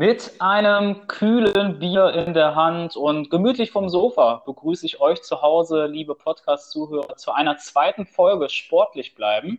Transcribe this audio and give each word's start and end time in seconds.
Mit 0.00 0.34
einem 0.38 1.08
kühlen 1.08 1.80
Bier 1.80 2.10
in 2.10 2.32
der 2.32 2.54
Hand 2.54 2.94
und 2.94 3.30
gemütlich 3.30 3.72
vom 3.72 3.88
Sofa 3.88 4.44
begrüße 4.46 4.86
ich 4.86 5.00
euch 5.00 5.22
zu 5.22 5.42
Hause, 5.42 5.86
liebe 5.86 6.14
Podcast-Zuhörer, 6.14 7.16
zu 7.16 7.32
einer 7.32 7.58
zweiten 7.58 8.06
Folge 8.06 8.48
Sportlich 8.48 9.16
bleiben. 9.16 9.58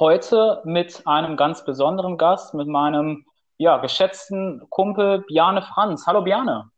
Heute 0.00 0.62
mit 0.64 1.06
einem 1.06 1.36
ganz 1.36 1.64
besonderen 1.64 2.18
Gast, 2.18 2.54
mit 2.54 2.66
meinem 2.66 3.24
ja, 3.56 3.76
geschätzten 3.76 4.66
Kumpel 4.68 5.20
Bjane 5.28 5.62
Franz. 5.62 6.08
Hallo 6.08 6.22
Bjane. 6.22 6.68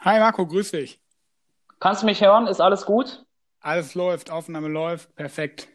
Hi 0.00 0.18
Marco, 0.18 0.46
grüß 0.46 0.70
dich. 0.70 0.98
Kannst 1.78 2.00
du 2.00 2.06
mich 2.06 2.22
hören? 2.22 2.46
Ist 2.46 2.62
alles 2.62 2.86
gut? 2.86 3.22
Alles 3.60 3.94
läuft, 3.94 4.30
Aufnahme 4.30 4.68
läuft, 4.68 5.14
perfekt. 5.14 5.68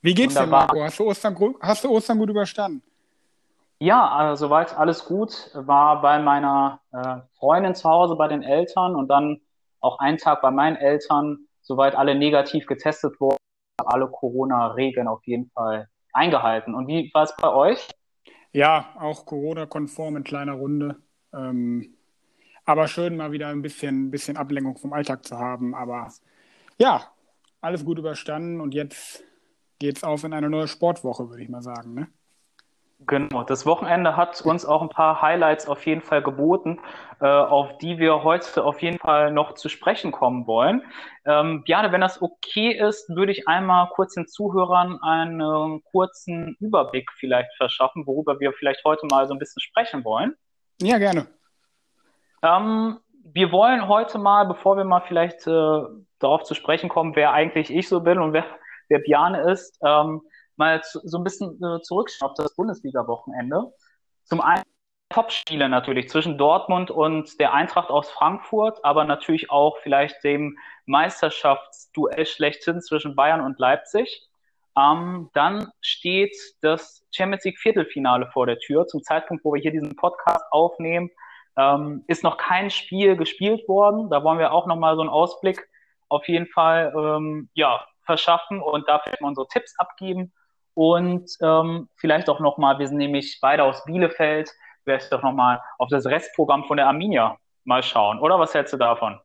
Wie 0.00 0.14
geht's 0.14 0.36
Wunderbar. 0.36 0.68
dir, 0.68 0.74
Marco? 0.74 0.84
Hast 0.84 1.00
du, 1.00 1.06
Ostern, 1.06 1.56
hast 1.60 1.82
du 1.82 1.90
Ostern 1.90 2.20
gut 2.20 2.30
überstanden? 2.30 2.84
Ja, 3.78 4.08
also 4.08 4.46
soweit 4.46 4.76
alles 4.76 5.04
gut. 5.04 5.50
War 5.54 6.00
bei 6.00 6.18
meiner 6.18 6.80
äh, 6.92 7.16
Freundin 7.38 7.74
zu 7.74 7.88
Hause, 7.88 8.16
bei 8.16 8.28
den 8.28 8.42
Eltern 8.42 8.94
und 8.94 9.08
dann 9.08 9.40
auch 9.80 9.98
einen 9.98 10.18
Tag 10.18 10.40
bei 10.42 10.50
meinen 10.50 10.76
Eltern, 10.76 11.46
soweit 11.60 11.94
alle 11.94 12.14
negativ 12.14 12.66
getestet 12.66 13.20
wurden, 13.20 13.36
alle 13.84 14.08
Corona-Regeln 14.08 15.08
auf 15.08 15.26
jeden 15.26 15.50
Fall 15.50 15.88
eingehalten. 16.12 16.74
Und 16.74 16.86
wie 16.86 17.10
war 17.12 17.24
es 17.24 17.34
bei 17.36 17.52
euch? 17.52 17.88
Ja, 18.52 18.94
auch 18.98 19.26
Corona-konform 19.26 20.16
in 20.16 20.24
kleiner 20.24 20.52
Runde. 20.52 20.96
Ähm, 21.34 21.96
aber 22.64 22.88
schön, 22.88 23.16
mal 23.16 23.32
wieder 23.32 23.48
ein 23.48 23.62
bisschen, 23.62 24.10
bisschen 24.10 24.36
Ablenkung 24.36 24.78
vom 24.78 24.92
Alltag 24.92 25.24
zu 25.24 25.38
haben. 25.38 25.74
Aber 25.74 26.08
ja, 26.78 27.12
alles 27.60 27.84
gut 27.84 27.98
überstanden 27.98 28.60
und 28.60 28.72
jetzt 28.72 29.24
geht's 29.78 30.04
auf 30.04 30.24
in 30.24 30.32
eine 30.32 30.48
neue 30.48 30.68
Sportwoche, 30.68 31.28
würde 31.28 31.42
ich 31.42 31.48
mal 31.48 31.62
sagen. 31.62 31.94
Ne? 31.94 32.08
Genau, 33.06 33.42
das 33.42 33.66
Wochenende 33.66 34.16
hat 34.16 34.40
uns 34.42 34.64
auch 34.64 34.80
ein 34.80 34.88
paar 34.88 35.20
Highlights 35.20 35.66
auf 35.66 35.84
jeden 35.84 36.00
Fall 36.00 36.22
geboten, 36.22 36.80
äh, 37.20 37.26
auf 37.26 37.76
die 37.78 37.98
wir 37.98 38.22
heute 38.22 38.64
auf 38.64 38.80
jeden 38.82 38.98
Fall 38.98 39.30
noch 39.32 39.54
zu 39.54 39.68
sprechen 39.68 40.12
kommen 40.12 40.46
wollen. 40.46 40.82
Ähm, 41.26 41.64
Bjane, 41.64 41.92
wenn 41.92 42.00
das 42.00 42.22
okay 42.22 42.72
ist, 42.72 43.08
würde 43.08 43.32
ich 43.32 43.48
einmal 43.48 43.88
kurz 43.90 44.14
den 44.14 44.26
Zuhörern 44.26 45.00
einen 45.02 45.82
kurzen 45.84 46.56
Überblick 46.60 47.10
vielleicht 47.18 47.54
verschaffen, 47.56 48.06
worüber 48.06 48.40
wir 48.40 48.52
vielleicht 48.52 48.84
heute 48.84 49.06
mal 49.06 49.26
so 49.26 49.34
ein 49.34 49.38
bisschen 49.38 49.60
sprechen 49.60 50.04
wollen. 50.04 50.34
Ja, 50.80 50.98
gerne. 50.98 51.26
Ähm, 52.42 52.98
wir 53.24 53.52
wollen 53.52 53.88
heute 53.88 54.18
mal, 54.18 54.44
bevor 54.44 54.76
wir 54.76 54.84
mal 54.84 55.00
vielleicht 55.00 55.46
äh, 55.46 55.80
darauf 56.18 56.44
zu 56.44 56.54
sprechen 56.54 56.88
kommen, 56.88 57.16
wer 57.16 57.32
eigentlich 57.32 57.74
ich 57.74 57.88
so 57.88 58.00
bin 58.00 58.18
und 58.18 58.32
wer, 58.32 58.44
wer 58.88 58.98
Bjane 58.98 59.50
ist, 59.50 59.78
ähm, 59.84 60.22
mal 60.56 60.82
zu, 60.82 61.00
so 61.04 61.18
ein 61.18 61.24
bisschen 61.24 61.62
äh, 61.62 61.80
zurückschauen 61.82 62.30
auf 62.30 62.36
das 62.36 62.54
Bundesliga-Wochenende. 62.54 63.72
Zum 64.24 64.40
einen 64.40 64.64
Topspiele 65.10 65.68
natürlich 65.68 66.08
zwischen 66.08 66.38
Dortmund 66.38 66.90
und 66.90 67.38
der 67.38 67.54
Eintracht 67.54 67.90
aus 67.90 68.10
Frankfurt, 68.10 68.84
aber 68.84 69.04
natürlich 69.04 69.50
auch 69.50 69.76
vielleicht 69.78 70.24
dem 70.24 70.58
Meisterschaftsduell 70.86 72.26
schlechthin 72.26 72.80
zwischen 72.80 73.14
Bayern 73.14 73.40
und 73.40 73.58
Leipzig. 73.58 74.28
Ähm, 74.76 75.30
dann 75.34 75.70
steht 75.80 76.34
das 76.62 77.06
Champions 77.12 77.44
League 77.44 77.60
Viertelfinale 77.60 78.28
vor 78.32 78.46
der 78.46 78.58
Tür. 78.58 78.86
Zum 78.86 79.02
Zeitpunkt, 79.02 79.44
wo 79.44 79.54
wir 79.54 79.62
hier 79.62 79.70
diesen 79.70 79.94
Podcast 79.94 80.44
aufnehmen, 80.50 81.10
ähm, 81.56 82.04
ist 82.08 82.24
noch 82.24 82.36
kein 82.36 82.70
Spiel 82.70 83.16
gespielt 83.16 83.68
worden. 83.68 84.10
Da 84.10 84.24
wollen 84.24 84.38
wir 84.38 84.52
auch 84.52 84.66
nochmal 84.66 84.96
so 84.96 85.02
einen 85.02 85.10
Ausblick 85.10 85.68
auf 86.08 86.26
jeden 86.28 86.46
Fall 86.48 86.92
ähm, 86.96 87.48
ja, 87.54 87.86
verschaffen 88.04 88.60
und 88.60 88.88
dafür 88.88 89.14
unsere 89.20 89.46
Tipps 89.48 89.78
abgeben. 89.78 90.32
Und 90.74 91.30
ähm, 91.40 91.88
vielleicht 91.96 92.28
auch 92.28 92.40
nochmal, 92.40 92.78
wir 92.78 92.88
sind 92.88 92.98
nämlich 92.98 93.38
beide 93.40 93.62
aus 93.62 93.84
Bielefeld, 93.84 94.50
vielleicht 94.82 95.12
doch 95.12 95.22
nochmal 95.22 95.60
auf 95.78 95.88
das 95.88 96.04
Restprogramm 96.06 96.64
von 96.64 96.76
der 96.76 96.88
Arminia 96.88 97.38
mal 97.64 97.82
schauen, 97.82 98.18
oder? 98.18 98.38
Was 98.38 98.54
hältst 98.54 98.72
du 98.72 98.76
davon? 98.76 99.18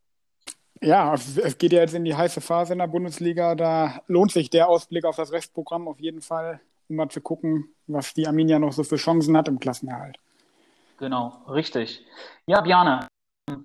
Ja, 0.82 1.14
es 1.14 1.58
geht 1.58 1.74
ja 1.74 1.82
jetzt 1.82 1.94
in 1.94 2.06
die 2.06 2.16
heiße 2.16 2.40
Phase 2.40 2.74
in 2.74 2.80
der 2.80 2.88
Bundesliga. 2.88 3.56
Da 3.56 4.02
lohnt 4.08 4.32
sich 4.32 4.50
der 4.50 4.70
Ausblick 4.70 5.04
auf 5.04 5.18
das 5.18 5.32
Restprogramm 5.34 5.88
auf 5.90 6.00
jeden 6.00 6.22
Fall, 6.22 6.62
um 6.88 6.96
mal 6.96 7.10
zu 7.10 7.20
gucken, 7.20 7.76
was 7.88 8.14
die 8.14 8.28
Arminia 8.28 8.60
noch 8.60 8.72
so 8.72 8.84
für 8.84 8.96
Chancen 8.96 9.36
hat 9.36 9.50
im 9.50 9.60
Klassenerhalt. 9.60 10.18
Genau, 10.98 11.34
richtig. 11.50 12.06
Ja, 12.46 12.62
Bjane, 12.62 13.08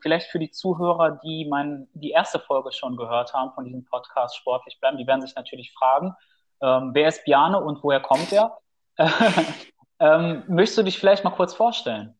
vielleicht 0.02 0.30
für 0.30 0.40
die 0.40 0.50
Zuhörer, 0.50 1.20
die 1.24 1.46
mein, 1.48 1.86
die 1.94 2.10
erste 2.10 2.40
Folge 2.40 2.72
schon 2.72 2.96
gehört 2.96 3.32
haben 3.32 3.52
von 3.54 3.64
diesem 3.64 3.84
Podcast 3.84 4.36
Sportlich 4.36 4.78
bleiben, 4.80 4.98
die 4.98 5.06
werden 5.06 5.22
sich 5.22 5.36
natürlich 5.36 5.72
fragen, 5.72 6.14
ähm, 6.64 6.90
wer 6.94 7.08
ist 7.08 7.24
Bjane 7.24 7.60
und 7.60 7.82
woher 7.82 8.00
kommt 8.00 8.32
er? 8.32 8.56
ähm, 10.00 10.42
möchtest 10.48 10.78
du 10.78 10.82
dich 10.82 10.98
vielleicht 10.98 11.24
mal 11.24 11.30
kurz 11.30 11.52
vorstellen? 11.52 12.14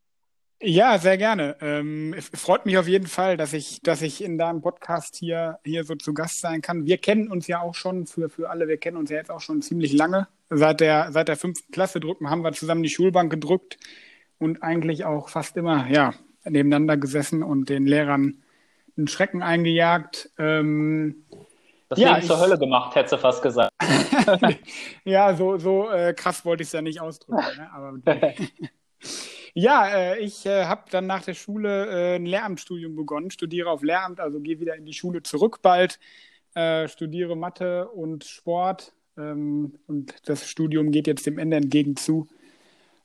Ja, 0.60 0.98
sehr 0.98 1.16
gerne. 1.18 1.56
Ähm, 1.60 2.14
es 2.16 2.28
freut 2.28 2.66
mich 2.66 2.76
auf 2.78 2.86
jeden 2.86 3.06
Fall, 3.06 3.36
dass 3.36 3.52
ich, 3.52 3.80
dass 3.82 4.02
ich 4.02 4.22
in 4.22 4.38
deinem 4.38 4.60
Podcast 4.60 5.16
hier, 5.16 5.58
hier 5.64 5.84
so 5.84 5.94
zu 5.94 6.14
Gast 6.14 6.40
sein 6.40 6.60
kann. 6.60 6.84
Wir 6.84 6.98
kennen 6.98 7.30
uns 7.30 7.46
ja 7.46 7.60
auch 7.60 7.74
schon, 7.74 8.06
für, 8.06 8.28
für 8.28 8.50
alle, 8.50 8.68
wir 8.68 8.76
kennen 8.76 8.96
uns 8.96 9.10
ja 9.10 9.16
jetzt 9.16 9.30
auch 9.30 9.40
schon 9.40 9.62
ziemlich 9.62 9.92
lange. 9.92 10.28
Seit 10.50 10.80
der, 10.80 11.10
seit 11.10 11.28
der 11.28 11.36
fünften 11.36 11.72
Klasse 11.72 12.00
drücken 12.00 12.30
haben 12.30 12.42
wir 12.42 12.52
zusammen 12.52 12.82
die 12.82 12.90
Schulbank 12.90 13.30
gedrückt 13.30 13.78
und 14.38 14.62
eigentlich 14.62 15.04
auch 15.04 15.28
fast 15.28 15.56
immer, 15.56 15.88
ja, 15.88 16.14
nebeneinander 16.44 16.98
gesessen 16.98 17.42
und 17.42 17.68
den 17.70 17.86
Lehrern 17.86 18.42
einen 18.96 19.08
Schrecken 19.08 19.42
eingejagt. 19.42 20.30
Ähm, 20.38 21.24
das 21.88 21.98
ja, 21.98 22.10
Leben 22.10 22.20
ich, 22.20 22.26
zur 22.26 22.40
Hölle 22.40 22.58
gemacht, 22.58 22.94
hätte 22.94 23.10
sie 23.10 23.18
fast 23.18 23.42
gesagt. 23.42 23.72
ja, 25.04 25.34
so, 25.34 25.58
so 25.58 25.90
äh, 25.90 26.14
krass 26.14 26.44
wollte 26.44 26.62
ich 26.62 26.68
es 26.68 26.72
ja 26.72 26.82
nicht 26.82 27.00
ausdrücken. 27.00 27.42
Ne? 27.56 27.70
Aber, 27.72 27.98
ja, 29.54 29.88
äh, 29.88 30.18
ich 30.18 30.46
äh, 30.46 30.64
habe 30.64 30.82
dann 30.90 31.06
nach 31.06 31.22
der 31.22 31.34
Schule 31.34 31.86
äh, 31.86 32.16
ein 32.16 32.26
Lehramtsstudium 32.26 32.96
begonnen, 32.96 33.30
studiere 33.30 33.70
auf 33.70 33.82
Lehramt, 33.82 34.20
also 34.20 34.40
gehe 34.40 34.60
wieder 34.60 34.76
in 34.76 34.86
die 34.86 34.94
Schule 34.94 35.22
zurück 35.22 35.60
bald, 35.62 35.98
äh, 36.54 36.88
studiere 36.88 37.36
Mathe 37.36 37.88
und 37.88 38.24
Sport 38.24 38.94
ähm, 39.16 39.74
und 39.86 40.14
das 40.28 40.48
Studium 40.48 40.90
geht 40.90 41.06
jetzt 41.06 41.26
dem 41.26 41.38
Ende 41.38 41.56
entgegen 41.56 41.96
zu, 41.96 42.28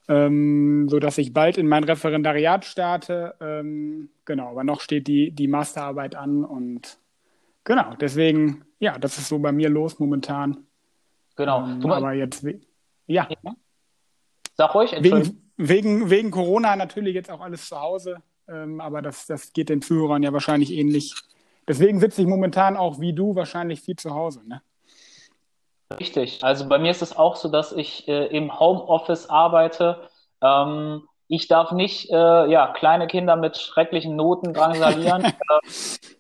ähm, 0.08 0.88
sodass 0.90 1.18
ich 1.18 1.34
bald 1.34 1.58
in 1.58 1.68
mein 1.68 1.84
Referendariat 1.84 2.66
starte. 2.66 3.36
Ähm, 3.42 4.10
genau, 4.26 4.50
aber 4.50 4.64
noch 4.64 4.82
steht 4.82 5.08
die, 5.08 5.32
die 5.32 5.48
Masterarbeit 5.48 6.16
an 6.16 6.44
und 6.46 6.98
genau, 7.64 7.96
deswegen 8.00 8.66
ja, 8.80 8.98
das 8.98 9.18
ist 9.18 9.28
so 9.28 9.38
bei 9.40 9.52
mir 9.52 9.70
los 9.70 10.00
momentan. 10.00 10.66
Genau. 11.36 11.64
Ähm, 11.64 11.92
aber 11.92 12.14
jetzt, 12.14 12.44
ja. 13.08 13.28
ja. 13.30 13.54
Sag 14.56 14.74
ruhig, 14.74 14.96
wegen, 15.00 15.52
wegen, 15.58 16.10
wegen 16.10 16.32
Corona 16.32 16.76
natürlich 16.76 17.14
jetzt 17.14 17.30
auch 17.30 17.42
alles 17.42 17.68
zu 17.68 17.80
Hause, 17.80 18.22
ähm, 18.48 18.82
aber 18.82 19.02
das, 19.02 19.28
das 19.28 19.54
geht 19.54 19.70
den 19.70 19.82
Zuhörern 19.82 20.24
ja 20.24 20.34
wahrscheinlich 20.34 20.72
ähnlich. 20.72 21.14
Deswegen 21.68 22.00
sitze 22.00 22.22
ich 22.22 22.28
momentan 22.28 22.78
auch 22.78 23.00
wie 23.00 23.14
du 23.14 23.36
wahrscheinlich 23.36 23.82
viel 23.82 23.96
zu 23.96 24.14
Hause, 24.14 24.42
ne? 24.48 24.62
Richtig. 26.00 26.44
Also 26.44 26.70
bei 26.70 26.78
mir 26.78 26.92
ist 26.92 27.02
es 27.02 27.18
auch 27.18 27.36
so, 27.36 27.50
dass 27.50 27.72
ich 27.72 28.08
äh, 28.08 28.28
im 28.28 28.60
Homeoffice 28.60 29.28
arbeite. 29.28 30.08
Ähm, 30.40 31.08
ich 31.30 31.48
darf 31.48 31.72
nicht 31.72 32.10
äh, 32.10 32.16
ja, 32.50 32.74
kleine 32.74 33.06
Kinder 33.06 33.36
mit 33.36 33.58
schrecklichen 33.58 34.16
Noten 34.16 34.54
drangsalieren. 34.54 35.32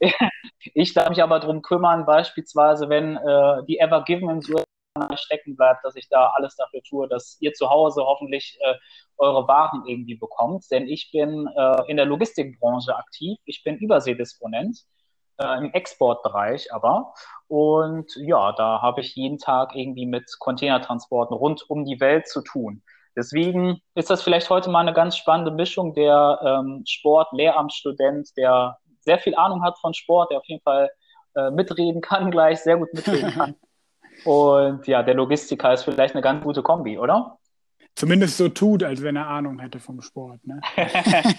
Äh, 0.02 0.12
ich 0.74 0.94
darf 0.94 1.10
mich 1.10 1.22
aber 1.22 1.40
darum 1.40 1.62
kümmern, 1.62 2.06
beispielsweise, 2.06 2.88
wenn 2.88 3.18
äh, 3.18 3.66
die 3.68 3.80
Ever 3.80 4.04
Given 4.06 4.40
so 4.42 4.64
stecken 5.16 5.58
bleibt, 5.58 5.84
dass 5.84 5.96
ich 5.96 6.08
da 6.08 6.32
alles 6.36 6.56
dafür 6.56 6.82
tue, 6.88 7.08
dass 7.10 7.38
ihr 7.42 7.54
zu 7.54 7.70
Hause 7.70 8.04
hoffentlich 8.06 8.58
äh, 8.62 8.76
eure 9.18 9.46
Waren 9.48 9.84
irgendwie 9.88 10.16
bekommt. 10.16 10.70
Denn 10.72 10.88
ich 10.88 11.12
bin 11.12 11.48
äh, 11.48 11.82
in 11.88 11.98
der 11.98 12.06
Logistikbranche 12.06 12.96
aktiv. 12.96 13.38
Ich 13.46 13.64
bin 13.64 13.78
Überseedisponent 13.78 14.86
äh, 15.38 15.58
im 15.58 15.74
Exportbereich 15.74 16.74
aber. 16.74 17.14
Und 17.48 18.16
ja, 18.16 18.54
da 18.54 18.82
habe 18.82 19.02
ich 19.02 19.16
jeden 19.16 19.38
Tag 19.38 19.76
irgendwie 19.76 20.06
mit 20.06 20.32
Containertransporten 20.40 21.36
rund 21.36 21.70
um 21.70 21.84
die 21.84 22.00
Welt 22.00 22.28
zu 22.28 22.42
tun. 22.42 22.84
Deswegen 23.20 23.82
ist 23.96 24.10
das 24.10 24.24
vielleicht 24.24 24.50
heute 24.50 24.70
mal 24.70 24.80
eine 24.80 24.94
ganz 24.94 25.18
spannende 25.18 25.52
Mischung 25.52 25.94
der 25.94 26.40
ähm, 26.42 26.84
Sport, 26.88 27.28
Lehramtsstudent, 27.34 28.30
der 28.38 28.78
sehr 29.02 29.20
viel 29.20 29.36
Ahnung 29.36 29.62
hat 29.62 29.78
von 29.80 29.94
Sport, 29.94 30.32
der 30.32 30.38
auf 30.38 30.46
jeden 30.46 30.62
Fall 30.62 30.90
äh, 31.36 31.52
mitreden 31.52 32.00
kann 32.00 32.32
gleich, 32.32 32.62
sehr 32.62 32.78
gut 32.78 32.94
mitreden 32.94 33.32
kann. 33.32 33.56
Und 34.26 34.88
ja, 34.88 35.04
der 35.04 35.16
Logistiker 35.16 35.74
ist 35.74 35.84
vielleicht 35.84 36.16
eine 36.16 36.22
ganz 36.22 36.44
gute 36.44 36.64
Kombi, 36.64 36.98
oder? 36.98 37.38
Zumindest 37.96 38.38
so 38.38 38.48
tut, 38.48 38.84
als 38.84 39.04
wenn 39.04 39.18
er 39.18 39.28
Ahnung 39.28 39.60
hätte 39.60 39.80
vom 39.80 40.02
Sport. 40.02 40.40
Ne? 40.48 40.62
das, 40.78 41.34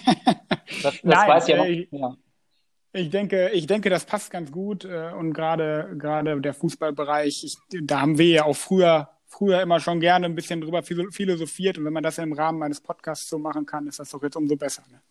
das 0.83 0.99
Nein, 1.01 1.29
weiß 1.29 1.47
ja, 1.47 1.57
noch, 1.57 1.65
äh, 1.65 1.87
ja. 1.89 2.13
Ich 2.93 3.09
denke, 3.09 3.49
ich 3.49 3.65
denke, 3.65 3.89
das 3.89 4.05
passt 4.05 4.29
ganz 4.29 4.51
gut 4.51 4.85
äh, 4.85 5.11
und 5.17 5.33
gerade 5.33 5.95
gerade 5.97 6.39
der 6.41 6.53
Fußballbereich, 6.53 7.43
ich, 7.43 7.57
da 7.83 8.01
haben 8.01 8.19
wir 8.19 8.27
ja 8.27 8.45
auch 8.45 8.55
früher 8.55 9.09
früher 9.31 9.61
immer 9.61 9.79
schon 9.79 9.99
gerne 9.99 10.25
ein 10.25 10.35
bisschen 10.35 10.61
drüber 10.61 10.83
philosophiert 10.83 11.77
und 11.77 11.85
wenn 11.85 11.93
man 11.93 12.03
das 12.03 12.17
im 12.17 12.33
Rahmen 12.33 12.61
eines 12.63 12.81
Podcasts 12.81 13.29
so 13.29 13.37
machen 13.39 13.65
kann, 13.65 13.87
ist 13.87 13.99
das 13.99 14.11
doch 14.11 14.21
jetzt 14.21 14.35
umso 14.35 14.55
besser. 14.55 14.83
Ne? 14.91 15.01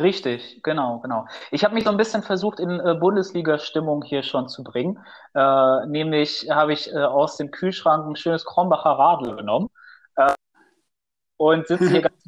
Richtig, 0.00 0.60
genau, 0.62 0.98
genau. 0.98 1.26
Ich 1.52 1.64
habe 1.64 1.74
mich 1.74 1.84
so 1.84 1.90
ein 1.90 1.96
bisschen 1.96 2.22
versucht, 2.22 2.58
in 2.58 2.80
äh, 2.80 2.94
Bundesliga-Stimmung 2.98 4.02
hier 4.02 4.24
schon 4.24 4.48
zu 4.48 4.64
bringen. 4.64 4.98
Äh, 5.34 5.86
nämlich 5.86 6.48
habe 6.50 6.72
ich 6.72 6.92
äh, 6.92 6.98
aus 6.98 7.36
dem 7.36 7.50
Kühlschrank 7.52 8.06
ein 8.06 8.16
schönes 8.16 8.44
Kronbacher 8.44 8.90
Radl 8.90 9.36
genommen 9.36 9.68
äh, 10.16 10.32
und 11.36 11.68
sitze 11.68 11.88
hier 11.90 12.02
ganz 12.02 12.24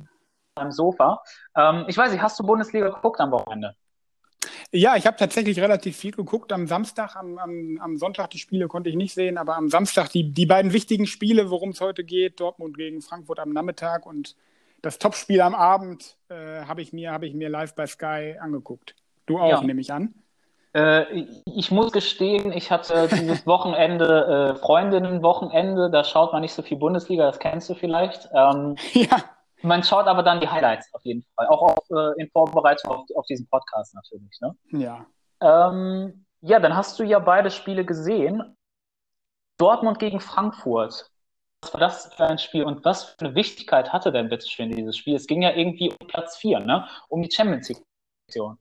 beim 0.55 0.71
Sofa. 0.71 1.23
Ähm, 1.57 1.85
ich 1.89 1.97
weiß 1.97 2.13
nicht, 2.13 2.23
hast 2.23 2.39
du 2.39 2.45
Bundesliga 2.45 2.89
geguckt 2.89 3.21
am 3.21 3.33
Wochenende? 3.33 3.75
Ja, 4.73 4.97
ich 4.97 5.07
habe 5.07 5.17
tatsächlich 5.17 5.61
relativ 5.61 5.97
viel 5.97 6.13
geguckt. 6.13 6.53
Am 6.53 6.67
Samstag, 6.67 7.17
am, 7.17 7.39
am, 7.39 7.79
am, 7.81 7.97
Sonntag 7.97 8.31
die 8.31 8.39
Spiele 8.39 8.69
konnte 8.69 8.91
ich 8.91 8.97
nicht 8.97 9.15
sehen, 9.15 9.39
aber 9.39 9.57
am 9.57 9.69
Samstag 9.69 10.11
die, 10.11 10.33
die 10.33 10.47
beiden 10.47 10.73
wichtigen 10.73 11.07
Spiele, 11.07 11.51
worum 11.51 11.71
es 11.71 11.81
heute 11.81 12.05
geht, 12.05 12.41
Dortmund 12.41 12.77
gegen 12.77 13.01
Frankfurt 13.01 13.39
am 13.39 13.51
Nachmittag 13.51 14.07
und 14.07 14.35
das 14.83 14.99
Topspiel 14.99 15.41
am 15.41 15.55
Abend 15.55 16.17
äh, 16.29 16.65
habe 16.65 16.83
ich, 16.83 16.93
mir, 16.93 17.13
hab 17.13 17.23
ich 17.23 17.35
mir 17.35 17.49
live 17.49 17.75
bei 17.75 17.87
Sky 17.87 18.37
angeguckt. 18.41 18.95
Du 19.27 19.39
auch, 19.39 19.51
ja. 19.51 19.61
nehme 19.63 19.81
ich 19.81 19.93
an. 19.93 20.15
Äh, 20.75 21.25
ich 21.47 21.71
muss 21.71 21.91
gestehen, 21.93 22.53
ich 22.53 22.71
hatte 22.71 23.09
dieses 23.11 23.47
Wochenende 23.47 24.55
äh, 24.55 24.61
Freundinnen-Wochenende, 24.61 25.91
da 25.91 26.05
schaut 26.05 26.33
man 26.33 26.43
nicht 26.43 26.53
so 26.53 26.63
viel 26.63 26.77
Bundesliga, 26.77 27.27
das 27.27 27.39
kennst 27.39 27.71
du 27.71 27.75
vielleicht. 27.75 28.29
Ähm, 28.33 28.77
ja. 28.93 29.25
Man 29.63 29.83
schaut 29.83 30.07
aber 30.07 30.23
dann 30.23 30.41
die 30.41 30.49
Highlights 30.49 30.93
auf 30.93 31.03
jeden 31.05 31.25
Fall, 31.35 31.47
auch 31.49 31.63
auf, 31.63 31.91
äh, 31.91 32.21
in 32.21 32.31
Vorbereitung 32.31 32.91
auf, 32.91 33.07
auf, 33.15 33.27
diesen 33.27 33.49
Podcast 33.49 33.95
natürlich. 33.95 34.39
Ne? 34.41 34.57
Ja. 34.73 35.07
Ähm, 35.41 36.27
ja, 36.43 36.61
dann 36.61 36.77
hast 36.77 36.99
du 36.99 37.05
ja 37.05 37.19
beide 37.19 37.51
Spiele 37.51 37.85
gesehen. 37.85 38.57
Dortmund 39.59 39.99
gegen 39.99 40.21
Frankfurt. 40.21 41.11
Was 41.63 41.73
war 41.73 41.81
das 41.81 42.15
für 42.15 42.27
ein 42.27 42.39
Spiel 42.39 42.65
und 42.65 42.85
was 42.85 43.05
für 43.05 43.27
eine 43.27 43.35
Wichtigkeit 43.35 43.93
hatte 43.93 44.13
denn 44.13 44.29
bitte 44.29 44.47
schön 44.47 44.71
dieses 44.71 44.97
Spiel? 44.97 45.17
Es 45.17 45.27
ging 45.27 45.43
ja 45.43 45.55
irgendwie 45.55 45.91
um 45.91 46.07
Platz 46.07 46.37
4, 46.37 46.61
ne? 46.61 46.87
um 47.09 47.23
die 47.23 47.31
Champions 47.31 47.69
League-Position. 47.69 48.59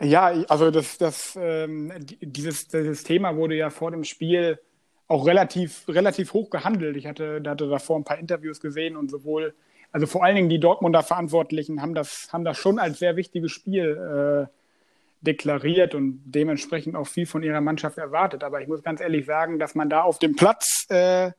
Ja, 0.00 0.26
also 0.48 0.70
das, 0.70 0.98
das, 0.98 1.38
ähm, 1.40 1.92
dieses, 2.20 2.68
dieses 2.68 3.04
Thema 3.04 3.36
wurde 3.36 3.54
ja 3.54 3.70
vor 3.70 3.90
dem 3.90 4.04
Spiel 4.04 4.60
auch 5.08 5.26
relativ, 5.26 5.86
relativ 5.88 6.32
hoch 6.32 6.50
gehandelt. 6.50 6.96
Ich 6.96 7.06
hatte, 7.06 7.42
hatte 7.46 7.68
davor 7.68 7.98
ein 7.98 8.04
paar 8.04 8.18
Interviews 8.18 8.60
gesehen 8.60 8.96
und 8.96 9.10
sowohl, 9.10 9.54
also 9.96 10.06
vor 10.06 10.22
allen 10.22 10.36
Dingen 10.36 10.50
die 10.50 10.60
Dortmunder 10.60 11.02
Verantwortlichen 11.02 11.80
haben 11.80 11.94
das, 11.94 12.28
haben 12.30 12.44
das 12.44 12.58
schon 12.58 12.78
als 12.78 12.98
sehr 12.98 13.16
wichtiges 13.16 13.50
Spiel 13.50 14.46
äh, 14.46 14.52
deklariert 15.22 15.94
und 15.94 16.20
dementsprechend 16.26 16.96
auch 16.96 17.06
viel 17.06 17.24
von 17.24 17.42
ihrer 17.42 17.62
Mannschaft 17.62 17.96
erwartet. 17.96 18.44
Aber 18.44 18.60
ich 18.60 18.68
muss 18.68 18.82
ganz 18.82 19.00
ehrlich 19.00 19.24
sagen, 19.24 19.58
dass 19.58 19.74
man 19.74 19.88
da 19.88 20.02
auf 20.02 20.18
dem 20.18 20.36
Platz 20.36 20.84
äh, 20.90 21.30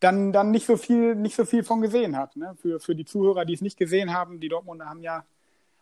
dann, 0.00 0.32
dann 0.32 0.50
nicht 0.50 0.66
so 0.66 0.76
viel, 0.76 1.14
nicht 1.14 1.36
so 1.36 1.44
viel 1.44 1.62
von 1.62 1.80
gesehen 1.80 2.16
hat. 2.16 2.34
Ne? 2.34 2.56
Für, 2.60 2.80
für 2.80 2.96
die 2.96 3.04
Zuhörer, 3.04 3.44
die 3.44 3.52
es 3.54 3.60
nicht 3.60 3.78
gesehen 3.78 4.12
haben, 4.12 4.40
die 4.40 4.48
Dortmunder 4.48 4.86
haben 4.86 5.04
ja 5.04 5.24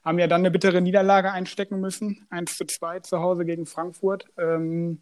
haben 0.04 0.18
ja 0.18 0.26
dann 0.26 0.42
eine 0.42 0.50
bittere 0.50 0.82
Niederlage 0.82 1.32
einstecken 1.32 1.80
müssen, 1.80 2.26
1 2.28 2.54
zu 2.54 2.66
2 2.66 3.00
zu 3.00 3.20
Hause 3.20 3.46
gegen 3.46 3.64
Frankfurt. 3.64 4.26
Ähm, 4.36 5.00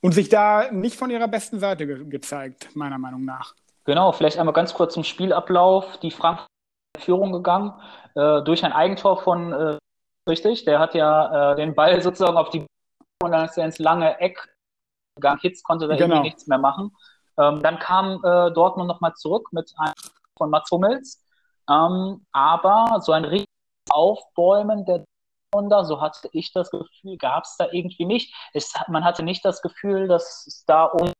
und 0.00 0.12
sich 0.12 0.30
da 0.30 0.70
nicht 0.72 0.96
von 0.96 1.10
ihrer 1.10 1.28
besten 1.28 1.58
Seite 1.60 1.86
ge 1.86 2.04
gezeigt, 2.08 2.74
meiner 2.74 2.96
Meinung 2.96 3.26
nach. 3.26 3.54
Genau, 3.86 4.12
vielleicht 4.12 4.38
einmal 4.38 4.52
ganz 4.52 4.74
kurz 4.74 4.94
zum 4.94 5.04
Spielablauf. 5.04 5.98
Die 5.98 6.10
Frankfurt 6.10 6.48
in 6.96 7.02
Führung 7.02 7.32
gegangen 7.32 7.72
äh, 8.14 8.42
durch 8.42 8.64
ein 8.64 8.72
Eigentor 8.72 9.18
von, 9.18 9.52
äh, 9.52 9.78
richtig, 10.28 10.64
der 10.64 10.78
hat 10.78 10.94
ja 10.94 11.52
äh, 11.52 11.56
den 11.56 11.74
Ball 11.74 12.00
sozusagen 12.02 12.36
auf 12.36 12.50
die 12.50 12.66
und 13.22 13.32
dann 13.32 13.46
ist 13.46 13.56
er 13.56 13.64
ins 13.64 13.78
lange 13.78 14.20
Eck 14.20 14.48
gegangen. 15.14 15.38
Hitz 15.40 15.62
konnte 15.62 15.88
da 15.88 15.96
genau. 15.96 16.16
irgendwie 16.16 16.28
nichts 16.28 16.46
mehr 16.46 16.58
machen. 16.58 16.94
Ähm, 17.38 17.62
dann 17.62 17.78
kam 17.78 18.22
äh, 18.24 18.50
Dortmund 18.50 18.88
nochmal 18.88 19.14
zurück 19.14 19.48
mit 19.52 19.72
einem 19.78 19.94
von 20.36 20.50
Mats 20.50 20.70
Hummels. 20.70 21.24
Ähm, 21.68 22.26
aber 22.32 23.00
so 23.00 23.12
ein 23.12 23.24
richtig 23.24 23.48
Aufbäumen 23.90 24.84
der 24.84 25.04
Wunder, 25.54 25.84
so 25.84 26.00
hatte 26.00 26.28
ich 26.32 26.52
das 26.52 26.70
Gefühl, 26.70 27.16
gab 27.18 27.44
es 27.44 27.56
da 27.56 27.68
irgendwie 27.70 28.04
nicht. 28.04 28.34
Es, 28.52 28.74
man 28.88 29.04
hatte 29.04 29.22
nicht 29.22 29.44
das 29.44 29.62
Gefühl, 29.62 30.08
dass 30.08 30.46
es 30.46 30.64
da 30.66 30.84
um, 30.84 31.12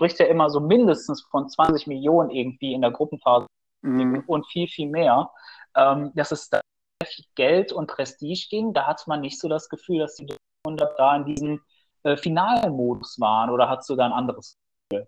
spricht 0.00 0.18
ja 0.18 0.24
immer 0.26 0.48
so 0.48 0.60
mindestens 0.60 1.20
von 1.30 1.46
20 1.46 1.86
Millionen 1.86 2.30
irgendwie 2.30 2.72
in 2.72 2.80
der 2.80 2.90
Gruppenphase 2.90 3.46
mhm. 3.82 4.24
und 4.26 4.46
viel, 4.46 4.66
viel 4.66 4.88
mehr, 4.88 5.30
ähm, 5.76 6.10
dass 6.14 6.32
es 6.32 6.48
da 6.48 6.62
viel 7.04 7.26
Geld 7.34 7.70
und 7.70 7.86
Prestige 7.86 8.46
ging. 8.48 8.72
Da 8.72 8.86
hatte 8.86 9.04
man 9.08 9.20
nicht 9.20 9.38
so 9.38 9.46
das 9.46 9.68
Gefühl, 9.68 9.98
dass 9.98 10.16
die 10.16 10.34
Wunder 10.64 10.94
da 10.96 11.16
in 11.16 11.26
diesem 11.26 11.60
äh, 12.04 12.16
Finalmodus 12.16 13.20
waren 13.20 13.50
oder 13.50 13.68
hat 13.68 13.84
sogar 13.84 14.06
ein 14.06 14.14
anderes 14.14 14.56
Gefühl? 14.88 15.06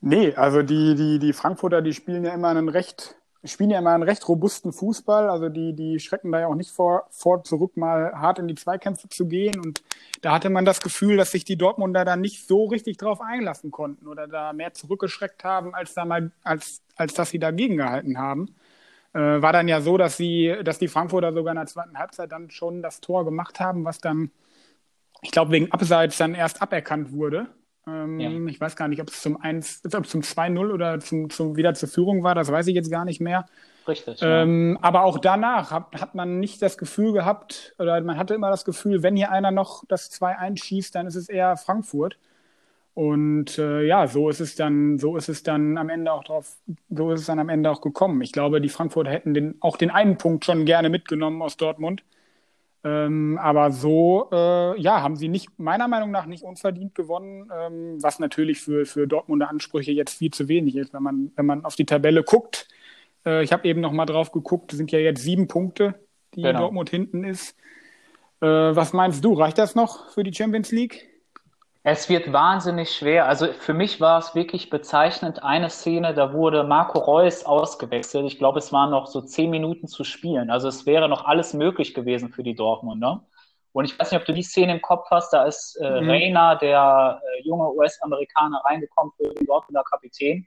Nee, 0.00 0.34
also 0.34 0.62
die, 0.62 0.94
die, 0.94 1.18
die 1.18 1.34
Frankfurter, 1.34 1.82
die 1.82 1.92
spielen 1.92 2.24
ja 2.24 2.32
immer 2.32 2.48
einen 2.48 2.70
recht 2.70 3.19
spielen 3.44 3.70
ja 3.70 3.78
immer 3.78 3.92
einen 3.92 4.02
recht 4.02 4.26
robusten 4.28 4.72
Fußball, 4.72 5.28
also 5.28 5.48
die, 5.48 5.74
die 5.74 5.98
schrecken 5.98 6.30
da 6.30 6.40
ja 6.40 6.46
auch 6.46 6.54
nicht 6.54 6.70
vor, 6.70 7.06
vor, 7.10 7.42
zurück 7.42 7.76
mal 7.76 8.12
hart 8.12 8.38
in 8.38 8.48
die 8.48 8.54
Zweikämpfe 8.54 9.08
zu 9.08 9.26
gehen. 9.26 9.58
Und 9.58 9.82
da 10.20 10.32
hatte 10.32 10.50
man 10.50 10.64
das 10.64 10.80
Gefühl, 10.80 11.16
dass 11.16 11.30
sich 11.30 11.44
die 11.44 11.56
Dortmunder 11.56 12.04
da 12.04 12.16
nicht 12.16 12.46
so 12.46 12.66
richtig 12.66 12.98
drauf 12.98 13.20
einlassen 13.20 13.70
konnten 13.70 14.06
oder 14.08 14.26
da 14.26 14.52
mehr 14.52 14.74
zurückgeschreckt 14.74 15.42
haben, 15.44 15.74
als 15.74 15.94
da 15.94 16.04
mal, 16.04 16.32
als, 16.42 16.82
als 16.96 17.14
dass 17.14 17.30
sie 17.30 17.38
dagegen 17.38 17.78
gehalten 17.78 18.18
haben. 18.18 18.54
Äh, 19.14 19.18
war 19.42 19.52
dann 19.52 19.68
ja 19.68 19.80
so, 19.80 19.96
dass 19.96 20.16
sie, 20.16 20.54
dass 20.62 20.78
die 20.78 20.88
Frankfurter 20.88 21.32
sogar 21.32 21.52
in 21.52 21.58
der 21.58 21.66
zweiten 21.66 21.98
Halbzeit 21.98 22.30
dann 22.30 22.50
schon 22.50 22.82
das 22.82 23.00
Tor 23.00 23.24
gemacht 23.24 23.58
haben, 23.58 23.84
was 23.84 23.98
dann, 23.98 24.30
ich 25.22 25.30
glaube, 25.30 25.52
wegen 25.52 25.72
Abseits 25.72 26.18
dann 26.18 26.34
erst 26.34 26.60
aberkannt 26.60 27.12
wurde. 27.12 27.48
Ähm, 27.86 28.20
ja. 28.20 28.30
Ich 28.48 28.60
weiß 28.60 28.76
gar 28.76 28.88
nicht, 28.88 29.00
ob 29.00 29.08
es 29.08 29.22
zum 29.22 29.40
1, 29.40 29.82
ob 29.94 30.04
es 30.04 30.10
zum 30.10 30.20
2-0 30.20 30.72
oder 30.72 31.00
zum, 31.00 31.30
zum 31.30 31.56
wieder 31.56 31.74
zur 31.74 31.88
Führung 31.88 32.22
war, 32.22 32.34
das 32.34 32.50
weiß 32.50 32.66
ich 32.66 32.74
jetzt 32.74 32.90
gar 32.90 33.04
nicht 33.04 33.20
mehr. 33.20 33.46
Richtig. 33.88 34.20
Ähm, 34.22 34.74
ja. 34.74 34.78
Aber 34.82 35.04
auch 35.04 35.18
danach 35.18 35.70
hat, 35.70 36.00
hat 36.00 36.14
man 36.14 36.38
nicht 36.38 36.60
das 36.62 36.78
Gefühl 36.78 37.12
gehabt, 37.12 37.74
oder 37.78 38.00
man 38.02 38.18
hatte 38.18 38.34
immer 38.34 38.50
das 38.50 38.64
Gefühl, 38.64 39.02
wenn 39.02 39.16
hier 39.16 39.30
einer 39.30 39.50
noch 39.50 39.84
das 39.88 40.10
2-1 40.12 40.62
schießt, 40.62 40.94
dann 40.94 41.06
ist 41.06 41.16
es 41.16 41.28
eher 41.28 41.56
Frankfurt. 41.56 42.18
Und 42.94 43.56
äh, 43.58 43.82
ja, 43.82 44.06
so 44.06 44.28
ist 44.28 44.40
es 44.40 44.56
dann, 44.56 44.98
so 44.98 45.16
ist 45.16 45.28
es 45.28 45.42
dann 45.42 45.78
am 45.78 45.88
Ende 45.88 46.12
auch 46.12 46.24
drauf, 46.24 46.56
so 46.90 47.12
ist 47.12 47.20
es 47.20 47.26
dann 47.26 47.38
am 47.38 47.48
Ende 47.48 47.70
auch 47.70 47.80
gekommen. 47.80 48.20
Ich 48.20 48.32
glaube, 48.32 48.60
die 48.60 48.68
Frankfurter 48.68 49.10
hätten 49.10 49.32
den, 49.32 49.56
auch 49.60 49.76
den 49.76 49.90
einen 49.90 50.18
Punkt 50.18 50.44
schon 50.44 50.66
gerne 50.66 50.90
mitgenommen 50.90 51.40
aus 51.40 51.56
Dortmund. 51.56 52.02
Ähm, 52.82 53.38
aber 53.38 53.72
so, 53.72 54.28
äh, 54.32 54.80
ja, 54.80 55.02
haben 55.02 55.16
sie 55.16 55.28
nicht, 55.28 55.58
meiner 55.58 55.86
Meinung 55.86 56.10
nach 56.10 56.24
nicht 56.26 56.44
unverdient 56.44 56.94
gewonnen, 56.94 57.50
ähm, 57.54 58.02
was 58.02 58.18
natürlich 58.18 58.60
für, 58.60 58.86
für 58.86 59.06
Dortmunder 59.06 59.50
Ansprüche 59.50 59.92
jetzt 59.92 60.16
viel 60.16 60.30
zu 60.30 60.48
wenig 60.48 60.76
ist. 60.76 60.94
Wenn 60.94 61.02
man, 61.02 61.32
wenn 61.36 61.46
man 61.46 61.64
auf 61.64 61.76
die 61.76 61.84
Tabelle 61.84 62.22
guckt, 62.22 62.68
äh, 63.26 63.44
ich 63.44 63.52
habe 63.52 63.68
eben 63.68 63.80
noch 63.82 63.92
mal 63.92 64.06
drauf 64.06 64.32
geguckt, 64.32 64.72
sind 64.72 64.92
ja 64.92 64.98
jetzt 64.98 65.22
sieben 65.22 65.46
Punkte, 65.46 65.94
die 66.34 66.42
genau. 66.42 66.60
Dortmund 66.60 66.88
hinten 66.88 67.24
ist. 67.24 67.54
Äh, 68.40 68.46
was 68.46 68.94
meinst 68.94 69.22
du, 69.22 69.34
reicht 69.34 69.58
das 69.58 69.74
noch 69.74 70.10
für 70.12 70.22
die 70.22 70.32
Champions 70.32 70.72
League? 70.72 71.09
Es 71.82 72.10
wird 72.10 72.30
wahnsinnig 72.32 72.94
schwer. 72.94 73.26
Also 73.26 73.52
für 73.54 73.72
mich 73.72 74.00
war 74.00 74.18
es 74.18 74.34
wirklich 74.34 74.68
bezeichnend. 74.68 75.42
Eine 75.42 75.70
Szene, 75.70 76.12
da 76.12 76.34
wurde 76.34 76.62
Marco 76.62 76.98
Reus 76.98 77.46
ausgewechselt. 77.46 78.26
Ich 78.26 78.38
glaube, 78.38 78.58
es 78.58 78.70
waren 78.70 78.90
noch 78.90 79.06
so 79.06 79.22
zehn 79.22 79.48
Minuten 79.48 79.88
zu 79.88 80.04
spielen. 80.04 80.50
Also 80.50 80.68
es 80.68 80.84
wäre 80.84 81.08
noch 81.08 81.24
alles 81.24 81.54
möglich 81.54 81.94
gewesen 81.94 82.30
für 82.30 82.42
die 82.42 82.54
Dortmunder. 82.54 83.24
Und 83.72 83.86
ich 83.86 83.98
weiß 83.98 84.10
nicht, 84.10 84.20
ob 84.20 84.26
du 84.26 84.34
die 84.34 84.42
Szene 84.42 84.72
im 84.72 84.82
Kopf 84.82 85.08
hast. 85.10 85.32
Da 85.32 85.44
ist 85.44 85.76
äh, 85.80 86.02
mhm. 86.02 86.10
Reina, 86.10 86.54
der 86.56 87.22
äh, 87.22 87.42
junge 87.46 87.70
US-Amerikaner, 87.70 88.60
reingekommen 88.64 89.12
für 89.16 89.32
den 89.32 89.46
Dortmunder 89.46 89.84
Kapitän. 89.84 90.46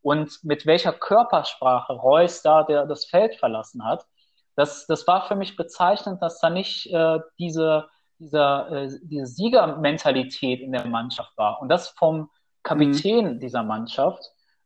Und 0.00 0.42
mit 0.44 0.64
welcher 0.64 0.92
Körpersprache 0.92 1.92
Reus 1.92 2.40
da 2.40 2.62
der, 2.62 2.86
das 2.86 3.04
Feld 3.04 3.36
verlassen 3.36 3.84
hat, 3.84 4.06
das, 4.56 4.86
das 4.86 5.06
war 5.06 5.26
für 5.26 5.36
mich 5.36 5.56
bezeichnend, 5.56 6.22
dass 6.22 6.40
da 6.40 6.48
nicht 6.48 6.90
äh, 6.92 7.18
diese 7.38 7.88
dieser, 8.20 8.70
äh, 8.70 8.88
diese 9.02 9.26
Siegermentalität 9.26 10.60
in 10.60 10.72
der 10.72 10.86
Mannschaft 10.86 11.36
war. 11.36 11.60
Und 11.60 11.68
das 11.68 11.88
vom 11.88 12.30
Kapitän 12.62 13.34
mhm. 13.34 13.40
dieser 13.40 13.62
Mannschaft. 13.62 14.22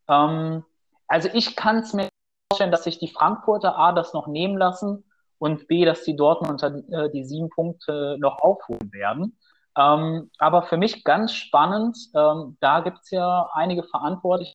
Ähm, 0.09 0.65
also 1.07 1.29
ich 1.33 1.57
kann 1.57 1.79
es 1.79 1.95
mir 1.95 2.09
vorstellen, 2.51 2.73
dass 2.73 2.85
sich 2.85 2.99
die 2.99 3.09
Frankfurter 3.09 3.79
A 3.79 3.93
das 3.93 4.13
noch 4.13 4.27
nehmen 4.27 4.59
lassen 4.59 5.05
und 5.39 5.69
B, 5.69 5.85
dass 5.85 6.05
die 6.05 6.17
Dortmunder 6.17 6.75
äh, 6.91 7.11
die 7.11 7.25
sieben 7.25 7.49
Punkte 7.51 8.17
noch 8.21 8.39
aufholen 8.41 8.93
werden. 8.93 9.39
Ähm, 9.77 10.31
aber 10.39 10.63
für 10.63 10.77
mich 10.77 11.05
ganz 11.05 11.33
spannend, 11.33 11.97
ähm, 12.15 12.57
da 12.61 12.81
gibt's 12.81 13.11
ja 13.11 13.49
einige 13.53 13.83
Verantwortliche 13.83 14.55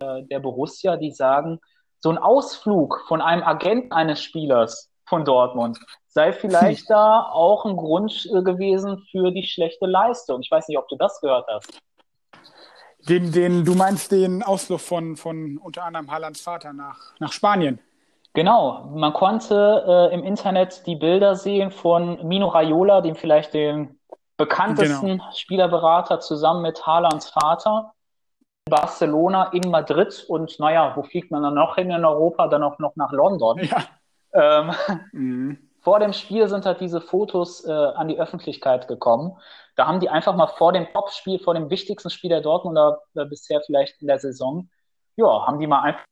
äh, 0.00 0.24
der 0.24 0.40
Borussia, 0.40 0.96
die 0.96 1.12
sagen, 1.12 1.60
so 2.00 2.10
ein 2.10 2.18
Ausflug 2.18 3.04
von 3.08 3.20
einem 3.20 3.42
Agent 3.42 3.92
eines 3.92 4.22
Spielers 4.22 4.92
von 5.08 5.24
Dortmund 5.24 5.78
sei 6.08 6.32
vielleicht 6.32 6.90
da 6.90 7.22
auch 7.22 7.64
ein 7.64 7.76
Grund 7.76 8.28
äh, 8.34 8.42
gewesen 8.42 9.06
für 9.10 9.30
die 9.30 9.44
schlechte 9.44 9.86
Leistung. 9.86 10.40
Ich 10.42 10.50
weiß 10.50 10.68
nicht, 10.68 10.78
ob 10.78 10.88
du 10.88 10.96
das 10.96 11.20
gehört 11.20 11.46
hast. 11.48 11.80
Den, 13.08 13.32
den, 13.32 13.64
du 13.64 13.74
meinst 13.74 14.12
den 14.12 14.42
Ausflug 14.42 14.80
von, 14.80 15.16
von 15.16 15.58
unter 15.58 15.84
anderem 15.84 16.10
Haalands 16.10 16.40
Vater 16.40 16.72
nach, 16.72 16.98
nach 17.20 17.32
Spanien? 17.32 17.78
Genau, 18.34 18.90
man 18.94 19.12
konnte 19.12 19.84
äh, 19.86 20.14
im 20.14 20.22
Internet 20.24 20.86
die 20.86 20.96
Bilder 20.96 21.34
sehen 21.34 21.70
von 21.70 22.26
Mino 22.26 22.48
Raiola, 22.48 23.00
dem 23.00 23.14
vielleicht 23.14 23.54
den 23.54 23.98
bekanntesten 24.36 25.18
genau. 25.18 25.32
Spielerberater, 25.32 26.20
zusammen 26.20 26.62
mit 26.62 26.86
Haalands 26.86 27.30
Vater. 27.30 27.92
Barcelona 28.68 29.44
in 29.52 29.70
Madrid 29.70 30.24
und 30.28 30.58
naja, 30.60 30.92
wo 30.94 31.02
fliegt 31.02 31.30
man 31.30 31.42
dann 31.42 31.54
noch 31.54 31.76
hin 31.76 31.90
in 31.90 32.04
Europa? 32.04 32.48
Dann 32.48 32.62
auch 32.62 32.78
noch 32.78 32.96
nach 32.96 33.12
London. 33.12 33.58
Ja. 33.64 33.84
Ähm, 34.32 34.72
mhm 35.12 35.68
vor 35.88 36.00
dem 36.00 36.12
Spiel 36.12 36.46
sind 36.48 36.66
halt 36.66 36.82
diese 36.82 37.00
Fotos 37.00 37.64
äh, 37.64 37.72
an 37.72 38.08
die 38.08 38.20
Öffentlichkeit 38.20 38.88
gekommen. 38.88 39.38
Da 39.74 39.86
haben 39.86 40.00
die 40.00 40.10
einfach 40.10 40.34
mal 40.34 40.48
vor 40.48 40.72
dem 40.74 40.86
Top-Spiel, 40.92 41.38
vor 41.38 41.54
dem 41.54 41.70
wichtigsten 41.70 42.10
Spiel 42.10 42.28
der 42.28 42.42
Dortmunder 42.42 43.00
äh, 43.14 43.24
bisher 43.24 43.62
vielleicht 43.64 44.00
in 44.02 44.08
der 44.08 44.18
Saison, 44.18 44.68
ja, 45.16 45.46
haben 45.46 45.58
die 45.58 45.66
mal 45.66 45.80
einfach 45.80 46.04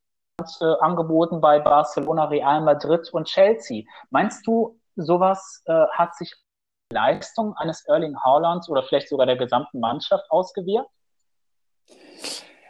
äh, 0.63 0.65
angeboten 0.81 1.43
bei 1.43 1.59
Barcelona, 1.59 2.25
Real 2.25 2.63
Madrid 2.63 3.13
und 3.13 3.27
Chelsea. 3.27 3.85
Meinst 4.09 4.47
du, 4.47 4.81
sowas 4.95 5.63
äh, 5.67 5.87
hat 5.93 6.15
sich 6.15 6.33
Leistung 6.91 7.55
eines 7.57 7.85
Erling 7.87 8.17
Haalands 8.17 8.71
oder 8.71 8.83
vielleicht 8.83 9.11
sogar 9.11 9.27
der 9.27 9.37
gesamten 9.37 9.81
Mannschaft 9.81 10.25
ausgewirkt? 10.31 10.89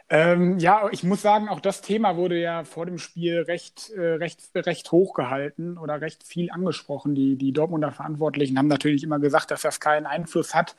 Ähm, 0.09 0.57
ja, 0.59 0.87
ich 0.91 1.03
muss 1.03 1.21
sagen, 1.21 1.49
auch 1.49 1.59
das 1.59 1.81
Thema 1.81 2.15
wurde 2.15 2.39
ja 2.39 2.63
vor 2.63 2.85
dem 2.85 2.97
Spiel 2.97 3.41
recht, 3.41 3.89
äh, 3.89 4.13
recht, 4.13 4.39
recht 4.55 4.91
hoch 4.93 5.13
gehalten 5.13 5.77
oder 5.77 5.99
recht 5.99 6.23
viel 6.23 6.49
angesprochen. 6.49 7.13
Die, 7.13 7.35
die 7.35 7.51
Dortmunder 7.51 7.91
Verantwortlichen 7.91 8.57
haben 8.57 8.67
natürlich 8.67 9.03
immer 9.03 9.19
gesagt, 9.19 9.51
dass 9.51 9.61
das 9.63 9.81
keinen 9.81 10.05
Einfluss 10.05 10.55
hat. 10.55 10.77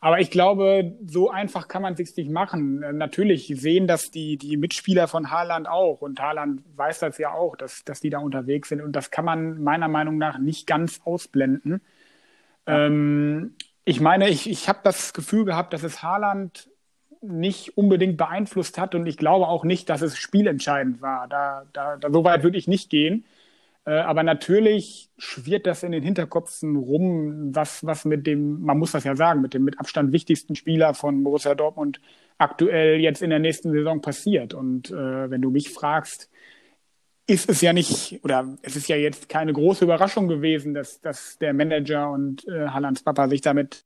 Aber 0.00 0.20
ich 0.20 0.30
glaube, 0.30 0.92
so 1.06 1.30
einfach 1.30 1.68
kann 1.68 1.82
man 1.82 1.94
es 1.94 1.98
sich 1.98 2.16
nicht 2.16 2.30
machen. 2.30 2.82
Äh, 2.82 2.92
natürlich 2.92 3.46
sehen 3.56 3.86
das 3.86 4.10
die, 4.10 4.36
die 4.38 4.56
Mitspieler 4.56 5.06
von 5.06 5.30
Haaland 5.30 5.68
auch. 5.68 6.02
Und 6.02 6.20
Haaland 6.20 6.62
weiß 6.76 6.98
das 6.98 7.16
ja 7.18 7.32
auch, 7.32 7.56
dass, 7.56 7.84
dass 7.84 8.00
die 8.00 8.10
da 8.10 8.18
unterwegs 8.18 8.70
sind. 8.70 8.82
Und 8.82 8.92
das 8.92 9.10
kann 9.12 9.24
man 9.24 9.62
meiner 9.62 9.88
Meinung 9.88 10.18
nach 10.18 10.38
nicht 10.38 10.66
ganz 10.66 11.00
ausblenden. 11.04 11.80
Ähm, 12.66 13.54
ich 13.84 14.00
meine, 14.00 14.28
ich, 14.28 14.50
ich 14.50 14.68
habe 14.68 14.80
das 14.82 15.12
Gefühl 15.12 15.44
gehabt, 15.44 15.72
dass 15.72 15.84
es 15.84 16.02
Haaland 16.02 16.68
nicht 17.28 17.76
unbedingt 17.76 18.16
beeinflusst 18.16 18.78
hat 18.78 18.94
und 18.94 19.06
ich 19.06 19.16
glaube 19.16 19.48
auch 19.48 19.64
nicht, 19.64 19.88
dass 19.90 20.02
es 20.02 20.16
spielentscheidend 20.16 21.02
war. 21.02 21.28
Da, 21.28 21.64
da, 21.72 21.96
da 21.96 22.10
so 22.10 22.24
weit 22.24 22.42
würde 22.42 22.58
ich 22.58 22.68
nicht 22.68 22.90
gehen. 22.90 23.24
Äh, 23.86 23.92
aber 23.92 24.22
natürlich 24.22 25.10
schwirrt 25.18 25.66
das 25.66 25.82
in 25.82 25.92
den 25.92 26.02
Hinterkopfen 26.02 26.76
rum, 26.76 27.54
was, 27.54 27.84
was 27.84 28.04
mit 28.04 28.26
dem, 28.26 28.62
man 28.62 28.78
muss 28.78 28.92
das 28.92 29.04
ja 29.04 29.16
sagen, 29.16 29.42
mit 29.42 29.54
dem 29.54 29.64
mit 29.64 29.78
Abstand 29.78 30.12
wichtigsten 30.12 30.56
Spieler 30.56 30.94
von 30.94 31.22
Borussia 31.24 31.54
Dortmund 31.54 32.00
aktuell 32.38 33.00
jetzt 33.00 33.22
in 33.22 33.30
der 33.30 33.38
nächsten 33.38 33.72
Saison 33.72 34.00
passiert. 34.00 34.54
Und 34.54 34.90
äh, 34.90 35.30
wenn 35.30 35.42
du 35.42 35.50
mich 35.50 35.70
fragst, 35.70 36.30
ist 37.26 37.48
es 37.48 37.60
ja 37.60 37.72
nicht, 37.72 38.20
oder 38.22 38.56
es 38.62 38.76
ist 38.76 38.88
ja 38.88 38.96
jetzt 38.96 39.28
keine 39.28 39.52
große 39.52 39.84
Überraschung 39.84 40.28
gewesen, 40.28 40.74
dass, 40.74 41.00
dass 41.00 41.38
der 41.38 41.54
Manager 41.54 42.10
und 42.10 42.46
äh, 42.48 42.68
Hallands 42.68 43.02
Papa 43.02 43.28
sich 43.28 43.40
damit 43.40 43.84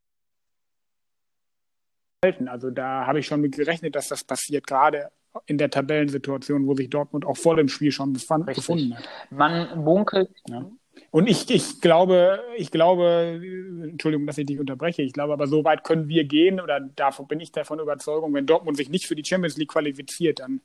halten. 2.25 2.49
Also 2.49 2.71
da 2.71 3.07
habe 3.07 3.21
ich 3.21 3.27
schon 3.27 3.41
mit 3.41 3.57
gerechnet, 3.57 3.95
dass 3.95 4.09
das 4.09 4.25
passiert, 4.25 4.67
gerade 4.67 5.11
in 5.47 5.59
der 5.59 5.71
Tabellensituation, 5.71 6.67
wo 6.67 6.75
sich 6.75 6.91
Dortmund 6.91 7.25
auch 7.25 7.37
vor 7.37 7.57
dem 7.57 7.69
Spiel 7.69 7.93
schon 7.93 8.13
befand, 8.13 8.47
befunden 8.47 8.97
hat. 8.97 9.09
Man 9.31 9.85
munkelt. 9.85 10.31
Ja. 10.49 10.69
Und 11.11 11.29
ich, 11.29 11.49
ich 11.49 11.81
glaube, 11.81 12.41
ich 12.57 12.73
glaube, 12.73 13.41
Entschuldigung, 13.85 14.27
dass 14.27 14.39
ich 14.39 14.47
dich 14.47 14.59
unterbreche, 14.59 15.03
ich 15.03 15.13
glaube 15.13 15.33
aber, 15.33 15.47
so 15.47 15.65
weit 15.65 15.85
können 15.85 16.09
wir 16.09 16.25
gehen, 16.25 16.61
oder 16.61 16.81
davon 16.81 17.29
bin 17.29 17.39
ich 17.39 17.53
davon 17.53 17.79
Überzeugung, 17.79 18.35
wenn 18.35 18.47
Dortmund 18.47 18.77
sich 18.77 18.89
nicht 18.89 19.07
für 19.07 19.15
die 19.15 19.25
Champions 19.25 19.57
League 19.57 19.71
qualifiziert, 19.71 20.41
dann 20.41 20.61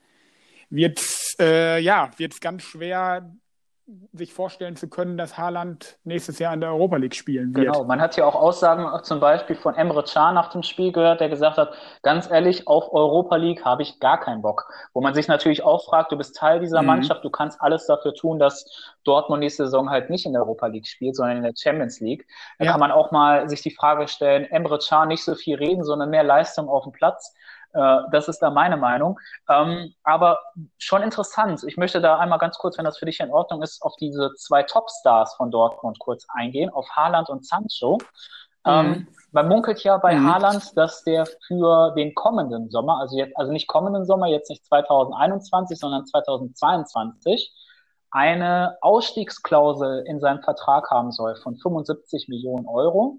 wird 0.72 1.00
es 1.00 1.36
äh, 1.40 1.80
ja, 1.80 2.10
wird's 2.18 2.42
ganz 2.42 2.64
schwer, 2.64 3.32
sich 4.14 4.34
vorstellen 4.34 4.78
zu 4.78 4.90
können, 4.90 5.18
dass 5.18 5.38
Haaland 5.38 5.98
nächstes 6.06 6.40
Jahr 6.40 6.54
in 6.54 6.62
der 6.62 6.70
Europa 6.70 6.96
League 6.96 7.16
spielen 7.16 7.54
wird. 7.54 7.66
Genau, 7.66 7.84
man 7.84 8.00
hat 8.00 8.16
ja 8.16 8.26
auch 8.26 8.36
Aussagen 8.36 8.88
zum 9.04 9.20
Beispiel 9.20 9.58
von 9.58 9.76
Emre 9.76 10.04
Can 10.04 10.36
nach 10.36 10.52
dem 10.52 10.64
Spiel 10.64 10.94
gehört, 10.94 11.20
der 11.20 11.28
gesagt 11.28 11.58
hat, 11.58 11.74
ganz 12.02 12.30
ehrlich, 12.30 12.68
auf 12.68 12.94
Europa 12.94 13.36
League 13.36 13.66
habe 13.66 13.82
ich 13.82 14.00
gar 14.00 14.20
keinen 14.20 14.42
Bock. 14.42 14.72
Wo 14.94 15.02
man 15.02 15.14
sich 15.14 15.28
natürlich 15.28 15.64
auch 15.64 15.84
fragt, 15.86 16.14
du 16.14 16.18
bist 16.18 16.36
Teil 16.38 16.62
dieser 16.62 16.82
mhm. 16.82 16.88
Mannschaft, 16.88 17.26
du 17.26 17.30
kannst 17.30 17.62
alles 17.62 17.86
dafür 17.86 18.14
tun, 18.14 18.40
dass 18.40 18.94
Dortmund 19.04 19.42
nächste 19.42 19.66
Saison 19.66 19.90
halt 19.90 20.10
nicht 20.10 20.26
in 20.26 20.32
der 20.32 20.44
Europa 20.44 20.68
League 20.68 20.88
spielt, 20.88 21.18
sondern 21.18 21.38
in 21.38 21.44
der 21.44 21.54
Champions 21.56 22.00
League. 22.00 22.26
Da 22.60 22.66
ja. 22.66 22.72
kann 22.72 22.80
man 22.80 22.92
auch 22.92 23.12
mal 23.12 23.50
sich 23.50 23.62
die 23.62 23.72
Frage 23.72 24.08
stellen, 24.08 24.46
Emre 24.46 24.80
Can 24.80 25.10
nicht 25.10 25.26
so 25.26 25.36
viel 25.36 25.58
reden, 25.58 25.84
sondern 25.84 26.10
mehr 26.10 26.24
Leistung 26.24 26.70
auf 26.70 26.84
dem 26.84 26.94
Platz. 26.94 27.34
Äh, 27.74 27.98
das 28.12 28.28
ist 28.28 28.40
da 28.40 28.50
meine 28.50 28.78
Meinung. 28.78 29.20
Ähm, 29.50 29.94
aber 30.04 30.40
schon 30.78 31.02
interessant. 31.02 31.64
Ich 31.68 31.78
möchte 31.78 32.02
da 32.02 32.18
einmal 32.20 32.40
ganz 32.40 32.58
kurz, 32.58 32.78
wenn 32.78 32.86
das 32.86 32.98
für 32.98 33.06
dich 33.06 33.20
in 33.20 33.32
Ordnung 33.32 33.62
ist, 33.62 33.82
auf 33.82 33.96
diese 33.98 34.34
zwei 34.36 34.64
Topstars 34.64 35.36
von 35.36 35.52
Dortmund 35.52 36.00
kurz 36.00 36.26
eingehen, 36.30 36.70
auf 36.70 36.88
Haaland 36.92 37.30
und 37.30 37.46
Sancho. 37.46 37.98
Ähm, 38.66 38.88
mhm. 38.88 39.08
man 39.32 39.48
munkelt 39.50 39.84
ja 39.84 39.98
bei 39.98 40.16
mhm. 40.16 40.32
Haaland, 40.32 40.78
dass 40.78 41.04
der 41.04 41.26
für 41.48 41.94
den 41.96 42.16
kommenden 42.16 42.70
Sommer, 42.70 43.00
also 43.00 43.18
jetzt, 43.18 43.36
also 43.36 43.52
nicht 43.52 43.68
kommenden 43.68 44.06
Sommer, 44.06 44.28
jetzt 44.28 44.50
nicht 44.50 44.66
2021, 44.66 45.78
sondern 45.78 46.06
2022, 46.06 47.54
eine 48.12 48.78
Ausstiegsklausel 48.82 50.06
in 50.08 50.20
seinem 50.20 50.44
Vertrag 50.44 50.92
haben 50.92 51.12
soll 51.12 51.36
von 51.38 51.58
75 51.58 52.30
Millionen 52.30 52.68
Euro. 52.68 53.18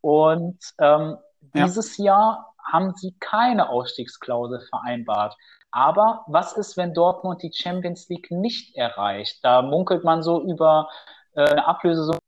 Und 0.00 0.58
ähm, 0.78 1.18
dieses 1.40 1.96
ja. 1.96 2.04
Jahr 2.04 2.54
haben 2.64 2.94
sie 2.94 3.14
keine 3.20 3.68
Ausstiegsklausel 3.68 4.60
vereinbart. 4.68 5.36
Aber 5.72 6.24
was 6.26 6.56
ist, 6.56 6.76
wenn 6.76 6.94
Dortmund 6.94 7.42
die 7.42 7.52
Champions 7.52 8.08
League 8.08 8.30
nicht 8.30 8.76
erreicht? 8.76 9.38
Da 9.42 9.62
munkelt 9.62 10.04
man 10.04 10.22
so 10.22 10.42
über 10.42 10.88
äh, 11.34 11.44
eine 11.44 11.66
Ablösesumme. 11.66 12.18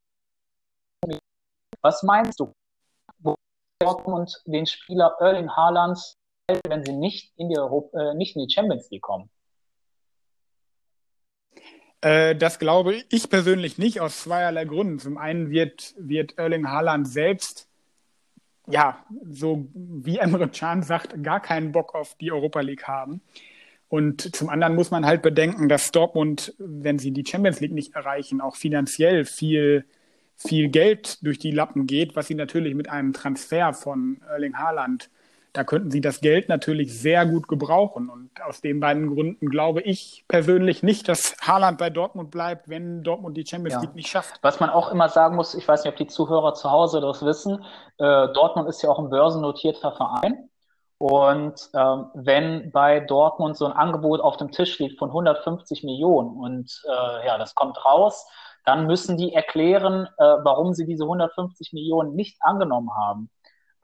Was 1.81 2.03
meinst 2.05 2.39
du? 2.39 2.53
Wo 3.19 3.35
Dortmund 3.81 4.41
den 4.47 4.67
Spieler 4.67 5.17
Erling 5.19 5.51
Haaland, 5.51 5.99
wenn 6.69 6.85
sie 6.85 6.93
nicht 6.93 7.33
in 7.37 7.49
die, 7.49 7.59
Europa, 7.59 7.99
äh, 7.99 8.15
nicht 8.15 8.37
in 8.37 8.47
die 8.47 8.53
Champions 8.53 8.89
League 8.91 9.03
kommen? 9.03 9.29
Äh, 12.01 12.37
das 12.37 12.61
glaube 12.61 13.03
ich 13.11 13.29
persönlich 13.29 13.79
nicht 13.79 14.01
aus 14.01 14.23
zweierlei 14.23 14.65
Gründen. 14.67 15.01
Zum 15.01 15.19
einen 15.19 15.51
wird, 15.51 15.95
wird 15.99 16.39
Erling 16.39 16.69
Haaland 16.69 17.09
selbst 17.09 17.72
ja, 18.67 19.05
so 19.29 19.67
wie 19.75 20.19
Emre 20.19 20.49
Can 20.49 20.83
sagt, 20.83 21.23
gar 21.23 21.41
keinen 21.41 21.73
Bock 21.73 21.95
auf 21.95 22.15
die 22.21 22.33
Europa 22.33 22.61
League 22.61 22.85
haben. 22.85 23.21
Und 23.89 24.35
zum 24.35 24.49
anderen 24.49 24.75
muss 24.75 24.91
man 24.91 25.05
halt 25.05 25.21
bedenken, 25.21 25.69
dass 25.69 25.91
Dortmund, 25.91 26.55
wenn 26.59 26.99
sie 26.99 27.11
die 27.11 27.27
Champions 27.27 27.61
League 27.61 27.73
nicht 27.73 27.95
erreichen, 27.95 28.41
auch 28.41 28.57
finanziell 28.57 29.27
viel, 29.27 29.85
viel 30.35 30.69
Geld 30.69 31.19
durch 31.23 31.39
die 31.39 31.51
Lappen 31.51 31.87
geht, 31.87 32.17
was 32.17 32.27
sie 32.29 32.35
natürlich 32.35 32.75
mit 32.75 32.89
einem 32.89 33.13
Transfer 33.13 33.75
von 33.75 34.23
Erling 34.31 34.57
Haaland 34.57 35.11
da 35.53 35.65
könnten 35.65 35.91
sie 35.91 36.01
das 36.01 36.21
Geld 36.21 36.49
natürlich 36.49 36.99
sehr 36.99 37.27
gut 37.27 37.47
gebrauchen. 37.47 38.09
Und 38.09 38.31
aus 38.43 38.61
den 38.61 38.81
beiden 38.81 39.15
Gründen 39.15 39.49
glaube 39.49 39.83
ich 39.83 40.25
persönlich 40.27 40.83
nicht, 40.83 41.09
dass 41.09 41.37
Haaland 41.43 41.79
bei 41.79 41.91
Dortmund 41.91 42.31
bleibt, 42.31 42.69
wenn 42.69 43.03
Dortmund 43.03 43.37
die 43.37 43.47
Champions 43.47 43.75
ja. 43.75 43.81
League 43.81 43.95
nicht 43.95 44.09
schafft. 44.09 44.39
Was 44.43 44.61
man 44.61 44.71
auch 44.71 44.91
immer 44.91 45.09
sagen 45.09 45.37
muss, 45.37 45.55
ich 45.55 45.69
weiß 45.69 45.85
nicht, 45.85 45.93
ob 45.93 45.99
die 45.99 46.07
Zuhörer 46.07 46.55
zu 46.55 46.71
Hause 46.71 47.01
das 47.01 47.23
wissen, 47.25 47.65
äh, 47.99 48.29
Dortmund 48.33 48.69
ist 48.69 48.83
ja 48.83 48.91
auch 48.91 48.99
ein 48.99 49.11
börsennotierter 49.11 49.93
Verein. 49.93 50.49
Und 50.97 51.69
ähm, 51.75 52.07
wenn 52.15 52.71
bei 52.71 53.01
Dortmund 53.01 53.57
so 53.57 53.67
ein 53.67 53.73
Angebot 53.73 54.21
auf 54.21 54.37
dem 54.37 54.53
Tisch 54.53 54.79
liegt 54.79 54.99
von 54.99 55.09
150 55.09 55.83
Millionen 55.83 56.37
und 56.37 56.83
äh, 56.89 57.27
ja, 57.27 57.39
das 57.39 57.55
kommt 57.57 57.85
raus, 57.85 58.27
dann 58.65 58.87
müssen 58.87 59.17
die 59.17 59.35
erklären, 59.35 60.07
äh, 60.17 60.25
warum 60.45 60.73
sie 60.73 60.87
diese 60.87 61.03
150 61.03 61.73
Millionen 61.73 62.15
nicht 62.15 62.39
angenommen 62.41 62.91
haben 62.97 63.29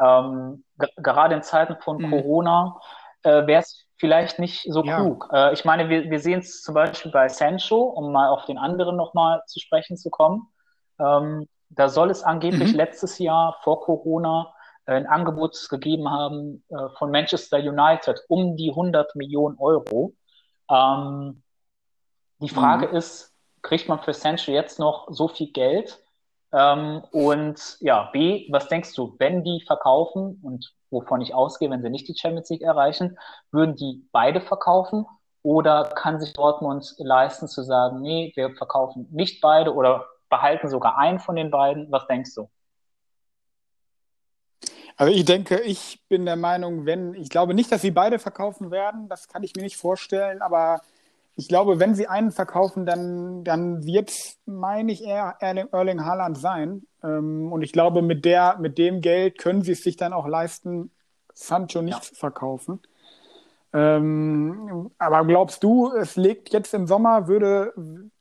ähm, 0.00 0.64
gerade 0.96 1.34
in 1.34 1.42
Zeiten 1.42 1.76
von 1.82 1.98
mhm. 1.98 2.10
Corona 2.10 2.80
äh, 3.22 3.46
wäre 3.46 3.62
es 3.62 3.86
vielleicht 3.96 4.38
nicht 4.38 4.66
so 4.72 4.84
ja. 4.84 4.96
klug. 4.96 5.28
Äh, 5.32 5.52
ich 5.52 5.64
meine, 5.64 5.88
wir, 5.88 6.10
wir 6.10 6.20
sehen 6.20 6.40
es 6.40 6.62
zum 6.62 6.74
Beispiel 6.74 7.10
bei 7.10 7.28
Sancho, 7.28 7.82
um 7.82 8.12
mal 8.12 8.28
auf 8.28 8.44
den 8.46 8.58
anderen 8.58 8.96
nochmal 8.96 9.42
zu 9.46 9.60
sprechen 9.60 9.96
zu 9.96 10.10
kommen. 10.10 10.48
Ähm, 10.98 11.48
da 11.70 11.88
soll 11.88 12.10
es 12.10 12.22
angeblich 12.22 12.72
mhm. 12.72 12.76
letztes 12.76 13.18
Jahr 13.18 13.58
vor 13.62 13.80
Corona 13.80 14.52
äh, 14.86 14.92
ein 14.92 15.06
Angebot 15.06 15.68
gegeben 15.68 16.10
haben 16.10 16.64
äh, 16.68 16.88
von 16.96 17.10
Manchester 17.10 17.58
United 17.58 18.24
um 18.28 18.56
die 18.56 18.70
100 18.70 19.14
Millionen 19.16 19.58
Euro. 19.58 20.14
Ähm, 20.70 21.42
die 22.40 22.48
Frage 22.48 22.88
mhm. 22.88 22.96
ist, 22.96 23.34
kriegt 23.62 23.88
man 23.88 24.00
für 24.00 24.14
Sancho 24.14 24.52
jetzt 24.52 24.78
noch 24.78 25.08
so 25.10 25.28
viel 25.28 25.52
Geld? 25.52 26.00
Ähm, 26.52 27.02
und 27.10 27.76
ja, 27.80 28.10
B, 28.12 28.48
was 28.50 28.68
denkst 28.68 28.94
du, 28.94 29.14
wenn 29.18 29.44
die 29.44 29.62
verkaufen 29.66 30.40
und 30.42 30.72
wovon 30.90 31.20
ich 31.20 31.34
ausgehe, 31.34 31.70
wenn 31.70 31.82
sie 31.82 31.90
nicht 31.90 32.08
die 32.08 32.16
Champions 32.16 32.48
League 32.48 32.62
erreichen, 32.62 33.18
würden 33.50 33.76
die 33.76 34.06
beide 34.12 34.40
verkaufen? 34.40 35.06
Oder 35.42 35.84
kann 35.94 36.20
sich 36.20 36.32
Dortmund 36.32 36.94
leisten 36.98 37.48
zu 37.48 37.62
sagen, 37.62 38.00
nee, 38.00 38.32
wir 38.34 38.54
verkaufen 38.56 39.06
nicht 39.10 39.40
beide 39.40 39.74
oder 39.74 40.06
behalten 40.28 40.68
sogar 40.68 40.98
einen 40.98 41.20
von 41.20 41.36
den 41.36 41.50
beiden? 41.50 41.90
Was 41.92 42.06
denkst 42.06 42.34
du? 42.34 42.48
Also 44.96 45.12
ich 45.12 45.24
denke, 45.24 45.60
ich 45.60 46.02
bin 46.08 46.26
der 46.26 46.36
Meinung, 46.36 46.84
wenn, 46.84 47.14
ich 47.14 47.30
glaube 47.30 47.54
nicht, 47.54 47.70
dass 47.70 47.82
sie 47.82 47.92
beide 47.92 48.18
verkaufen 48.18 48.72
werden, 48.72 49.08
das 49.08 49.28
kann 49.28 49.44
ich 49.44 49.54
mir 49.54 49.62
nicht 49.62 49.76
vorstellen, 49.76 50.42
aber 50.42 50.80
ich 51.38 51.46
glaube, 51.46 51.78
wenn 51.78 51.94
sie 51.94 52.08
einen 52.08 52.32
verkaufen, 52.32 52.84
dann, 52.84 53.44
dann 53.44 53.86
wird 53.86 54.10
es, 54.10 54.40
meine 54.44 54.90
ich, 54.90 55.04
eher 55.04 55.36
Erling, 55.38 55.68
Erling 55.70 56.04
Haaland 56.04 56.36
sein. 56.36 56.82
Ähm, 57.04 57.52
und 57.52 57.62
ich 57.62 57.72
glaube, 57.72 58.02
mit, 58.02 58.24
der, 58.24 58.56
mit 58.58 58.76
dem 58.76 59.00
Geld 59.00 59.38
können 59.38 59.62
sie 59.62 59.72
es 59.72 59.84
sich 59.84 59.96
dann 59.96 60.12
auch 60.12 60.26
leisten, 60.26 60.90
Sancho 61.34 61.80
nicht 61.80 61.94
ja. 61.94 62.00
zu 62.00 62.16
verkaufen. 62.16 62.80
Ähm, 63.72 64.90
aber 64.98 65.24
glaubst 65.26 65.62
du, 65.62 65.92
es 65.92 66.16
legt 66.16 66.52
jetzt 66.52 66.74
im 66.74 66.88
Sommer, 66.88 67.28
würde, 67.28 67.72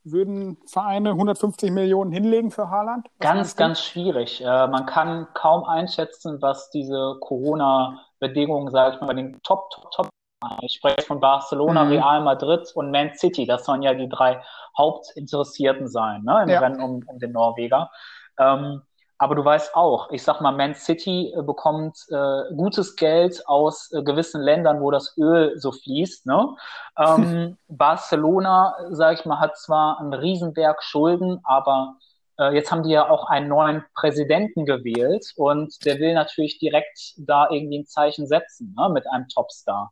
würden 0.03 0.57
Vereine 0.67 1.09
150 1.11 1.71
Millionen 1.71 2.11
hinlegen 2.11 2.51
für 2.51 2.69
Haaland? 2.69 3.07
Was 3.17 3.27
ganz, 3.27 3.55
ganz 3.55 3.81
schwierig. 3.81 4.41
Äh, 4.41 4.67
man 4.67 4.85
kann 4.85 5.27
kaum 5.33 5.63
einschätzen, 5.63 6.39
was 6.43 6.69
diese 6.69 7.17
Corona-Bedingungen, 7.21 8.69
sage 8.69 8.93
ich 8.93 9.01
mal, 9.01 9.07
bei 9.07 9.15
den 9.15 9.41
Top, 9.41 9.71
Top, 9.71 9.89
Top 9.89 10.09
Ich 10.61 10.73
spreche 10.73 11.01
von 11.01 11.19
Barcelona, 11.19 11.83
mhm. 11.83 11.91
Real 11.91 12.21
Madrid 12.21 12.71
und 12.75 12.91
Man 12.91 13.13
City. 13.15 13.45
Das 13.45 13.65
sollen 13.65 13.81
ja 13.81 13.93
die 13.93 14.09
drei 14.09 14.41
Hauptinteressierten 14.77 15.87
sein, 15.87 16.23
ne, 16.23 16.43
im 16.43 16.49
ja. 16.49 16.59
Rennen 16.59 16.81
um, 16.81 17.03
um 17.07 17.19
den 17.19 17.31
Norweger. 17.31 17.89
Ähm, 18.37 18.83
aber 19.19 19.33
du 19.33 19.43
weißt 19.43 19.75
auch, 19.75 20.11
ich 20.11 20.21
sag 20.21 20.41
mal, 20.41 20.51
Man 20.51 20.75
City 20.75 21.33
äh, 21.35 21.41
bekommt 21.41 21.97
äh, 22.11 22.53
gutes 22.55 22.95
Geld 22.95 23.47
aus 23.47 23.91
äh, 23.91 24.03
gewissen 24.03 24.41
Ländern, 24.41 24.79
wo 24.79 24.91
das 24.91 25.17
Öl 25.17 25.57
so 25.57 25.71
fließt. 25.71 26.27
Ne? 26.27 26.55
Ähm, 26.97 27.57
Barcelona, 27.67 28.75
sag 28.91 29.19
ich 29.19 29.25
mal, 29.25 29.39
hat 29.39 29.57
zwar 29.57 29.99
einen 29.99 30.13
Riesenberg 30.13 30.83
Schulden, 30.83 31.39
aber 31.43 31.95
äh, 32.39 32.53
jetzt 32.53 32.71
haben 32.71 32.83
die 32.83 32.91
ja 32.91 33.09
auch 33.09 33.27
einen 33.27 33.47
neuen 33.47 33.83
Präsidenten 33.95 34.65
gewählt 34.65 35.33
und 35.35 35.83
der 35.83 35.97
will 35.97 36.13
natürlich 36.13 36.59
direkt 36.59 37.15
da 37.17 37.49
irgendwie 37.49 37.79
ein 37.79 37.85
Zeichen 37.87 38.27
setzen 38.27 38.75
ne? 38.77 38.89
mit 38.89 39.07
einem 39.07 39.27
Topstar. 39.29 39.91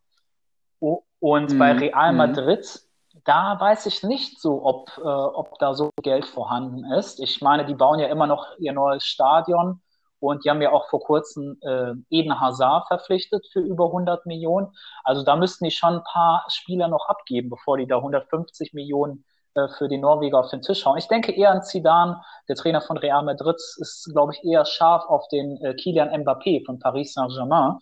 Und 1.19 1.53
mhm. 1.53 1.59
bei 1.59 1.71
Real 1.73 2.11
mhm. 2.11 2.17
Madrid 2.17 2.85
da 3.25 3.59
weiß 3.59 3.87
ich 3.87 4.03
nicht 4.03 4.39
so, 4.39 4.63
ob, 4.63 4.97
äh, 4.97 5.01
ob 5.01 5.57
da 5.59 5.73
so 5.73 5.89
Geld 6.01 6.25
vorhanden 6.25 6.85
ist. 6.93 7.19
Ich 7.19 7.41
meine, 7.41 7.65
die 7.65 7.73
bauen 7.73 7.99
ja 7.99 8.07
immer 8.07 8.27
noch 8.27 8.57
ihr 8.59 8.71
neues 8.71 9.03
Stadion 9.03 9.81
und 10.19 10.45
die 10.45 10.49
haben 10.49 10.61
ja 10.61 10.71
auch 10.71 10.87
vor 10.89 11.01
kurzem 11.01 11.57
äh, 11.61 11.93
Eden 12.09 12.39
Hazard 12.39 12.87
verpflichtet 12.87 13.47
für 13.51 13.61
über 13.61 13.85
100 13.87 14.25
Millionen. 14.25 14.67
Also 15.03 15.23
da 15.23 15.35
müssten 15.35 15.65
die 15.65 15.71
schon 15.71 15.95
ein 15.95 16.03
paar 16.03 16.45
Spieler 16.49 16.87
noch 16.87 17.07
abgeben, 17.07 17.49
bevor 17.49 17.77
die 17.77 17.87
da 17.87 17.97
150 17.97 18.73
Millionen 18.73 19.25
äh, 19.55 19.67
für 19.69 19.87
die 19.87 19.97
Norweger 19.97 20.39
auf 20.39 20.51
den 20.51 20.61
Tisch 20.61 20.85
hauen. 20.85 20.97
Ich 20.97 21.07
denke 21.07 21.31
eher 21.31 21.51
an 21.51 21.63
Zidane, 21.63 22.21
der 22.47 22.55
Trainer 22.55 22.81
von 22.81 22.97
Real 22.97 23.23
Madrid, 23.23 23.55
ist, 23.55 24.09
glaube 24.13 24.33
ich, 24.33 24.43
eher 24.43 24.65
scharf 24.65 25.05
auf 25.05 25.27
den 25.29 25.57
äh, 25.63 25.73
Kilian 25.73 26.09
Mbappé 26.09 26.63
von 26.65 26.77
Paris 26.79 27.13
Saint-Germain. 27.13 27.79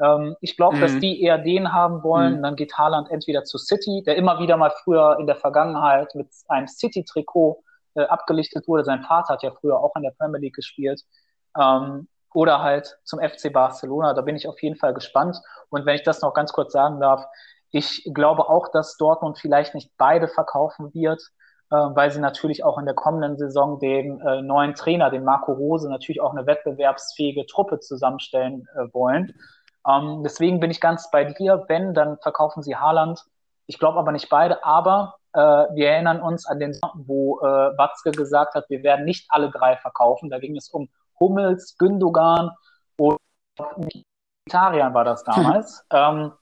Ähm, 0.00 0.36
ich 0.40 0.56
glaube, 0.56 0.76
mhm. 0.76 0.80
dass 0.80 0.98
die 0.98 1.22
eher 1.22 1.38
den 1.38 1.72
haben 1.72 2.02
wollen. 2.02 2.38
Mhm. 2.38 2.42
Dann 2.42 2.56
geht 2.56 2.76
Haaland 2.76 3.10
entweder 3.10 3.44
zu 3.44 3.58
City, 3.58 4.02
der 4.06 4.16
immer 4.16 4.38
wieder 4.40 4.56
mal 4.56 4.72
früher 4.84 5.16
in 5.18 5.26
der 5.26 5.36
Vergangenheit 5.36 6.14
mit 6.14 6.28
einem 6.48 6.68
City-Trikot 6.68 7.62
äh, 7.94 8.02
abgelichtet 8.02 8.68
wurde. 8.68 8.84
Sein 8.84 9.02
Vater 9.02 9.34
hat 9.34 9.42
ja 9.42 9.50
früher 9.50 9.78
auch 9.78 9.94
in 9.96 10.02
der 10.02 10.12
Premier 10.12 10.40
League 10.40 10.56
gespielt. 10.56 11.02
Ähm, 11.58 12.08
oder 12.34 12.62
halt 12.62 12.98
zum 13.04 13.20
FC 13.20 13.52
Barcelona. 13.52 14.14
Da 14.14 14.20
bin 14.20 14.36
ich 14.36 14.48
auf 14.48 14.62
jeden 14.62 14.76
Fall 14.76 14.94
gespannt. 14.94 15.40
Und 15.70 15.86
wenn 15.86 15.96
ich 15.96 16.02
das 16.02 16.22
noch 16.22 16.34
ganz 16.34 16.52
kurz 16.52 16.72
sagen 16.72 17.00
darf, 17.00 17.24
ich 17.70 18.08
glaube 18.14 18.48
auch, 18.48 18.68
dass 18.68 18.96
Dortmund 18.96 19.38
vielleicht 19.38 19.74
nicht 19.74 19.90
beide 19.98 20.28
verkaufen 20.28 20.94
wird, 20.94 21.22
äh, 21.70 21.76
weil 21.76 22.10
sie 22.10 22.20
natürlich 22.20 22.64
auch 22.64 22.78
in 22.78 22.86
der 22.86 22.94
kommenden 22.94 23.36
Saison 23.36 23.78
den 23.78 24.20
äh, 24.20 24.42
neuen 24.42 24.74
Trainer, 24.74 25.10
den 25.10 25.24
Marco 25.24 25.52
Rose, 25.52 25.88
natürlich 25.88 26.20
auch 26.20 26.32
eine 26.32 26.46
wettbewerbsfähige 26.46 27.46
Truppe 27.46 27.80
zusammenstellen 27.80 28.66
äh, 28.74 28.92
wollen. 28.92 29.34
Ähm, 29.88 30.22
deswegen 30.22 30.60
bin 30.60 30.70
ich 30.70 30.80
ganz 30.80 31.10
bei 31.10 31.24
dir. 31.24 31.64
Wenn, 31.68 31.94
dann 31.94 32.18
verkaufen 32.18 32.62
sie 32.62 32.76
Haaland. 32.76 33.24
Ich 33.66 33.78
glaube 33.78 33.98
aber 33.98 34.12
nicht 34.12 34.28
beide. 34.28 34.64
Aber 34.64 35.16
äh, 35.32 35.40
wir 35.40 35.90
erinnern 35.90 36.20
uns 36.20 36.46
an 36.46 36.58
den 36.58 36.74
Sommer, 36.74 36.94
wo 37.06 37.40
äh, 37.40 37.78
Watzke 37.78 38.10
gesagt 38.10 38.54
hat, 38.54 38.68
wir 38.68 38.82
werden 38.82 39.04
nicht 39.04 39.26
alle 39.30 39.50
drei 39.50 39.76
verkaufen. 39.76 40.30
Da 40.30 40.38
ging 40.38 40.56
es 40.56 40.68
um 40.68 40.88
Hummels, 41.18 41.76
Gündogan 41.78 42.50
und 42.98 43.18
Italian 44.46 44.94
war 44.94 45.04
das 45.04 45.24
damals. 45.24 45.84
ähm, 45.90 46.32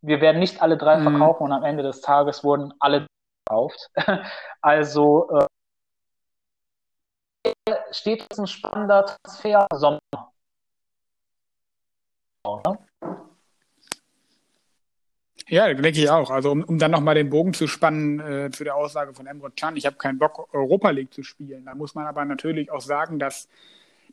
wir 0.00 0.20
werden 0.20 0.38
nicht 0.38 0.62
alle 0.62 0.76
drei 0.76 0.98
mhm. 0.98 1.02
verkaufen 1.04 1.44
und 1.44 1.52
am 1.52 1.64
Ende 1.64 1.82
des 1.82 2.00
Tages 2.00 2.44
wurden 2.44 2.74
alle 2.80 3.06
verkauft. 3.48 3.90
also 4.60 5.28
äh, 5.30 5.46
steht 7.90 8.22
jetzt 8.22 8.38
ein 8.38 8.46
spannender 8.46 9.06
Transfer 9.06 9.66
Sommer 9.74 10.31
Ne? 12.44 12.78
Ja, 15.48 15.72
denke 15.72 16.00
ich 16.00 16.10
auch. 16.10 16.30
Also 16.30 16.50
um, 16.50 16.62
um 16.64 16.78
dann 16.78 16.90
nochmal 16.90 17.14
den 17.14 17.30
Bogen 17.30 17.52
zu 17.52 17.66
spannen 17.66 18.20
äh, 18.20 18.50
zu 18.50 18.64
der 18.64 18.74
Aussage 18.74 19.14
von 19.14 19.26
Emre 19.26 19.50
Can, 19.50 19.76
ich 19.76 19.86
habe 19.86 19.96
keinen 19.96 20.18
Bock, 20.18 20.52
Europa 20.54 20.90
League 20.90 21.12
zu 21.12 21.22
spielen. 21.22 21.64
Da 21.64 21.74
muss 21.74 21.94
man 21.94 22.06
aber 22.06 22.24
natürlich 22.24 22.70
auch 22.70 22.80
sagen, 22.80 23.18
dass, 23.18 23.48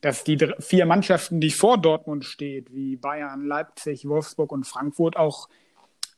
dass 0.01 0.23
die 0.23 0.37
vier 0.59 0.85
Mannschaften, 0.85 1.39
die 1.39 1.51
vor 1.51 1.77
Dortmund 1.77 2.25
steht, 2.25 2.73
wie 2.73 2.95
Bayern, 2.97 3.45
Leipzig, 3.45 4.07
Wolfsburg 4.07 4.51
und 4.51 4.65
Frankfurt, 4.65 5.17
auch 5.17 5.49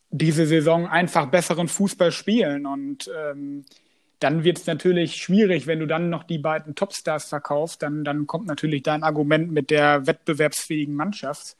diese 0.10 0.46
Saison 0.46 0.88
einfach 0.88 1.28
besseren 1.28 1.68
Fußball 1.68 2.12
spielen. 2.12 2.66
Und 2.66 3.10
ähm, 3.16 3.66
dann 4.20 4.44
wird 4.44 4.58
es 4.58 4.66
natürlich 4.66 5.16
schwierig, 5.16 5.68
wenn 5.68 5.80
du 5.80 5.88
dann 5.88 6.10
noch 6.10 6.24
die 6.24 6.40
beiden 6.40 6.76
Topstars 6.76 7.26
verkaufst, 7.26 7.82
dann, 7.82 8.04
dann 8.04 8.28
kommt 8.28 8.48
natürlich 8.48 8.84
dein 8.84 9.04
Argument 9.04 9.52
mit 9.52 9.70
der 9.70 10.08
wettbewerbsfähigen 10.08 10.94
Mannschaft. 10.96 11.56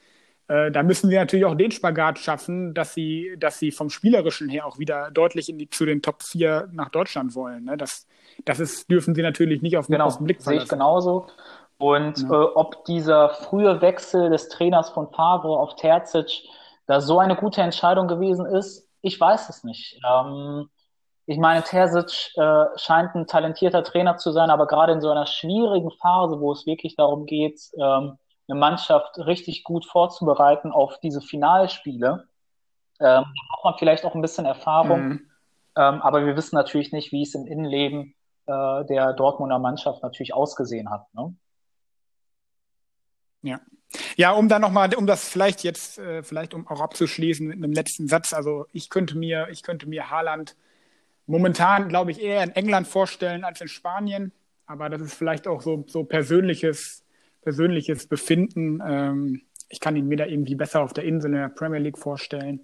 Äh, 0.48 0.72
da 0.72 0.84
müssen 0.84 1.10
wir 1.10 1.20
natürlich 1.20 1.46
auch 1.46 1.56
den 1.56 1.72
Spagat 1.72 2.20
schaffen, 2.20 2.74
dass 2.74 2.94
sie, 2.94 3.36
dass 3.38 3.60
sie 3.60 3.72
vom 3.72 3.90
Spielerischen 3.90 4.50
her 4.50 4.66
auch 4.66 4.80
wieder 4.80 5.12
deutlich 5.12 5.50
in 5.50 5.58
die, 5.58 5.70
zu 5.70 5.86
den 5.86 6.02
Top 6.02 6.24
4 6.24 6.70
nach 6.72 6.90
Deutschland 6.90 7.36
wollen. 7.36 7.66
Ne? 7.66 7.78
Das, 7.78 8.08
das 8.46 8.60
ist, 8.60 8.90
dürfen 8.90 9.16
sie 9.16 9.22
natürlich 9.22 9.62
nicht 9.62 9.78
auf, 9.78 9.88
genau, 9.88 10.10
den 10.10 10.26
Blick 10.26 10.42
verlassen. 10.42 10.60
Sehe 10.60 10.64
ich 10.66 10.70
genauso. 10.70 11.28
Und 11.78 12.20
ja. 12.20 12.30
äh, 12.30 12.46
ob 12.56 12.86
dieser 12.86 13.30
frühe 13.30 13.82
Wechsel 13.82 14.30
des 14.30 14.50
Trainers 14.50 14.90
von 14.92 15.10
Favre 15.12 15.58
auf 15.58 15.76
Terzic 15.76 16.44
da 16.86 17.02
so 17.02 17.20
eine 17.20 17.36
gute 17.36 17.62
Entscheidung 17.62 18.08
gewesen 18.08 18.46
ist, 18.46 18.88
ich 19.02 19.20
weiß 19.20 19.50
es 19.50 19.64
nicht. 19.64 20.00
Ähm, 20.08 20.70
ich 21.26 21.38
meine, 21.38 21.64
Terzic 21.64 22.32
äh, 22.36 22.66
scheint 22.76 23.16
ein 23.16 23.26
talentierter 23.26 23.84
Trainer 23.84 24.18
zu 24.18 24.32
sein, 24.32 24.50
aber 24.50 24.68
gerade 24.68 24.94
in 24.94 25.02
so 25.02 25.10
einer 25.10 25.26
schwierigen 25.26 25.92
Phase, 25.92 26.40
wo 26.40 26.52
es 26.52 26.66
wirklich 26.66 26.96
darum 26.96 27.26
geht, 27.26 27.62
ähm, 27.80 28.18
eine 28.48 28.60
Mannschaft 28.60 29.18
richtig 29.18 29.64
gut 29.64 29.86
vorzubereiten 29.86 30.72
auf 30.72 31.00
diese 31.00 31.22
Finalspiele. 31.22 32.28
Ähm, 33.00 33.24
da 33.24 33.24
braucht 33.50 33.64
man 33.64 33.78
vielleicht 33.78 34.06
auch 34.06 34.16
ein 34.16 34.22
bisschen 34.22 34.46
Erfahrung, 34.46 35.08
mhm. 35.08 35.32
ähm, 35.76 36.02
aber 36.02 36.26
wir 36.26 36.36
wissen 36.36 36.56
natürlich 36.56 36.92
nicht, 36.92 37.12
wie 37.12 37.24
es 37.24 37.34
im 37.34 37.48
Innenleben 37.48 38.14
äh, 38.46 38.86
der 38.86 39.14
Dortmunder 39.14 39.60
Mannschaft 39.60 40.04
natürlich 40.04 40.34
ausgesehen 40.34 40.90
hat. 40.90 41.14
Ne? 41.14 41.36
Ja. 43.42 43.60
Ja, 44.16 44.32
um 44.32 44.48
dann 44.48 44.62
nochmal, 44.62 44.94
um 44.96 45.06
das 45.06 45.28
vielleicht 45.28 45.64
jetzt, 45.64 45.98
äh, 45.98 46.24
vielleicht 46.24 46.54
um 46.54 46.68
auch 46.68 46.80
abzuschließen 46.80 47.46
mit 47.46 47.58
einem 47.58 47.74
letzten 47.74 48.08
Satz. 48.08 48.34
Also 48.34 48.66
ich 48.72 48.90
könnte 48.90 49.18
mir, 49.18 49.48
ich 49.52 49.64
könnte 49.64 49.88
mir 49.88 50.10
Haaland 50.10 50.56
momentan, 51.26 51.90
glaube 51.90 52.12
ich, 52.12 52.22
eher 52.22 52.44
in 52.44 52.52
England 52.52 52.88
vorstellen 52.88 53.44
als 53.44 53.60
in 53.62 53.68
Spanien. 53.68 54.32
Aber 54.66 54.90
das 54.90 55.02
ist 55.02 55.14
vielleicht 55.14 55.48
auch 55.48 55.62
so, 55.62 55.84
so 55.88 56.04
persönliches 56.04 57.04
persönliches 57.42 58.08
Befinden. 58.08 58.82
Ähm, 58.86 59.42
ich 59.70 59.80
kann 59.80 59.96
ihn 59.96 60.08
mir 60.08 60.18
da 60.18 60.26
irgendwie 60.26 60.56
besser 60.56 60.82
auf 60.82 60.94
der 60.94 61.06
Insel 61.06 61.32
in 61.32 61.38
der 61.38 61.50
Premier 61.50 61.80
League 61.80 61.98
vorstellen. 61.98 62.62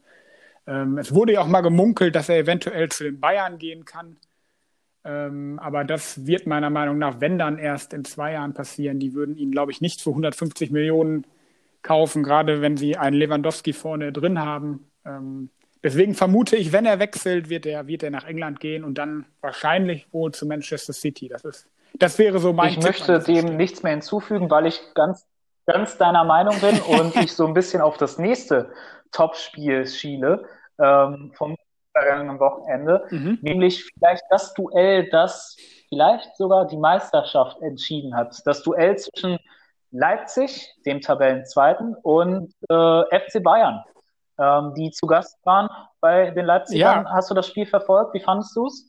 Ähm, 0.68 0.98
es 0.98 1.14
wurde 1.14 1.34
ja 1.34 1.42
auch 1.42 1.48
mal 1.48 1.62
gemunkelt, 1.62 2.16
dass 2.16 2.30
er 2.30 2.38
eventuell 2.38 2.90
zu 2.90 3.04
den 3.04 3.20
Bayern 3.20 3.58
gehen 3.58 3.86
kann. 3.86 4.18
Ähm, 5.06 5.58
aber 5.60 5.86
das 5.86 6.28
wird 6.28 6.48
meiner 6.48 6.70
Meinung 6.70 6.98
nach, 6.98 7.22
wenn 7.22 7.38
dann 7.38 7.58
erst 7.58 7.94
in 7.94 8.04
zwei 8.04 8.34
Jahren 8.34 8.54
passieren. 8.54 9.00
Die 9.00 9.14
würden 9.14 9.38
ihn, 9.38 9.52
glaube 9.52 9.72
ich, 9.72 9.80
nicht 9.80 10.02
für 10.02 10.10
150 10.10 10.70
Millionen 10.72 11.26
kaufen, 11.82 12.24
gerade 12.24 12.62
wenn 12.62 12.76
sie 12.76 12.98
einen 12.98 13.16
Lewandowski 13.16 13.72
vorne 13.72 14.12
drin 14.12 14.40
haben. 14.40 14.92
Ähm, 15.06 15.50
deswegen 15.82 16.14
vermute 16.14 16.58
ich, 16.58 16.74
wenn 16.74 16.86
er 16.86 17.00
wechselt, 17.00 17.50
wird 17.50 17.66
er, 17.66 17.88
wird 17.88 18.04
er 18.04 18.12
nach 18.12 18.26
England 18.26 18.60
gehen 18.60 18.84
und 18.84 18.98
dann 18.98 19.26
wahrscheinlich 19.40 20.12
wohl 20.12 20.34
zu 20.34 20.46
Manchester 20.46 20.92
City. 20.92 21.30
Das 21.30 21.46
ist 21.46 21.70
das 21.94 22.20
wäre 22.20 22.40
so 22.40 22.54
mein 22.54 22.70
Ich 22.70 22.76
Tipp 22.76 22.84
möchte 22.84 23.20
dem 23.20 23.58
nichts 23.58 23.84
mehr 23.84 23.94
hinzufügen, 23.94 24.50
weil 24.50 24.66
ich 24.66 24.82
ganz, 24.94 25.26
ganz 25.66 25.98
deiner 25.98 26.24
Meinung 26.24 26.56
bin 26.60 26.80
und 27.00 27.16
ich 27.16 27.34
so 27.34 27.46
ein 27.48 27.54
bisschen 27.54 27.82
auf 27.82 27.98
das 27.98 28.18
nächste 28.18 28.72
Topspiel 29.12 29.86
schiele 29.86 30.46
ähm, 30.80 31.32
vom 31.36 31.56
vergangenen 31.94 32.40
Wochenende, 32.40 33.06
mhm. 33.10 33.40
nämlich 33.42 33.84
vielleicht 33.86 34.24
das 34.30 34.54
Duell, 34.54 35.10
das 35.10 35.58
vielleicht 35.90 36.36
sogar 36.38 36.68
die 36.68 36.78
Meisterschaft 36.78 37.62
entschieden 37.62 38.16
hat. 38.16 38.40
Das 38.46 38.62
Duell 38.62 38.98
zwischen 38.98 39.40
Leipzig, 39.92 40.74
dem 40.86 41.02
Tabellenzweiten, 41.02 41.96
und 41.96 42.54
äh, 42.70 43.20
FC 43.20 43.42
Bayern, 43.42 43.84
ähm, 44.38 44.74
die 44.76 44.92
zu 44.92 45.08
Gast 45.08 45.38
waren 45.46 45.70
bei 46.02 46.32
den 46.32 46.46
Leipzigern. 46.46 47.06
Ja. 47.06 47.12
Hast 47.12 47.30
du 47.32 47.34
das 47.34 47.48
Spiel 47.48 47.66
verfolgt? 47.66 48.14
Wie 48.14 48.20
fandest 48.20 48.56
du 48.56 48.68
es? 48.68 48.87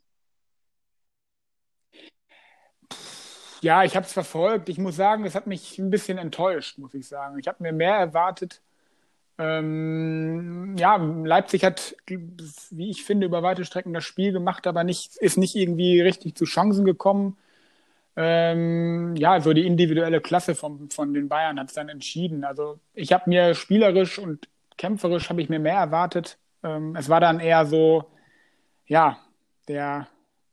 Ja, 3.60 3.84
ich 3.84 3.96
habe 3.96 4.06
es 4.06 4.12
verfolgt. 4.12 4.68
Ich 4.68 4.78
muss 4.78 4.96
sagen, 4.96 5.24
es 5.24 5.34
hat 5.34 5.46
mich 5.46 5.78
ein 5.78 5.90
bisschen 5.90 6.18
enttäuscht, 6.18 6.78
muss 6.78 6.94
ich 6.94 7.08
sagen. 7.08 7.38
Ich 7.38 7.48
habe 7.48 7.62
mir 7.62 7.72
mehr 7.72 7.94
erwartet. 7.94 8.60
Ähm, 9.38 10.76
ja, 10.76 10.96
Leipzig 10.96 11.64
hat, 11.64 11.96
wie 12.06 12.90
ich 12.90 13.04
finde, 13.04 13.26
über 13.26 13.42
weite 13.42 13.64
Strecken 13.64 13.94
das 13.94 14.04
Spiel 14.04 14.32
gemacht, 14.32 14.66
aber 14.66 14.82
nicht, 14.84 15.16
ist 15.16 15.38
nicht 15.38 15.54
irgendwie 15.54 16.00
richtig 16.00 16.34
zu 16.34 16.44
Chancen 16.44 16.84
gekommen. 16.84 17.36
Ähm, 18.16 19.14
ja, 19.16 19.40
so 19.40 19.52
die 19.52 19.66
individuelle 19.66 20.20
Klasse 20.20 20.56
von, 20.56 20.90
von 20.90 21.14
den 21.14 21.28
Bayern 21.28 21.60
hat 21.60 21.68
es 21.68 21.74
dann 21.74 21.88
entschieden. 21.88 22.44
Also 22.44 22.80
ich 22.94 23.12
habe 23.12 23.30
mir 23.30 23.54
spielerisch 23.54 24.18
und 24.18 24.48
kämpferisch 24.76 25.30
habe 25.30 25.40
ich 25.40 25.48
mir 25.48 25.60
mehr 25.60 25.76
erwartet. 25.76 26.38
Ähm, 26.64 26.96
es 26.96 27.08
war 27.08 27.20
dann 27.20 27.38
eher 27.38 27.64
so, 27.66 28.10
ja, 28.86 29.18
der 29.68 30.08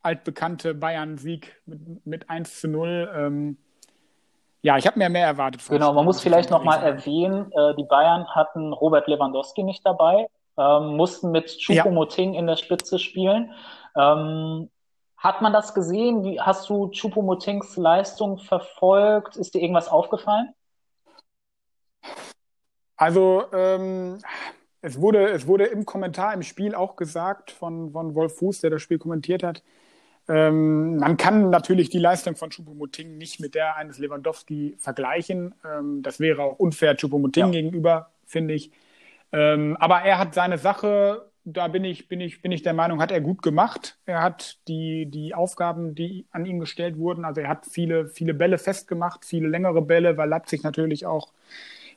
altbekannte 0.05 0.73
Bayern-Sieg 0.73 1.61
mit, 1.65 2.05
mit 2.05 2.29
1 2.29 2.61
zu 2.61 2.67
0. 2.67 3.11
Ähm, 3.13 3.57
ja, 4.61 4.77
ich 4.77 4.87
habe 4.87 4.97
mir 4.97 5.09
mehr 5.09 5.27
erwartet. 5.27 5.61
Genau, 5.69 5.93
man 5.93 6.05
muss 6.05 6.21
vielleicht 6.21 6.49
nochmal 6.49 6.81
erwähnen, 6.81 7.51
äh, 7.51 7.75
die 7.75 7.83
Bayern 7.83 8.27
hatten 8.27 8.73
Robert 8.73 9.07
Lewandowski 9.07 9.63
nicht 9.63 9.85
dabei. 9.85 10.27
ähm, 10.57 10.95
mussten 10.95 11.31
mit 11.31 11.49
Choupo-Moting 11.59 12.33
ja. 12.33 12.39
in 12.39 12.47
der 12.47 12.55
Spitze 12.55 12.97
spielen. 12.97 13.51
Ähm, 13.97 14.69
hat 15.17 15.41
man 15.41 15.53
das 15.53 15.73
gesehen? 15.73 16.23
Wie, 16.23 16.39
hast 16.39 16.69
du 16.69 16.91
Choupo-Motings 16.91 17.77
Leistung 17.77 18.37
verfolgt? 18.37 19.37
Ist 19.37 19.53
dir 19.55 19.61
irgendwas 19.61 19.87
aufgefallen? 19.87 20.53
Also 22.95 23.43
ähm, 23.51 24.19
es, 24.81 25.01
wurde, 25.01 25.29
es 25.29 25.47
wurde 25.47 25.65
im 25.65 25.85
Kommentar 25.85 26.33
im 26.33 26.43
Spiel 26.43 26.75
auch 26.75 26.95
gesagt 26.95 27.51
von, 27.51 27.91
von 27.91 28.15
Wolf 28.15 28.37
Fuß, 28.37 28.61
der 28.61 28.69
das 28.69 28.81
Spiel 28.81 28.99
kommentiert 28.99 29.43
hat, 29.43 29.63
ähm, 30.27 30.97
man 30.97 31.17
kann 31.17 31.49
natürlich 31.49 31.89
die 31.89 31.99
Leistung 31.99 32.35
von 32.35 32.49
Choupo-Moting 32.49 33.17
nicht 33.17 33.39
mit 33.39 33.53
der 33.53 33.75
eines 33.75 33.99
Lewandowski 33.99 34.75
vergleichen. 34.79 35.53
Ähm, 35.63 36.01
das 36.01 36.19
wäre 36.19 36.43
auch 36.43 36.59
unfair 36.59 36.95
Choupo-Moting 36.95 37.45
ja. 37.45 37.51
gegenüber, 37.51 38.09
finde 38.25 38.55
ich. 38.55 38.71
Ähm, 39.31 39.77
aber 39.79 40.01
er 40.01 40.17
hat 40.17 40.33
seine 40.33 40.57
Sache, 40.57 41.29
da 41.43 41.67
bin 41.67 41.83
ich, 41.83 42.07
bin 42.07 42.21
ich, 42.21 42.41
bin 42.41 42.51
ich 42.51 42.63
der 42.63 42.73
Meinung, 42.73 43.01
hat 43.01 43.11
er 43.11 43.21
gut 43.21 43.43
gemacht. 43.43 43.97
Er 44.05 44.23
hat 44.23 44.57
die, 44.67 45.05
die 45.05 45.35
Aufgaben, 45.35 45.93
die 45.93 46.25
an 46.31 46.45
ihn 46.45 46.59
gestellt 46.59 46.97
wurden, 46.97 47.23
also 47.23 47.41
er 47.41 47.49
hat 47.49 47.67
viele, 47.67 48.07
viele 48.07 48.33
Bälle 48.33 48.57
festgemacht, 48.57 49.25
viele 49.25 49.47
längere 49.47 49.81
Bälle, 49.81 50.17
weil 50.17 50.29
Leipzig 50.29 50.63
natürlich 50.63 51.05
auch 51.05 51.33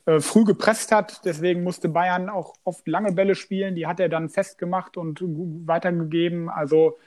äh, 0.04 0.20
früh 0.20 0.44
gepresst 0.44 0.92
hat. 0.92 1.24
Deswegen 1.24 1.62
musste 1.62 1.88
Bayern 1.88 2.28
auch 2.28 2.54
oft 2.64 2.86
lange 2.88 3.12
Bälle 3.12 3.34
spielen. 3.34 3.74
Die 3.74 3.86
hat 3.86 4.00
er 4.00 4.08
dann 4.10 4.28
festgemacht 4.28 4.98
und 4.98 5.22
weitergegeben. 5.22 6.50
Also 6.50 6.98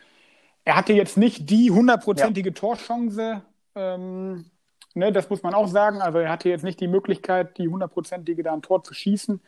er 0.64 0.76
hatte 0.76 0.94
jetzt 0.94 1.18
nicht 1.18 1.50
die 1.50 1.72
hundertprozentige 1.72 2.50
ja. 2.50 2.56
Torchance. 2.56 3.42
Ähm, 3.76 4.46
ne, 4.94 5.12
das 5.12 5.30
muss 5.30 5.44
man 5.44 5.54
auch 5.54 5.68
sagen. 5.68 6.02
Also 6.02 6.20
er 6.20 6.30
hatte 6.30 6.50
jetzt 6.50 6.64
nicht 6.64 6.80
die 6.80 6.88
Möglichkeit, 6.88 7.58
die 7.58 7.68
hundertprozentige 7.68 8.44
da 8.44 8.54
ein 8.54 8.62
Tor 8.62 8.84
zu 8.84 8.94
schießen. 8.94 9.42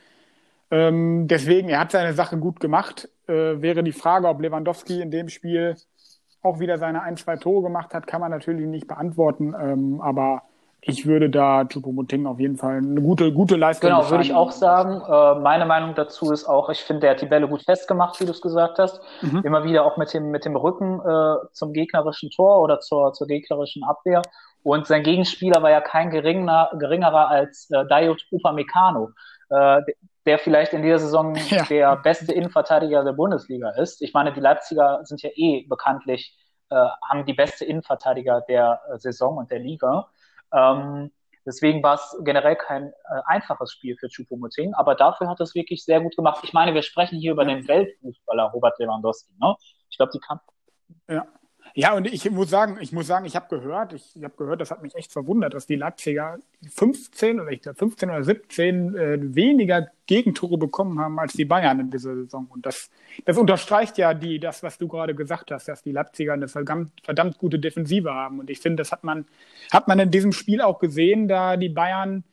Ähm, 0.71 1.27
deswegen, 1.27 1.69
er 1.69 1.79
hat 1.79 1.91
seine 1.91 2.13
Sache 2.13 2.37
gut 2.37 2.59
gemacht. 2.59 3.09
Äh, 3.27 3.61
wäre 3.61 3.83
die 3.83 3.91
Frage, 3.91 4.27
ob 4.27 4.41
Lewandowski 4.41 5.01
in 5.01 5.11
dem 5.11 5.29
Spiel 5.29 5.75
auch 6.41 6.59
wieder 6.59 6.77
seine 6.77 7.01
ein, 7.03 7.15
zwei 7.15 7.37
Tore 7.37 7.63
gemacht 7.63 7.93
hat, 7.93 8.07
kann 8.07 8.19
man 8.19 8.31
natürlich 8.31 8.67
nicht 8.67 8.87
beantworten. 8.87 9.53
Ähm, 9.59 10.01
aber 10.01 10.43
ich 10.85 11.05
würde 11.05 11.29
da 11.29 11.61
Choupo-Moting 11.61 12.25
auf 12.25 12.39
jeden 12.39 12.57
Fall 12.57 12.77
eine 12.77 13.01
gute, 13.01 13.31
gute 13.31 13.55
Leistung 13.55 13.89
Genau, 13.89 14.09
würde 14.09 14.23
ich 14.23 14.33
auch 14.33 14.51
sagen. 14.51 15.01
Äh, 15.01 15.39
meine 15.39 15.65
Meinung 15.65 15.95
dazu 15.95 16.31
ist 16.31 16.45
auch, 16.45 16.69
ich 16.69 16.81
finde, 16.81 17.01
der 17.01 17.11
hat 17.11 17.21
die 17.21 17.25
Bälle 17.25 17.47
gut 17.47 17.63
festgemacht, 17.63 18.19
wie 18.19 18.25
du 18.25 18.31
es 18.31 18.41
gesagt 18.41 18.79
hast. 18.79 19.01
Mhm. 19.21 19.41
Immer 19.43 19.63
wieder 19.63 19.85
auch 19.85 19.97
mit 19.97 20.13
dem, 20.13 20.31
mit 20.31 20.45
dem 20.45 20.55
Rücken 20.55 20.99
äh, 20.99 21.35
zum 21.53 21.73
gegnerischen 21.73 22.29
Tor 22.31 22.61
oder 22.61 22.79
zur, 22.79 23.13
zur 23.13 23.27
gegnerischen 23.27 23.83
Abwehr. 23.83 24.21
Und 24.63 24.87
sein 24.87 25.03
Gegenspieler 25.03 25.61
war 25.61 25.71
ja 25.71 25.81
kein 25.81 26.09
geringer, 26.09 26.69
geringerer 26.77 27.29
als 27.29 27.69
äh, 27.71 27.85
Dayot 27.85 28.25
Upamecano, 28.31 29.09
äh, 29.49 29.81
der 30.25 30.39
vielleicht 30.39 30.73
in 30.73 30.81
dieser 30.81 30.99
Saison 30.99 31.35
ja. 31.49 31.63
der 31.63 31.95
beste 31.97 32.33
Innenverteidiger 32.33 33.03
der 33.03 33.13
Bundesliga 33.13 33.71
ist. 33.71 34.01
Ich 34.01 34.13
meine, 34.13 34.33
die 34.33 34.39
Leipziger 34.39 35.01
sind 35.03 35.21
ja 35.21 35.29
eh 35.35 35.65
bekanntlich, 35.67 36.37
äh, 36.69 36.75
haben 37.09 37.25
die 37.25 37.33
beste 37.33 37.65
Innenverteidiger 37.65 38.41
der 38.47 38.81
äh, 38.89 38.97
Saison 38.99 39.37
und 39.37 39.51
der 39.51 39.59
Liga. 39.59 40.07
Ähm, 40.53 41.11
deswegen 41.45 41.83
war 41.83 41.95
es 41.95 42.17
generell 42.23 42.55
kein 42.55 42.87
äh, 42.87 43.21
einfaches 43.25 43.71
Spiel 43.71 43.95
für 43.97 44.07
Choupo-Moting, 44.07 44.73
aber 44.75 44.95
dafür 44.95 45.29
hat 45.29 45.39
es 45.41 45.55
wirklich 45.55 45.83
sehr 45.83 46.01
gut 46.01 46.15
gemacht. 46.15 46.43
Ich 46.43 46.53
meine, 46.53 46.73
wir 46.73 46.83
sprechen 46.83 47.19
hier 47.19 47.31
über 47.31 47.45
den 47.45 47.67
Weltfußballer 47.67 48.51
Robert 48.53 48.77
Lewandowski. 48.79 49.33
Ne? 49.39 49.55
Ich 49.89 49.97
glaube, 49.97 50.11
die 50.13 50.19
kann. 50.19 50.39
Ja. 51.09 51.25
Ja, 51.75 51.95
und 51.95 52.05
ich 52.05 52.29
muss 52.29 52.51
sagen, 52.51 52.77
ich 52.81 52.91
muss 52.91 53.07
sagen, 53.07 53.25
ich 53.25 53.35
habe 53.35 53.47
gehört, 53.49 53.93
ich, 53.93 54.15
ich 54.15 54.23
habe 54.23 54.35
gehört, 54.37 54.61
das 54.61 54.69
hat 54.69 54.83
mich 54.83 54.93
echt 54.93 55.11
verwundert, 55.11 55.55
dass 55.55 55.65
die 55.65 55.75
Leipziger 55.75 56.37
15 56.69 57.39
oder 57.39 57.49
ich 57.51 57.63
glaube 57.63 57.77
15 57.79 58.09
oder 58.11 58.23
17 58.23 58.95
äh, 58.95 59.35
weniger 59.35 59.87
Gegentore 60.05 60.59
bekommen 60.59 60.99
haben 60.99 61.17
als 61.19 61.33
die 61.33 61.45
Bayern 61.45 61.79
in 61.79 61.89
dieser 61.89 62.13
Saison. 62.13 62.45
Und 62.49 62.67
das, 62.67 62.91
das 63.25 63.37
unterstreicht 63.37 63.97
ja 63.97 64.13
die, 64.13 64.39
das, 64.39 64.61
was 64.61 64.77
du 64.77 64.87
gerade 64.87 65.15
gesagt 65.15 65.49
hast, 65.49 65.67
dass 65.67 65.81
die 65.81 65.91
Leipziger 65.91 66.33
eine 66.33 66.47
verdammt, 66.47 66.91
verdammt 67.03 67.39
gute 67.39 67.57
Defensive 67.57 68.13
haben. 68.13 68.39
Und 68.39 68.51
ich 68.51 68.59
finde, 68.59 68.81
das 68.81 68.91
hat 68.91 69.03
man, 69.03 69.25
hat 69.71 69.87
man 69.87 69.97
in 69.97 70.11
diesem 70.11 70.31
Spiel 70.31 70.61
auch 70.61 70.77
gesehen, 70.77 71.27
da 71.27 71.57
die 71.57 71.69
Bayern 71.69 72.23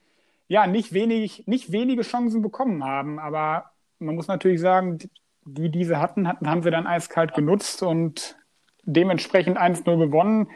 ja 0.48 0.66
nicht 0.66 0.92
wenig, 0.92 1.46
nicht 1.46 1.72
wenige 1.72 2.03
Chancen 2.03 2.42
bekommen 2.42 2.85
haben. 2.85 3.18
Aber 3.18 3.70
man 4.00 4.16
muss 4.16 4.29
natürlich 4.29 4.61
sagen, 4.61 4.98
die 5.46 5.70
diese 5.70 5.98
hatten, 5.98 6.29
hatten, 6.29 6.50
haben 6.50 6.62
sie 6.62 6.70
dann 6.70 6.87
eiskalt 6.87 7.35
genutzt 7.35 7.83
und 7.83 8.37
dementsprechend 8.84 9.58
1-0 9.58 9.98
gewonnen. 9.98 10.48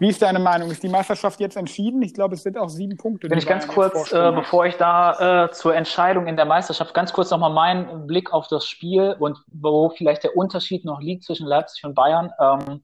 Wie 0.00 0.08
ist 0.08 0.22
deine 0.22 0.38
Meinung? 0.38 0.70
Ist 0.70 0.84
die 0.84 0.88
Meisterschaft 0.88 1.40
jetzt 1.40 1.56
entschieden? 1.56 2.00
Ich 2.02 2.14
glaube, 2.14 2.36
es 2.36 2.44
sind 2.44 2.56
auch 2.56 2.68
sieben 2.68 2.96
Punkte. 2.96 3.28
Bin 3.28 3.36
ich 3.36 3.46
ganz 3.46 3.66
kurz, 3.66 4.12
äh, 4.12 4.30
bevor 4.32 4.64
ich 4.64 4.76
da 4.76 5.46
äh, 5.46 5.50
zur 5.50 5.74
Entscheidung 5.74 6.28
in 6.28 6.36
der 6.36 6.44
Meisterschaft, 6.44 6.94
ganz 6.94 7.12
kurz 7.12 7.32
nochmal 7.32 7.52
meinen 7.52 8.06
Blick 8.06 8.32
auf 8.32 8.46
das 8.46 8.64
Spiel 8.68 9.16
und 9.18 9.38
wo 9.48 9.90
vielleicht 9.90 10.22
der 10.22 10.36
Unterschied 10.36 10.84
noch 10.84 11.00
liegt 11.00 11.24
zwischen 11.24 11.48
Leipzig 11.48 11.84
und 11.84 11.94
Bayern. 11.94 12.30
Ähm, 12.40 12.82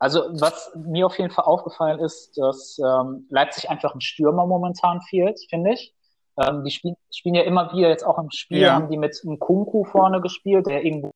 also 0.00 0.24
was 0.32 0.72
mir 0.74 1.06
auf 1.06 1.16
jeden 1.18 1.30
Fall 1.30 1.44
aufgefallen 1.44 2.00
ist, 2.00 2.36
dass 2.36 2.78
ähm, 2.80 3.26
Leipzig 3.30 3.70
einfach 3.70 3.94
ein 3.94 4.00
Stürmer 4.00 4.46
momentan 4.46 5.00
fehlt, 5.02 5.38
finde 5.48 5.72
ich. 5.72 5.94
Ähm, 6.36 6.64
die 6.64 6.70
spielen, 6.70 6.96
spielen 7.14 7.36
ja 7.36 7.42
immer 7.42 7.72
wieder 7.72 7.88
jetzt 7.88 8.04
auch 8.04 8.18
im 8.18 8.30
Spiel, 8.30 8.62
ja. 8.62 8.74
haben 8.74 8.90
die 8.90 8.98
mit 8.98 9.18
einem 9.24 9.38
Kunku 9.38 9.84
vorne 9.84 10.20
gespielt, 10.20 10.66
der 10.66 10.84
irgendwo 10.84 11.12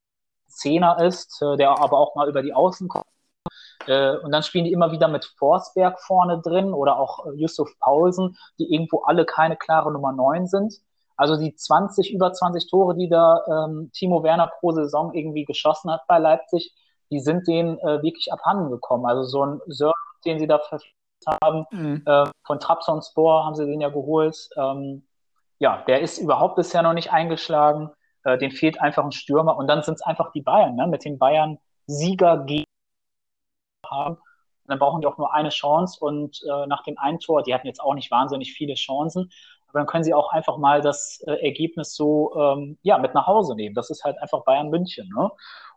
Zehner 0.51 1.01
ist, 1.01 1.41
äh, 1.41 1.57
der 1.57 1.71
aber 1.71 1.97
auch 1.97 2.15
mal 2.15 2.29
über 2.29 2.41
die 2.41 2.53
Außen 2.53 2.87
kommt. 2.87 3.05
Äh, 3.87 4.17
und 4.17 4.31
dann 4.31 4.43
spielen 4.43 4.65
die 4.65 4.71
immer 4.71 4.91
wieder 4.91 5.07
mit 5.07 5.25
Forsberg 5.25 5.99
vorne 5.99 6.41
drin 6.41 6.73
oder 6.73 6.99
auch 6.99 7.25
äh, 7.25 7.31
Yusuf 7.35 7.69
Paulsen, 7.79 8.37
die 8.59 8.71
irgendwo 8.73 9.01
alle 9.01 9.25
keine 9.25 9.57
klare 9.57 9.91
Nummer 9.91 10.11
9 10.11 10.47
sind. 10.47 10.73
Also 11.17 11.37
die 11.37 11.55
20, 11.55 12.13
über 12.13 12.33
20 12.33 12.69
Tore, 12.69 12.95
die 12.95 13.09
da 13.09 13.43
ähm, 13.47 13.91
Timo 13.93 14.23
Werner 14.23 14.51
pro 14.59 14.71
Saison 14.71 15.13
irgendwie 15.13 15.45
geschossen 15.45 15.91
hat 15.91 16.01
bei 16.07 16.17
Leipzig, 16.17 16.73
die 17.11 17.19
sind 17.19 17.47
denen 17.47 17.77
äh, 17.79 18.01
wirklich 18.01 18.31
abhanden 18.31 18.71
gekommen. 18.71 19.05
Also 19.05 19.23
so 19.23 19.45
ein 19.45 19.61
Sir, 19.67 19.93
den 20.25 20.39
sie 20.39 20.47
da 20.47 20.59
verpflichtet 20.59 20.97
haben, 21.43 21.65
mhm. 21.71 22.03
äh, 22.05 22.25
von 22.45 22.59
Trabzonspor 22.59 23.45
haben 23.45 23.55
sie 23.55 23.65
den 23.65 23.81
ja 23.81 23.89
geholt. 23.89 24.49
Ähm, 24.57 25.03
ja, 25.59 25.83
der 25.87 26.01
ist 26.01 26.17
überhaupt 26.17 26.55
bisher 26.55 26.81
noch 26.81 26.93
nicht 26.93 27.11
eingeschlagen. 27.11 27.91
Äh, 28.23 28.37
den 28.37 28.51
fehlt 28.51 28.81
einfach 28.81 29.03
ein 29.03 29.11
Stürmer. 29.11 29.57
Und 29.57 29.67
dann 29.67 29.83
sind 29.83 29.95
es 29.95 30.01
einfach 30.01 30.31
die 30.31 30.41
Bayern, 30.41 30.75
ne? 30.75 30.87
mit 30.87 31.05
den 31.05 31.17
Bayern 31.17 31.57
Sieger 31.87 32.45
gegen 32.45 32.65
haben. 33.91 34.15
Und 34.15 34.69
dann 34.69 34.79
brauchen 34.79 35.01
die 35.01 35.07
auch 35.07 35.17
nur 35.17 35.33
eine 35.33 35.49
Chance 35.49 36.03
und 36.03 36.41
äh, 36.43 36.67
nach 36.67 36.83
dem 36.83 36.97
einen 36.97 37.19
Tor, 37.19 37.43
die 37.43 37.53
hatten 37.53 37.67
jetzt 37.67 37.81
auch 37.81 37.93
nicht 37.93 38.11
wahnsinnig 38.11 38.53
viele 38.53 38.75
Chancen, 38.75 39.31
aber 39.67 39.79
dann 39.79 39.87
können 39.87 40.03
sie 40.03 40.13
auch 40.13 40.31
einfach 40.31 40.57
mal 40.57 40.81
das 40.81 41.21
äh, 41.27 41.33
Ergebnis 41.45 41.95
so 41.95 42.33
ähm, 42.35 42.77
ja 42.83 42.97
mit 42.97 43.13
nach 43.13 43.27
Hause 43.27 43.55
nehmen. 43.55 43.75
Das 43.75 43.89
ist 43.89 44.03
halt 44.03 44.21
einfach 44.21 44.43
Bayern 44.43 44.69
München. 44.69 45.09
Ne? 45.15 45.31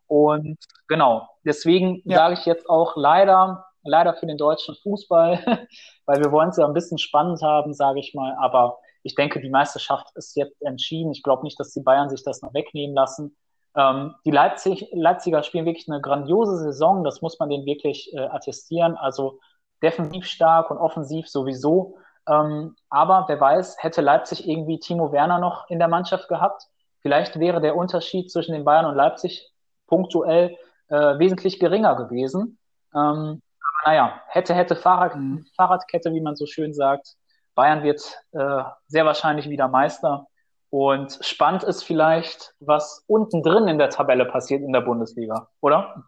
Und 0.06 0.58
genau, 0.86 1.28
deswegen 1.44 2.02
ja. 2.04 2.18
sage 2.18 2.34
ich 2.34 2.44
jetzt 2.44 2.68
auch 2.68 2.94
leider, 2.96 3.64
leider 3.82 4.14
für 4.14 4.26
den 4.26 4.36
deutschen 4.36 4.74
Fußball, 4.74 5.68
weil 6.06 6.20
wir 6.22 6.30
wollen 6.30 6.50
es 6.50 6.56
ja 6.56 6.66
ein 6.66 6.74
bisschen 6.74 6.98
spannend 6.98 7.40
haben, 7.42 7.72
sage 7.72 8.00
ich 8.00 8.14
mal, 8.14 8.36
aber 8.38 8.78
ich 9.04 9.14
denke, 9.14 9.40
die 9.40 9.50
Meisterschaft 9.50 10.08
ist 10.16 10.34
jetzt 10.34 10.60
entschieden. 10.62 11.12
Ich 11.12 11.22
glaube 11.22 11.44
nicht, 11.44 11.60
dass 11.60 11.72
die 11.72 11.82
Bayern 11.82 12.08
sich 12.08 12.24
das 12.24 12.42
noch 12.42 12.54
wegnehmen 12.54 12.96
lassen. 12.96 13.36
Ähm, 13.76 14.14
die 14.24 14.30
Leipzig, 14.30 14.88
Leipziger 14.92 15.42
spielen 15.42 15.66
wirklich 15.66 15.88
eine 15.88 16.00
grandiose 16.00 16.56
Saison. 16.56 17.04
Das 17.04 17.20
muss 17.20 17.38
man 17.38 17.50
denen 17.50 17.66
wirklich 17.66 18.12
äh, 18.14 18.20
attestieren. 18.20 18.96
Also 18.96 19.38
defensiv 19.82 20.24
stark 20.24 20.70
und 20.70 20.78
offensiv 20.78 21.28
sowieso. 21.28 21.98
Ähm, 22.26 22.74
aber 22.88 23.26
wer 23.28 23.38
weiß, 23.38 23.76
hätte 23.78 24.00
Leipzig 24.00 24.48
irgendwie 24.48 24.78
Timo 24.78 25.12
Werner 25.12 25.38
noch 25.38 25.68
in 25.68 25.78
der 25.78 25.88
Mannschaft 25.88 26.28
gehabt, 26.28 26.64
vielleicht 27.00 27.38
wäre 27.38 27.60
der 27.60 27.76
Unterschied 27.76 28.30
zwischen 28.32 28.52
den 28.52 28.64
Bayern 28.64 28.86
und 28.86 28.94
Leipzig 28.94 29.50
punktuell 29.86 30.56
äh, 30.88 31.18
wesentlich 31.18 31.60
geringer 31.60 31.94
gewesen. 31.96 32.58
Ähm, 32.94 33.42
naja, 33.84 34.22
hätte, 34.28 34.54
hätte 34.54 34.76
Fahrrad, 34.76 35.14
mhm. 35.16 35.44
Fahrradkette, 35.56 36.14
wie 36.14 36.22
man 36.22 36.36
so 36.36 36.46
schön 36.46 36.72
sagt. 36.72 37.16
Bayern 37.54 37.82
wird 37.82 38.00
äh, 38.32 38.62
sehr 38.86 39.04
wahrscheinlich 39.04 39.48
wieder 39.48 39.68
Meister. 39.68 40.26
Und 40.70 41.18
spannend 41.20 41.62
ist 41.62 41.84
vielleicht, 41.84 42.54
was 42.58 43.04
unten 43.06 43.42
drin 43.42 43.68
in 43.68 43.78
der 43.78 43.90
Tabelle 43.90 44.24
passiert 44.24 44.62
in 44.62 44.72
der 44.72 44.80
Bundesliga, 44.80 45.48
oder? 45.60 46.04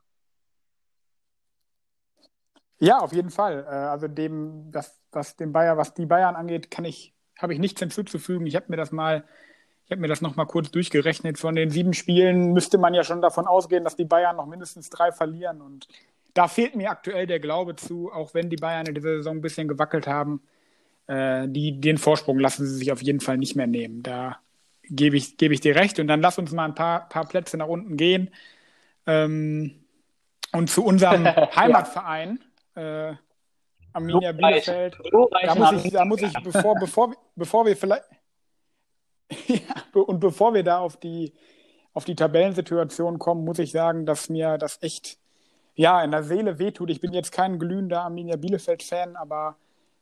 Ja, 2.78 2.98
auf 2.98 3.12
jeden 3.12 3.30
Fall. 3.30 3.64
Äh, 3.64 3.74
also 3.74 4.08
dem, 4.08 4.70
das, 4.72 5.00
was 5.12 5.36
den 5.36 5.52
Bayern, 5.52 5.78
was 5.78 5.94
die 5.94 6.06
Bayern 6.06 6.34
angeht, 6.34 6.70
kann 6.70 6.84
ich, 6.84 7.14
habe 7.38 7.54
ich 7.54 7.60
nichts 7.60 7.80
hinzuzufügen. 7.80 8.46
Ich 8.46 8.56
habe 8.56 8.66
mir 8.68 8.76
das 8.76 8.90
mal, 8.90 9.24
ich 9.84 9.92
habe 9.92 10.00
mir 10.00 10.08
das 10.08 10.20
noch 10.20 10.34
mal 10.34 10.46
kurz 10.46 10.72
durchgerechnet. 10.72 11.38
Von 11.38 11.54
den 11.54 11.70
sieben 11.70 11.94
Spielen 11.94 12.52
müsste 12.52 12.76
man 12.76 12.92
ja 12.92 13.04
schon 13.04 13.22
davon 13.22 13.46
ausgehen, 13.46 13.84
dass 13.84 13.94
die 13.94 14.04
Bayern 14.04 14.36
noch 14.36 14.46
mindestens 14.46 14.90
drei 14.90 15.12
verlieren. 15.12 15.62
Und 15.62 15.86
da 16.34 16.48
fehlt 16.48 16.74
mir 16.74 16.90
aktuell 16.90 17.28
der 17.28 17.38
Glaube 17.38 17.76
zu, 17.76 18.10
auch 18.12 18.34
wenn 18.34 18.50
die 18.50 18.56
Bayern 18.56 18.86
in 18.86 18.96
dieser 18.96 19.18
Saison 19.18 19.36
ein 19.36 19.42
bisschen 19.42 19.68
gewackelt 19.68 20.08
haben 20.08 20.42
äh, 21.06 21.48
die, 21.48 21.80
den 21.80 21.98
Vorsprung 21.98 22.38
lassen 22.38 22.66
sie 22.66 22.74
sich 22.74 22.92
auf 22.92 23.02
jeden 23.02 23.20
Fall 23.20 23.38
nicht 23.38 23.56
mehr 23.56 23.66
nehmen. 23.66 24.02
Da 24.02 24.38
gebe 24.84 25.16
ich, 25.16 25.36
gebe 25.36 25.54
ich 25.54 25.60
dir 25.60 25.76
recht. 25.76 25.98
Und 25.98 26.08
dann 26.08 26.20
lass 26.20 26.38
uns 26.38 26.52
mal 26.52 26.64
ein 26.64 26.74
paar, 26.74 27.08
paar 27.08 27.26
Plätze 27.26 27.56
nach 27.56 27.68
unten 27.68 27.96
gehen. 27.96 28.30
Ähm, 29.06 29.84
und 30.52 30.70
zu 30.70 30.84
unserem 30.84 31.24
Heimatverein, 31.56 32.40
äh, 32.74 33.14
Arminia 33.92 34.32
so 34.32 34.38
Bielefeld. 34.38 34.96
So 35.10 35.30
da 35.30 35.54
muss 35.54 35.84
ich, 35.84 35.92
da 35.92 36.04
muss 36.04 36.22
ich, 36.22 36.32
bevor, 36.42 36.74
bevor, 36.80 37.14
bevor 37.34 37.66
wir 37.66 37.76
vielleicht 37.76 38.04
ja, 39.48 39.58
und 39.92 40.20
bevor 40.20 40.54
wir 40.54 40.62
da 40.62 40.78
auf 40.78 40.96
die 40.98 41.32
auf 41.92 42.04
die 42.04 42.14
Tabellensituation 42.14 43.18
kommen, 43.18 43.44
muss 43.44 43.58
ich 43.58 43.72
sagen, 43.72 44.04
dass 44.04 44.28
mir 44.28 44.58
das 44.58 44.82
echt 44.82 45.18
ja 45.74 46.04
in 46.04 46.10
der 46.10 46.22
Seele 46.22 46.58
wehtut. 46.58 46.90
Ich 46.90 47.00
bin 47.00 47.14
jetzt 47.14 47.32
kein 47.32 47.58
glühender 47.58 48.02
Arminia 48.02 48.36
Bielefeld-Fan, 48.36 49.16
aber 49.16 49.56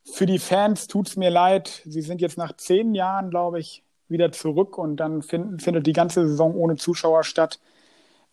für 0.05 0.27
die 0.27 0.39
Fans 0.39 0.87
tut 0.87 1.09
es 1.09 1.17
mir 1.17 1.31
leid. 1.31 1.83
Sie 1.85 2.03
sind 2.03 2.21
jetzt 2.21 2.39
nach 2.39 2.57
zehn 2.57 2.95
Jahren, 2.95 3.31
glaube 3.31 3.59
ich, 3.59 3.83
wieder 4.09 4.33
zurück 4.33 4.77
und 4.79 4.97
dann 4.97 5.23
find, 5.23 5.63
findet 5.63 5.87
die 5.87 5.93
ganze 5.93 6.29
Saison 6.29 6.55
ohne 6.55 6.77
Zuschauer 6.77 7.25
statt. 7.25 7.59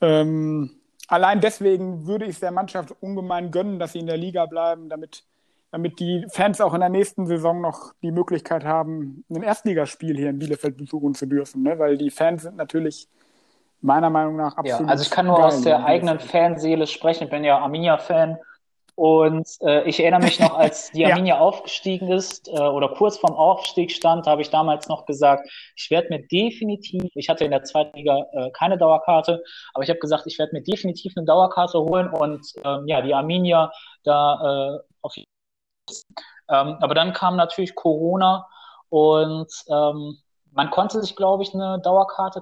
Ähm, 0.02 0.72
allein 1.08 1.40
deswegen 1.40 2.08
würde 2.08 2.26
ich 2.26 2.32
es 2.32 2.40
der 2.40 2.52
Mannschaft 2.52 2.94
ungemein 3.00 3.52
gönnen, 3.52 3.80
dass 3.80 3.94
sie 3.94 4.00
in 4.00 4.08
der 4.08 4.18
Liga 4.18 4.46
bleiben, 4.46 4.90
damit, 4.90 5.24
damit 5.72 6.00
die 6.00 6.26
Fans 6.30 6.60
auch 6.60 6.74
in 6.74 6.82
der 6.82 6.90
nächsten 6.90 7.26
Saison 7.26 7.62
noch 7.62 7.94
die 8.02 8.12
Möglichkeit 8.12 8.66
haben, 8.66 9.24
ein 9.30 9.44
Erstligaspiel 9.44 10.18
hier 10.18 10.30
in 10.30 10.40
Bielefeld 10.40 10.78
besuchen 10.78 11.16
zu 11.16 11.26
dürfen. 11.26 11.64
Ne? 11.64 11.80
Weil 11.80 11.98
die 11.98 12.12
Fans 12.12 12.44
sind 12.44 12.58
natürlich 12.58 13.08
meiner 13.80 14.10
Meinung 14.10 14.36
nach 14.36 14.58
absolut. 14.58 14.82
Ja, 14.82 14.88
also 14.88 15.04
ich 15.04 15.10
kann 15.10 15.26
nur 15.26 15.44
aus 15.44 15.62
der 15.62 15.86
eigenen 15.86 16.20
Fanseele 16.20 16.86
sprechen. 16.86 17.24
Ich 17.24 17.30
bin 17.30 17.44
ja 17.44 17.60
Arminia-Fan 17.60 18.38
und 18.96 19.48
äh, 19.62 19.88
ich 19.88 20.00
erinnere 20.00 20.22
mich 20.22 20.40
noch, 20.40 20.58
als 20.58 20.92
die 20.96 21.06
Arminia 21.06 21.36
ja. 21.36 21.42
aufgestiegen 21.42 22.12
ist 22.12 22.48
äh, 22.48 22.60
oder 22.60 22.90
kurz 22.90 23.18
vorm 23.18 23.36
Aufstieg 23.36 23.92
stand, 23.92 24.28
habe 24.28 24.42
ich 24.42 24.50
damals 24.50 24.88
noch 24.88 25.06
gesagt, 25.06 25.50
ich 25.76 25.90
werde 25.90 26.10
mir 26.10 26.28
definitiv, 26.28 27.12
ich 27.16 27.30
hatte 27.30 27.46
in 27.46 27.52
der 27.52 27.64
zweiten 27.64 27.98
Liga 27.98 28.26
äh, 28.34 28.52
keine 28.52 28.78
Dauerkarte, 28.78 29.44
aber 29.74 29.84
ich 29.84 29.90
habe 29.90 30.00
gesagt, 30.00 30.28
ich 30.28 30.38
werde 30.40 30.54
mir 30.54 30.64
definitiv 30.64 31.14
eine 31.16 31.26
Dauerkarte 31.26 31.80
holen 31.80 32.10
und 32.10 32.46
ähm, 32.64 32.88
ja, 32.88 33.02
die 33.02 33.14
Arminia 33.14 33.72
da 34.04 34.76
äh, 34.76 34.80
auf 35.02 35.16
jeden. 35.16 35.28
Ähm, 36.50 36.78
aber 36.82 36.94
dann 36.94 37.14
kam 37.14 37.36
natürlich 37.36 37.76
Corona 37.76 38.48
und 38.90 39.52
ähm, 39.70 40.18
man 40.52 40.70
konnte 40.70 41.02
sich, 41.02 41.16
glaube 41.16 41.44
ich, 41.44 41.54
eine 41.54 41.80
Dauerkarte 41.82 42.42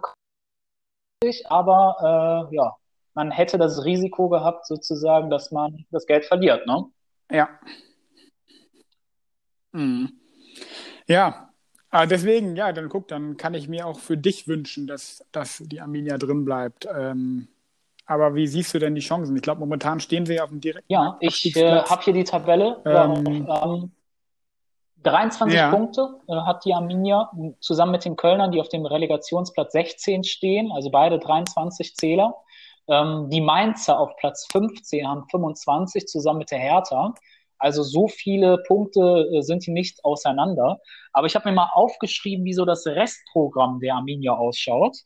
aber 1.50 2.48
äh, 2.52 2.56
ja, 2.56 2.78
man 3.20 3.32
hätte 3.32 3.58
das 3.58 3.84
Risiko 3.84 4.30
gehabt, 4.30 4.66
sozusagen, 4.66 5.30
dass 5.30 5.52
man 5.52 5.86
das 5.92 6.06
Geld 6.06 6.24
verliert, 6.24 6.66
ne? 6.66 6.86
Ja. 7.30 7.50
Mhm. 9.74 10.14
Ja, 11.06 11.50
aber 11.90 12.08
deswegen, 12.08 12.56
ja, 12.56 12.72
dann 12.72 12.88
guck, 12.88 13.10
dann 13.10 13.36
kann 13.36 13.56
ich 13.56 13.68
mir 13.68 13.88
auch 13.88 14.00
für 14.00 14.16
dich 14.16 14.48
wünschen, 14.48 14.88
dass, 14.88 15.26
dass 15.34 15.58
die 15.66 15.82
Arminia 15.82 16.18
drin 16.18 16.46
bleibt. 16.46 16.88
Ähm, 16.98 17.50
aber 18.06 18.36
wie 18.36 18.48
siehst 18.48 18.74
du 18.74 18.80
denn 18.80 18.96
die 18.96 19.02
Chancen? 19.02 19.36
Ich 19.36 19.42
glaube, 19.42 19.60
momentan 19.60 20.00
stehen 20.00 20.26
sie 20.26 20.40
auf 20.40 20.50
dem 20.50 20.62
direkten. 20.62 20.86
Ja, 20.88 21.18
ich 21.20 21.54
äh, 21.58 21.82
habe 21.84 22.02
hier 22.02 22.14
die 22.14 22.24
Tabelle. 22.24 22.82
Ähm, 22.86 23.48
ähm, 23.50 23.92
23 25.04 25.58
ja. 25.58 25.72
Punkte 25.72 26.22
äh, 26.30 26.36
hat 26.36 26.64
die 26.64 26.74
Arminia 26.74 27.30
zusammen 27.60 27.92
mit 27.92 28.06
den 28.06 28.16
Kölnern, 28.16 28.54
die 28.54 28.62
auf 28.62 28.70
dem 28.70 28.86
Relegationsplatz 28.86 29.74
16 29.74 30.24
stehen, 30.24 30.72
also 30.72 30.90
beide 30.90 31.20
23 31.20 31.96
Zähler. 31.98 32.34
Ähm, 32.90 33.30
die 33.30 33.42
Mainzer 33.42 34.00
auf 34.00 34.16
Platz 34.18 34.48
15 34.52 35.08
haben 35.08 35.28
25 35.30 36.08
zusammen 36.08 36.40
mit 36.40 36.52
der 36.52 36.60
Hertha. 36.60 37.14
Also 37.60 37.84
so 37.84 38.08
viele 38.08 38.64
Punkte 38.68 39.30
äh, 39.34 39.42
sind 39.42 39.66
die 39.66 39.72
nicht 39.72 40.04
auseinander. 40.04 40.80
Aber 41.12 41.28
ich 41.28 41.36
habe 41.36 41.50
mir 41.50 41.56
mal 41.56 41.70
aufgeschrieben, 41.74 42.46
wie 42.46 42.54
so 42.54 42.66
das 42.66 42.86
Restprogramm 42.88 43.80
der 43.80 43.96
Arminia 43.96 44.34
ausschaut. 44.34 44.98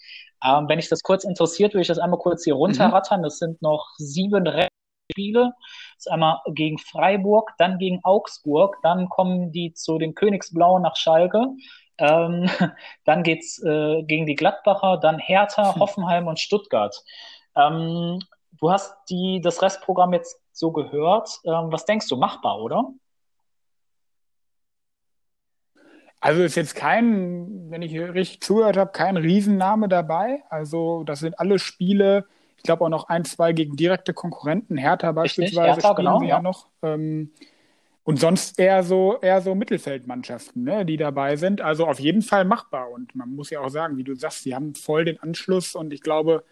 Ähm, 0.46 0.68
wenn 0.70 0.80
ich 0.80 0.90
das 0.90 1.02
kurz 1.02 1.24
interessiert, 1.24 1.74
würde 1.74 1.82
ich 1.82 1.88
das 1.88 2.00
einmal 2.00 2.20
kurz 2.20 2.44
hier 2.44 2.56
runterrattern. 2.56 3.22
Mhm. 3.22 3.24
Das 3.24 3.38
sind 3.40 3.62
noch 3.62 3.88
sieben 3.98 4.46
Restspiele. 4.48 5.54
Das 5.96 6.06
ist 6.06 6.12
einmal 6.12 6.40
gegen 6.54 6.78
Freiburg, 6.78 7.52
dann 7.58 7.80
gegen 7.80 8.00
Augsburg, 8.04 8.78
dann 8.84 9.10
kommen 9.10 9.52
die 9.52 9.74
zu 9.74 9.98
den 9.98 10.16
Königsblauen 10.16 10.84
nach 10.84 10.96
Schalke. 10.96 11.48
Ähm, 11.98 12.50
dann 13.06 13.24
geht's 13.24 13.62
äh, 13.64 14.04
gegen 14.04 14.26
die 14.26 14.36
Gladbacher, 14.36 14.98
dann 14.98 15.20
Hertha, 15.20 15.76
Hoffenheim 15.80 16.28
und 16.28 16.40
Stuttgart. 16.40 16.96
Ähm, 17.56 18.20
du 18.60 18.72
hast 18.72 18.96
die, 19.10 19.42
das 19.42 19.62
Restprogramm 19.62 20.14
jetzt 20.14 20.40
so 20.52 20.72
gehört. 20.72 21.40
Ähm, 21.46 21.72
was 21.72 21.86
denkst 21.86 22.08
du, 22.08 22.18
machbar, 22.18 22.62
oder? 22.62 22.92
Also 26.20 26.42
ist 26.42 26.56
jetzt 26.56 26.76
kein, 26.76 27.70
wenn 27.70 27.82
ich 27.82 28.00
richtig 28.00 28.42
zugehört 28.42 28.78
habe, 28.78 28.92
kein 28.94 29.18
Riesenname 29.18 29.90
dabei. 29.90 30.42
Also 30.50 31.04
das 31.04 31.20
sind 31.20 31.38
alle 31.38 31.60
Spiele, 31.60 32.26
ich 32.56 32.64
glaube 32.64 32.86
auch 32.86 32.90
noch 32.90 33.10
ein, 33.10 33.26
zwei 33.26 33.52
gegen 33.52 33.76
direkte 33.76 34.14
Konkurrenten. 34.14 34.78
Hertha 34.78 35.12
beispielsweise 35.12 35.82
Hertha, 35.82 35.92
spielen 35.92 36.08
genau, 36.08 36.20
sie 36.20 36.28
ja, 36.28 36.38
ja 36.38 36.42
noch. 36.42 36.68
Ähm, 36.82 37.34
und 38.06 38.22
sonst 38.22 38.58
eher 38.58 38.84
so, 38.84 39.20
eher 39.22 39.42
so 39.42 39.54
Mittelfeldmannschaften, 39.54 40.64
ne, 40.64 40.86
die 40.86 40.96
dabei 40.96 41.36
sind. 41.36 41.60
Also 41.60 41.88
auf 41.88 42.00
jeden 42.00 42.22
Fall 42.22 42.46
machbar. 42.46 42.90
Und 42.90 43.14
man 43.16 43.36
muss 43.36 43.50
ja 43.50 43.60
auch 43.60 43.70
sagen, 43.70 43.98
wie 43.98 44.06
du 44.06 44.16
sagst, 44.16 44.44
sie 44.44 44.56
haben 44.56 44.76
voll 44.76 45.04
den 45.04 45.20
Anschluss 45.20 45.76
und 45.76 45.92
ich 45.92 46.02
glaube, 46.02 46.46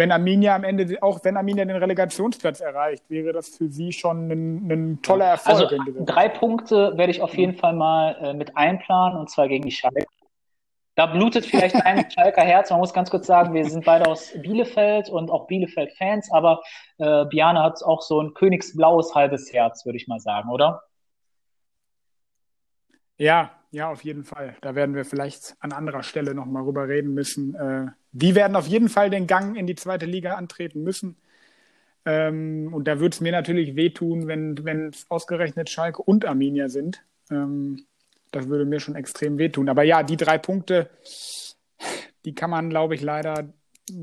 wenn 0.00 0.12
Arminia 0.12 0.56
am 0.56 0.64
Ende, 0.64 0.96
auch 1.02 1.22
wenn 1.24 1.36
Arminia 1.36 1.66
den 1.66 1.76
Relegationsplatz 1.76 2.60
erreicht, 2.60 3.04
wäre 3.10 3.34
das 3.34 3.50
für 3.50 3.68
sie 3.68 3.92
schon 3.92 4.30
ein, 4.30 4.70
ein 4.70 5.02
toller 5.02 5.26
Erfolg. 5.26 5.72
Also 5.72 6.04
drei 6.06 6.30
Punkte 6.30 6.96
werde 6.96 7.10
ich 7.10 7.20
auf 7.20 7.36
jeden 7.36 7.54
Fall 7.54 7.74
mal 7.74 8.16
äh, 8.22 8.32
mit 8.32 8.56
einplanen 8.56 9.18
und 9.18 9.28
zwar 9.28 9.46
gegen 9.46 9.66
die 9.66 9.70
Schalke. 9.70 10.06
Da 10.94 11.04
blutet 11.04 11.44
vielleicht 11.44 11.76
ein 11.76 12.10
Schalker 12.10 12.40
Herz. 12.40 12.70
Man 12.70 12.80
muss 12.80 12.94
ganz 12.94 13.10
kurz 13.10 13.26
sagen, 13.26 13.52
wir 13.52 13.68
sind 13.68 13.84
beide 13.84 14.06
aus 14.08 14.32
Bielefeld 14.40 15.10
und 15.10 15.30
auch 15.30 15.46
Bielefeld-Fans, 15.46 16.32
aber 16.32 16.62
äh, 16.96 17.26
Biane 17.26 17.62
hat 17.62 17.82
auch 17.82 18.00
so 18.00 18.22
ein 18.22 18.32
königsblaues 18.32 19.14
halbes 19.14 19.52
Herz, 19.52 19.84
würde 19.84 19.98
ich 19.98 20.08
mal 20.08 20.18
sagen, 20.18 20.48
oder? 20.48 20.82
Ja, 23.20 23.50
ja, 23.70 23.90
auf 23.90 24.02
jeden 24.02 24.24
Fall. 24.24 24.56
Da 24.62 24.74
werden 24.74 24.94
wir 24.94 25.04
vielleicht 25.04 25.54
an 25.60 25.72
anderer 25.72 26.02
Stelle 26.02 26.34
nochmal 26.34 26.62
rüber 26.62 26.88
reden 26.88 27.12
müssen. 27.12 27.54
Äh, 27.54 27.88
die 28.12 28.34
werden 28.34 28.56
auf 28.56 28.66
jeden 28.66 28.88
Fall 28.88 29.10
den 29.10 29.26
Gang 29.26 29.56
in 29.56 29.66
die 29.66 29.74
zweite 29.74 30.06
Liga 30.06 30.34
antreten 30.34 30.82
müssen. 30.82 31.18
Ähm, 32.06 32.70
und 32.72 32.88
da 32.88 32.98
würde 32.98 33.12
es 33.12 33.20
mir 33.20 33.30
natürlich 33.30 33.76
wehtun, 33.76 34.26
wenn 34.26 34.88
es 34.88 35.04
ausgerechnet 35.10 35.68
Schalke 35.68 36.00
und 36.00 36.24
Arminia 36.24 36.70
sind. 36.70 37.02
Ähm, 37.30 37.84
das 38.32 38.48
würde 38.48 38.64
mir 38.64 38.80
schon 38.80 38.96
extrem 38.96 39.36
wehtun. 39.36 39.68
Aber 39.68 39.82
ja, 39.82 40.02
die 40.02 40.16
drei 40.16 40.38
Punkte, 40.38 40.88
die 42.24 42.34
kann 42.34 42.48
man, 42.48 42.70
glaube 42.70 42.94
ich, 42.94 43.02
leider 43.02 43.52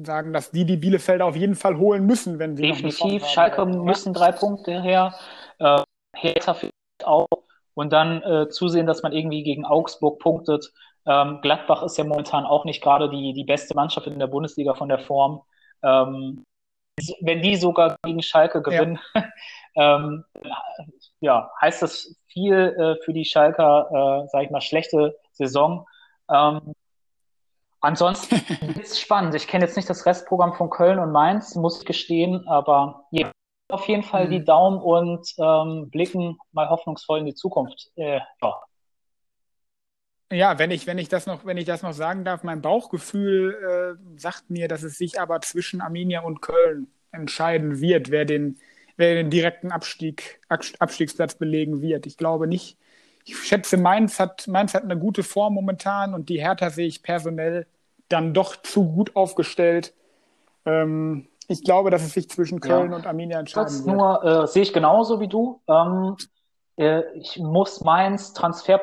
sagen, 0.06 0.32
dass 0.32 0.52
die 0.52 0.66
die 0.66 0.78
Bielefelder 0.78 1.26
auf 1.26 1.36
jeden 1.36 1.56
Fall 1.56 1.80
holen 1.80 2.06
müssen, 2.06 2.38
wenn 2.38 2.56
sie 2.56 2.68
Definitiv, 2.68 3.26
Schalke 3.26 3.66
müssen 3.66 4.14
drei 4.14 4.32
Punkte 4.32 4.80
her, 4.80 5.16
äh, 5.58 5.82
Hertha 6.14 6.54
vielleicht 6.54 6.74
auch 7.04 7.47
und 7.78 7.94
dann 7.94 8.24
äh, 8.24 8.50
zusehen, 8.50 8.88
dass 8.88 9.04
man 9.04 9.14
irgendwie 9.14 9.44
gegen 9.44 9.64
Augsburg 9.64 10.18
punktet. 10.18 10.74
Ähm, 11.06 11.42
Gladbach 11.44 11.84
ist 11.84 11.96
ja 11.96 12.06
momentan 12.06 12.44
auch 12.44 12.66
nicht 12.66 12.82
gerade 12.82 13.08
die, 13.08 13.34
die 13.34 13.44
beste 13.44 13.76
Mannschaft 13.76 14.08
in 14.08 14.18
der 14.18 14.26
Bundesliga 14.26 14.74
von 14.74 14.90
der 14.90 14.98
Form. 14.98 15.44
Ähm, 15.84 16.44
wenn 17.22 17.44
die 17.44 17.56
sogar 17.56 17.96
gegen 18.04 18.24
Schalke 18.24 18.64
gewinnen, 18.64 18.98
ja, 19.14 19.26
ähm, 19.96 20.26
ja 21.20 21.52
heißt 21.62 21.84
das 21.84 22.16
viel 22.26 22.56
äh, 22.56 23.04
für 23.06 23.14
die 23.14 23.26
Schalker, 23.26 24.24
äh, 24.24 24.28
sag 24.32 24.46
ich 24.46 24.50
mal, 24.50 24.62
schlechte 24.62 25.16
Saison. 25.34 25.86
Ähm, 26.32 26.74
ansonsten 27.80 28.36
ist 28.80 28.94
es 28.94 29.00
spannend. 29.00 29.36
Ich 29.36 29.48
kenne 29.48 29.66
jetzt 29.66 29.76
nicht 29.76 29.88
das 29.88 30.08
Restprogramm 30.08 30.56
von 30.56 30.72
Köln 30.72 30.98
und 30.98 31.12
Mainz, 31.12 31.54
muss 31.54 31.82
ich 31.82 31.86
gestehen, 31.86 32.48
aber 32.48 33.06
ja, 33.12 33.30
auf 33.70 33.88
jeden 33.88 34.04
Fall 34.04 34.28
mhm. 34.28 34.32
die 34.32 34.44
Daumen 34.44 34.82
und 34.82 35.34
ähm, 35.38 35.90
blicken 35.90 36.38
mal 36.52 36.70
hoffnungsvoll 36.70 37.20
in 37.20 37.26
die 37.26 37.36
Zukunft. 37.36 37.92
Äh, 37.96 38.20
ja. 38.42 38.62
Ja, 40.32 40.60
wenn 40.60 40.72
ich, 40.72 40.88
wenn 40.88 40.98
ich 40.98 41.08
das 41.08 41.26
noch, 41.26 41.46
wenn 41.46 41.58
ich 41.58 41.66
das 41.66 41.84
noch 41.84 41.94
sagen 41.94 42.26
darf, 42.26 42.44
mein 42.44 42.62
Bauchgefühl 42.62 43.98
äh, 43.98 44.20
sagt 44.20 44.50
mir, 44.50 44.68
dass 44.68 44.84
es 44.84 44.98
sich 44.98 45.22
aber 45.22 45.40
zwischen 45.42 45.80
Arminia 45.80 46.22
und 46.22 46.42
Köln 46.42 46.88
entscheiden 47.12 47.80
wird, 47.80 48.12
wer 48.12 48.26
den, 48.26 48.58
wer 48.98 49.16
den 49.16 49.30
direkten 49.30 49.72
Abstieg, 49.72 50.42
Abstiegsplatz 50.50 51.36
belegen 51.36 51.82
wird. 51.82 52.06
Ich 52.06 52.18
glaube 52.18 52.48
nicht. 52.48 52.78
Ich 53.24 53.38
schätze, 53.38 53.78
Mainz 53.78 54.20
hat, 54.20 54.48
Mainz 54.48 54.74
hat 54.74 54.84
eine 54.84 54.98
gute 54.98 55.24
Form 55.24 55.54
momentan 55.54 56.14
und 56.14 56.30
die 56.30 56.42
Hertha 56.42 56.70
sehe 56.70 56.88
ich 56.88 57.04
personell 57.04 57.66
dann 58.10 58.34
doch 58.34 58.56
zu 58.62 58.86
gut 58.92 59.16
aufgestellt. 59.16 59.94
Ähm, 60.66 61.28
ich 61.48 61.64
glaube, 61.64 61.90
dass 61.90 62.04
es 62.04 62.14
sich 62.14 62.30
zwischen 62.30 62.60
Köln 62.60 62.92
ja. 62.92 62.98
und 62.98 63.08
Arminia 63.08 63.40
entscheiden 63.40 63.66
das 63.66 63.86
wird. 63.86 63.96
Nur 63.96 64.24
äh, 64.24 64.48
sehe 64.48 64.64
ich 64.64 64.74
genauso 64.74 65.20
wie 65.20 65.28
du. 65.28 65.62
Ähm, 65.68 66.16
äh, 66.78 67.04
ich 67.16 67.38
muss 67.40 67.82
Mainz 67.82 68.34
Transfer 68.34 68.82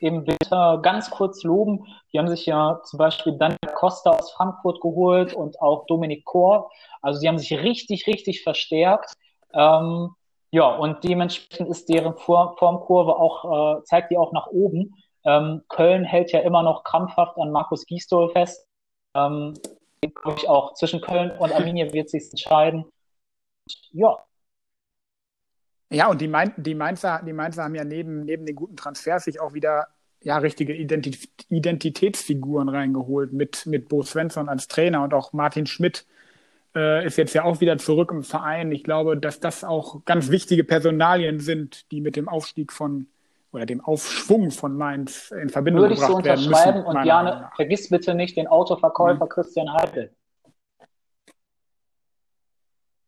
im 0.00 0.26
Winter 0.26 0.80
ganz 0.82 1.10
kurz 1.10 1.42
loben. 1.42 1.86
Die 2.12 2.18
haben 2.18 2.28
sich 2.28 2.46
ja 2.46 2.80
zum 2.84 2.98
Beispiel 2.98 3.36
Daniel 3.38 3.58
Costa 3.74 4.10
aus 4.10 4.32
Frankfurt 4.32 4.80
geholt 4.80 5.34
und 5.34 5.60
auch 5.60 5.86
Dominik 5.86 6.24
Kor. 6.24 6.70
Also 7.00 7.20
die 7.20 7.28
haben 7.28 7.38
sich 7.38 7.52
richtig, 7.52 8.06
richtig 8.06 8.42
verstärkt. 8.42 9.14
Ähm, 9.54 10.10
ja, 10.50 10.66
und 10.66 11.02
dementsprechend 11.04 11.68
ist 11.68 11.88
deren 11.88 12.14
Formkurve 12.16 13.16
auch, 13.16 13.78
äh, 13.78 13.84
zeigt 13.84 14.10
die 14.10 14.18
auch 14.18 14.32
nach 14.32 14.48
oben. 14.48 14.94
Ähm, 15.24 15.62
Köln 15.68 16.04
hält 16.04 16.32
ja 16.32 16.40
immer 16.40 16.62
noch 16.62 16.84
krampfhaft 16.84 17.38
an 17.38 17.52
Markus 17.52 17.86
Gisdol 17.86 18.30
fest. 18.30 18.66
Ähm, 19.14 19.54
glaube 20.10 20.38
ich 20.38 20.48
auch. 20.48 20.74
Zwischen 20.74 21.00
Köln 21.00 21.30
und 21.32 21.52
Arminia 21.52 21.92
wird 21.92 22.10
sich 22.10 22.30
entscheiden. 22.30 22.84
Ja. 23.92 24.18
Ja, 25.90 26.08
und 26.08 26.20
die, 26.20 26.28
Main, 26.28 26.54
die, 26.56 26.74
Mainzer, 26.74 27.22
die 27.24 27.34
Mainzer 27.34 27.64
haben 27.64 27.74
ja 27.74 27.84
neben, 27.84 28.24
neben 28.24 28.46
den 28.46 28.56
guten 28.56 28.76
Transfers 28.76 29.24
sich 29.24 29.40
auch 29.40 29.52
wieder 29.52 29.88
ja, 30.22 30.38
richtige 30.38 30.74
Identif 30.74 31.28
Identitätsfiguren 31.48 32.68
reingeholt 32.68 33.32
mit, 33.32 33.66
mit 33.66 33.88
Bo 33.88 34.02
Svensson 34.02 34.48
als 34.48 34.68
Trainer 34.68 35.02
und 35.02 35.12
auch 35.12 35.32
Martin 35.32 35.66
Schmidt 35.66 36.06
äh, 36.74 37.04
ist 37.06 37.18
jetzt 37.18 37.34
ja 37.34 37.44
auch 37.44 37.60
wieder 37.60 37.76
zurück 37.76 38.10
im 38.10 38.22
Verein. 38.22 38.72
Ich 38.72 38.84
glaube, 38.84 39.18
dass 39.18 39.40
das 39.40 39.64
auch 39.64 40.04
ganz 40.04 40.30
wichtige 40.30 40.64
Personalien 40.64 41.40
sind, 41.40 41.90
die 41.90 42.00
mit 42.00 42.16
dem 42.16 42.28
Aufstieg 42.28 42.72
von 42.72 43.08
oder 43.52 43.66
dem 43.66 43.82
Aufschwung 43.82 44.50
von 44.50 44.76
Mainz 44.76 45.30
in 45.30 45.50
Verbindung 45.50 45.82
Würde 45.82 45.94
ich 45.94 46.00
so 46.00 46.16
unterschreiben 46.16 46.84
und 46.84 47.04
Jane, 47.04 47.50
vergiss 47.54 47.90
bitte 47.90 48.14
nicht 48.14 48.36
den 48.36 48.46
Autoverkäufer 48.46 49.24
mhm. 49.24 49.28
Christian 49.28 49.72
Heidel. 49.72 50.14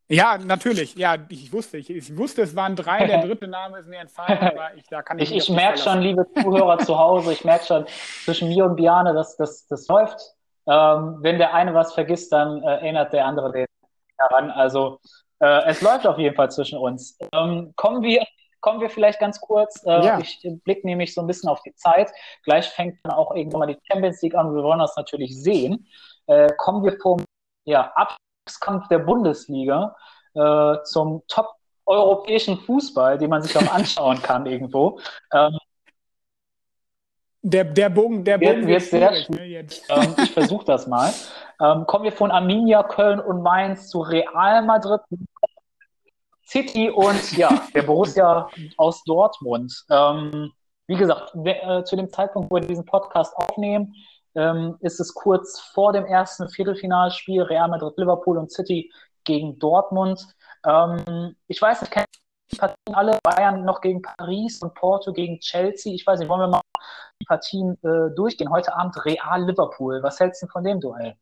Ja, 0.09 0.37
natürlich. 0.37 0.95
Ja, 0.97 1.17
ich 1.31 1.51
wusste, 1.51 1.79
ich, 1.79 1.89
ich, 1.89 2.17
wusste, 2.17 2.43
es 2.43 2.55
waren 2.55 2.77
drei. 2.77 3.07
Der 3.07 3.23
dritte 3.27 3.49
Name 3.49 3.79
ist 3.79 3.89
mir 3.89 4.01
entfallen, 4.01 4.39
aber 4.39 4.75
ich, 4.77 4.87
da 4.89 5.03
kann 5.03 5.19
ich. 5.19 5.31
Ich, 5.31 5.49
ich 5.49 5.51
merke 5.51 5.79
schon, 5.79 6.03
liebe 6.03 6.27
Zuhörer 6.35 6.79
zu 6.79 6.99
Hause, 6.99 7.33
ich 7.33 7.45
merke 7.45 7.65
schon 7.65 7.87
zwischen 8.25 8.49
mir 8.49 8.67
und 8.67 8.77
Biane, 8.77 9.15
dass 9.15 9.37
das, 9.39 9.67
das 9.67 9.89
läuft. 9.89 10.21
Ähm, 10.67 11.19
wenn 11.21 11.39
der 11.39 11.55
eine 11.55 11.73
was 11.75 11.95
vergisst, 11.95 12.33
dann 12.33 12.63
äh, 12.63 12.67
erinnert 12.67 13.15
der 13.15 13.25
andere 13.25 13.51
den 13.51 13.67
daran. 14.19 14.51
Also 14.51 15.01
äh, 15.41 15.69
es 15.69 15.81
läuft 15.81 16.07
auf 16.07 16.19
jeden 16.19 16.37
Fall 16.37 16.51
zwischen 16.51 16.79
uns. 16.79 17.19
Ähm, 17.33 17.73
kommen 17.77 18.03
wir 18.03 18.25
kommen 18.65 18.81
wir 18.81 18.89
vielleicht 18.89 19.21
ganz 19.21 19.39
kurz. 19.43 19.85
Äh, 19.85 20.07
ja. 20.07 20.19
Ich 20.19 20.41
blicke 20.65 20.87
nämlich 20.87 21.13
so 21.13 21.21
ein 21.21 21.27
bisschen 21.27 21.51
auf 21.51 21.61
die 21.61 21.75
Zeit. 21.75 22.11
Gleich 22.45 22.67
fängt 22.71 22.99
dann 23.05 23.13
auch 23.13 23.35
irgendwann 23.35 23.61
mal 23.61 23.67
die 23.67 23.79
Champions 23.87 24.23
League 24.23 24.35
an. 24.35 24.55
Wir 24.55 24.63
wollen 24.63 24.79
das 24.79 24.97
natürlich 24.97 25.39
sehen. 25.39 25.87
Äh, 26.27 26.51
kommen 26.57 26.83
wir 26.83 26.99
vom 26.99 27.23
ja, 27.67 27.93
Abstiegskampf 27.95 28.89
der 28.89 29.01
Bundesliga 29.01 29.95
äh, 30.33 30.77
zum 30.85 31.23
Top 31.29 31.51
europäischen 31.85 32.57
Fußball, 32.57 33.19
den 33.19 33.29
man 33.29 33.43
sich 33.43 33.55
auch 33.55 33.71
anschauen 33.75 34.23
kann 34.23 34.47
irgendwo. 34.47 34.99
Ähm, 35.31 35.59
der, 37.43 37.65
der 37.65 37.91
Bogen, 37.91 38.25
der 38.25 38.39
Bogen 38.39 38.67
wird, 38.67 38.81
sehr 38.81 39.11
ne. 39.11 39.67
Ähm, 39.91 40.15
ich 40.23 40.33
versuche 40.33 40.65
das 40.65 40.87
mal. 40.87 41.13
Ähm, 41.61 41.87
kommen 41.87 42.03
wir 42.03 42.11
von 42.11 42.33
Arminia, 42.33 42.83
Köln 42.83 43.21
und 43.21 43.41
Mainz 43.41 43.89
zu 43.89 44.01
Real 44.01 44.65
Madrid, 44.65 45.01
City 46.47 46.91
und 46.91 47.37
ja, 47.37 47.67
der 47.75 47.83
Borussia 47.83 48.49
aus 48.77 49.03
Dortmund. 49.05 49.85
Ähm, 49.91 50.53
wie 50.87 50.97
gesagt, 50.97 51.35
äh, 51.45 51.83
zu 51.85 51.97
dem 51.97 52.11
Zeitpunkt, 52.11 52.51
wo 52.51 52.57
wir 52.57 52.67
diesen 52.67 52.85
Podcast 52.85 53.35
aufnehmen, 53.37 53.95
ähm, 54.35 54.77
ist 54.81 55.01
es 55.01 55.15
kurz 55.15 55.61
vor 55.61 55.93
dem 55.93 56.05
ersten 56.05 56.49
Viertelfinalspiel 56.49 57.43
Real 57.43 57.69
Madrid, 57.69 57.95
Liverpool 57.97 58.37
und 58.37 58.51
City 58.51 58.93
gegen 59.25 59.59
Dortmund. 59.59 60.27
Ähm, 60.67 61.37
ich 61.47 61.61
weiß 61.61 61.81
nicht, 61.81 61.91
kennen 61.93 62.07
die 62.53 62.57
Partien 62.57 62.95
alle? 62.95 63.19
Bayern 63.23 63.65
noch 63.65 63.81
gegen 63.81 64.03
Paris 64.03 64.61
und 64.63 64.75
Porto 64.75 65.13
gegen 65.13 65.39
Chelsea. 65.41 65.95
Ich 65.95 66.07
weiß 66.07 66.19
nicht, 66.19 66.29
wollen 66.29 66.41
wir 66.41 66.49
mal 66.49 66.61
die 67.21 67.27
Partien 67.27 67.79
äh, 67.83 68.15
durchgehen? 68.15 68.51
Heute 68.51 68.75
Abend 68.75 69.03
Real 69.05 69.45
Liverpool. 69.45 70.03
Was 70.03 70.21
hältst 70.21 70.43
du 70.43 70.47
von 70.49 70.65
dem 70.65 70.81
Duell? 70.81 71.17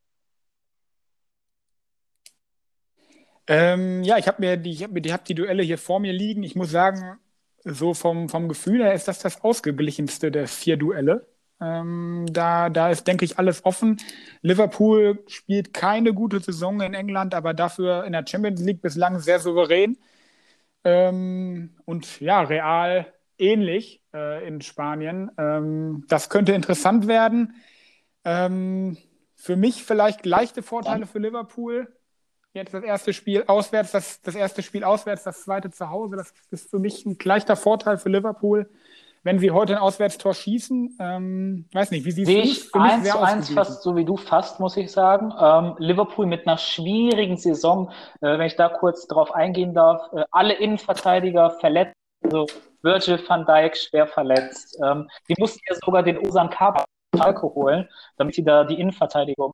Ähm, 3.47 4.03
ja, 4.05 4.19
ich 4.19 4.29
habe 4.29 4.41
mir 4.41 4.57
die, 4.57 4.71
ich 4.71 4.83
hab 4.83 4.93
mir 4.93 5.01
die, 5.01 5.13
hab 5.13 5.25
die 5.25 5.35
Duelle 5.35 5.63
hier 5.63 5.79
vor 5.79 6.01
mir 6.01 6.13
liegen. 6.13 6.43
Ich 6.43 6.55
muss 6.55 6.71
sagen, 6.71 7.19
so 7.65 7.95
vom, 7.95 8.29
vom 8.29 8.49
Gefühl 8.49 8.83
her 8.83 8.95
ist 8.95 9.09
das 9.09 9.19
das 9.21 9.43
ausgeglichenste 9.43 10.31
der 10.31 10.49
vier 10.49 10.77
Duelle. 10.77 11.27
Ähm, 11.61 12.27
da, 12.31 12.71
da 12.71 12.91
ist, 12.91 13.07
denke 13.07 13.25
ich, 13.25 13.39
alles 13.39 13.65
offen. 13.65 14.01
Liverpool 14.43 15.23
spielt 15.29 15.73
keine 15.73 16.13
gute 16.13 16.41
Saison 16.41 16.81
in 16.81 16.95
England, 16.95 17.35
aber 17.35 17.55
dafür 17.55 18.05
in 18.05 18.13
der 18.13 18.25
Champions 18.27 18.61
League 18.61 18.83
bislang 18.83 19.21
sehr 19.21 19.39
souverän. 19.39 19.97
Ähm, 20.85 21.77
und 21.85 22.21
ja, 22.21 22.41
Real 22.43 23.13
ähnlich 23.39 24.03
äh, 24.13 24.47
in 24.47 24.61
Spanien. 24.61 25.31
Ähm, 25.39 26.05
das 26.09 26.31
könnte 26.31 26.53
interessant 26.53 27.07
werden. 27.07 27.55
Ähm, 28.25 28.97
für 29.37 29.57
mich 29.57 29.85
vielleicht 29.85 30.27
leichte 30.27 30.63
Vorteile 30.63 31.07
für 31.07 31.19
Liverpool. 31.19 31.93
Jetzt 32.55 32.75
das 32.75 32.85
erste 32.85 33.13
Spiel 33.13 33.45
auswärts, 33.47 33.93
das, 33.93 34.21
das 34.21 34.35
erste 34.35 34.63
Spiel 34.63 34.85
auswärts, 34.85 35.23
das 35.25 35.43
zweite 35.43 35.71
zu 35.71 35.89
Hause. 35.89 36.17
Das 36.17 36.35
ist 36.51 36.71
für 36.71 36.79
mich 36.79 37.07
ein 37.07 37.17
leichter 37.23 37.57
Vorteil 37.57 37.97
für 37.97 38.11
Liverpool 38.11 38.69
wenn 39.25 39.39
sie 39.39 39.51
heute 39.51 39.75
ein 39.75 39.79
Auswärtstor 39.79 40.35
schießen, 40.35 40.97
ähm, 41.01 41.69
weiß 41.73 41.91
nicht, 41.93 42.05
wie 42.05 42.11
siehst 42.11 42.29
du 42.29 42.39
es? 42.39 42.75
Eins 42.75 43.09
zu 43.09 43.19
eins 43.21 43.51
fast 43.51 43.83
so 43.83 43.95
wie 43.97 44.05
du 44.05 44.17
fast, 44.17 44.59
muss 44.59 44.77
ich 44.77 44.91
sagen. 44.91 45.33
Ähm, 45.39 45.75
Liverpool 45.79 46.27
mit 46.27 46.47
einer 46.47 46.59
schwierigen 46.59 47.37
Saison, 47.37 47.91
äh, 48.21 48.39
wenn 48.39 48.47
ich 48.47 48.57
da 48.57 48.69
kurz 48.69 49.07
drauf 49.07 49.33
eingehen 49.35 49.75
darf, 49.75 50.13
äh, 50.13 50.25
alle 50.33 50.55
Innenverteidiger 50.55 51.51
verletzt, 51.61 51.95
also 52.25 52.47
Virgil 52.83 53.21
van 53.27 53.45
Dijk 53.47 53.77
schwer 53.77 54.07
verletzt. 54.09 54.79
Ähm, 54.85 55.09
die 55.29 55.35
mussten 55.39 55.61
ja 55.69 55.77
sogar 55.85 56.03
den 56.03 56.19
Osan 56.19 56.51
Kabak 56.51 56.87
holen, 57.43 57.89
damit 58.17 58.35
sie 58.35 58.45
da 58.45 58.65
die 58.65 58.81
Innenverteidigung 58.81 59.53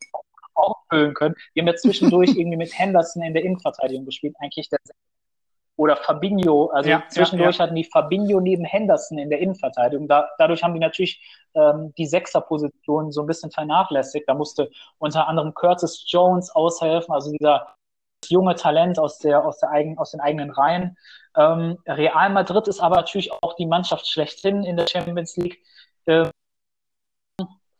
auffüllen 0.58 1.14
können. 1.14 1.34
Die 1.54 1.60
haben 1.60 1.68
ja 1.68 1.76
zwischendurch 1.76 2.30
irgendwie 2.36 2.56
mit 2.58 2.76
Henderson 2.76 3.22
in 3.22 3.34
der 3.34 3.44
Innenverteidigung 3.44 4.04
gespielt, 4.04 4.36
eigentlich 4.40 4.68
der 4.68 4.78
oder 5.78 5.96
Fabinho, 5.96 6.70
also 6.70 6.90
ja, 6.90 7.04
zwischendurch 7.08 7.56
ja, 7.56 7.60
ja. 7.60 7.66
hatten 7.66 7.76
die 7.76 7.84
Fabinho 7.84 8.40
neben 8.40 8.64
Henderson 8.64 9.16
in 9.16 9.30
der 9.30 9.38
Innenverteidigung. 9.38 10.08
Da, 10.08 10.28
dadurch 10.36 10.64
haben 10.64 10.74
die 10.74 10.80
natürlich 10.80 11.22
ähm, 11.54 11.94
die 11.96 12.06
Sechserposition 12.06 13.12
so 13.12 13.20
ein 13.20 13.28
bisschen 13.28 13.52
vernachlässigt. 13.52 14.28
Da 14.28 14.34
musste 14.34 14.70
unter 14.98 15.28
anderem 15.28 15.54
Curtis 15.54 16.04
Jones 16.08 16.50
aushelfen, 16.50 17.14
also 17.14 17.30
dieser 17.30 17.76
junge 18.26 18.56
Talent 18.56 18.98
aus, 18.98 19.18
der, 19.18 19.44
aus, 19.46 19.58
der 19.58 19.70
eigen, 19.70 19.96
aus 19.98 20.10
den 20.10 20.20
eigenen 20.20 20.50
Reihen. 20.50 20.96
Ähm, 21.36 21.78
Real 21.86 22.30
Madrid 22.30 22.66
ist 22.66 22.80
aber 22.80 22.96
natürlich 22.96 23.32
auch 23.32 23.54
die 23.54 23.66
Mannschaft 23.66 24.08
schlechthin 24.08 24.64
in 24.64 24.76
der 24.76 24.88
Champions 24.88 25.36
League. 25.36 25.62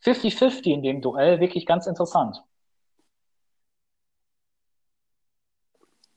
50-50 0.05 0.67
äh, 0.67 0.73
in 0.73 0.83
dem 0.83 1.03
Duell, 1.03 1.41
wirklich 1.41 1.67
ganz 1.67 1.89
interessant. 1.89 2.41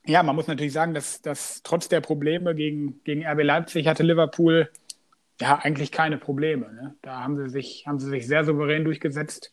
Ja, 0.05 0.23
man 0.23 0.35
muss 0.35 0.47
natürlich 0.47 0.73
sagen, 0.73 0.93
dass, 0.93 1.21
dass 1.21 1.61
trotz 1.63 1.87
der 1.87 2.01
Probleme 2.01 2.55
gegen, 2.55 3.03
gegen 3.03 3.25
RB 3.25 3.43
Leipzig 3.43 3.87
hatte 3.87 4.03
Liverpool 4.03 4.69
ja 5.39 5.59
eigentlich 5.61 5.91
keine 5.91 6.17
Probleme. 6.17 6.71
Ne? 6.73 6.95
Da 7.01 7.23
haben 7.23 7.37
sie, 7.37 7.49
sich, 7.49 7.85
haben 7.87 7.99
sie 7.99 8.09
sich 8.09 8.27
sehr 8.27 8.43
souverän 8.43 8.83
durchgesetzt, 8.83 9.51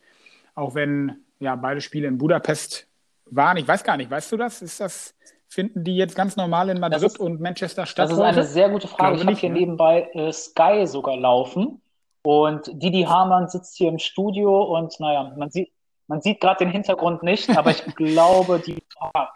auch 0.54 0.74
wenn 0.74 1.16
ja 1.38 1.54
beide 1.56 1.80
Spiele 1.80 2.08
in 2.08 2.18
Budapest 2.18 2.86
waren. 3.26 3.56
Ich 3.56 3.68
weiß 3.68 3.84
gar 3.84 3.96
nicht, 3.96 4.10
weißt 4.10 4.32
du 4.32 4.36
das? 4.36 4.62
Ist 4.62 4.80
das, 4.80 5.14
finden 5.48 5.84
die 5.84 5.96
jetzt 5.96 6.14
ganz 6.14 6.36
normal 6.36 6.70
in 6.70 6.80
Madrid 6.80 7.02
ist, 7.02 7.20
und 7.20 7.40
Manchester 7.40 7.84
statt? 7.86 8.04
Das 8.04 8.12
ist 8.12 8.20
eine 8.20 8.44
sehr 8.44 8.70
gute 8.70 8.88
Frage. 8.88 9.16
Ich, 9.16 9.22
ich 9.22 9.26
habe 9.26 9.36
hier 9.36 9.50
ne? 9.50 9.58
nebenbei 9.58 10.08
äh, 10.12 10.32
Sky 10.32 10.86
sogar 10.86 11.16
laufen. 11.16 11.82
Und 12.22 12.70
Didi 12.82 13.02
Hamann 13.02 13.48
sitzt 13.48 13.76
hier 13.76 13.88
im 13.88 13.98
Studio 13.98 14.62
und 14.76 14.98
naja, 15.00 15.34
man 15.36 15.50
sieht, 15.50 15.72
man 16.08 16.20
sieht 16.20 16.40
gerade 16.40 16.64
den 16.64 16.70
Hintergrund 16.70 17.22
nicht, 17.22 17.56
aber 17.56 17.70
ich 17.70 17.82
glaube, 17.96 18.60
die, 18.64 18.82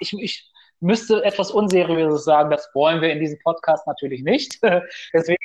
ich, 0.00 0.12
ich 0.14 0.51
müsste 0.82 1.24
etwas 1.24 1.50
Unseriöses 1.50 2.24
sagen. 2.24 2.50
Das 2.50 2.68
wollen 2.74 3.00
wir 3.00 3.12
in 3.12 3.20
diesem 3.20 3.38
Podcast 3.40 3.86
natürlich 3.86 4.22
nicht. 4.22 4.60
Deswegen 5.12 5.38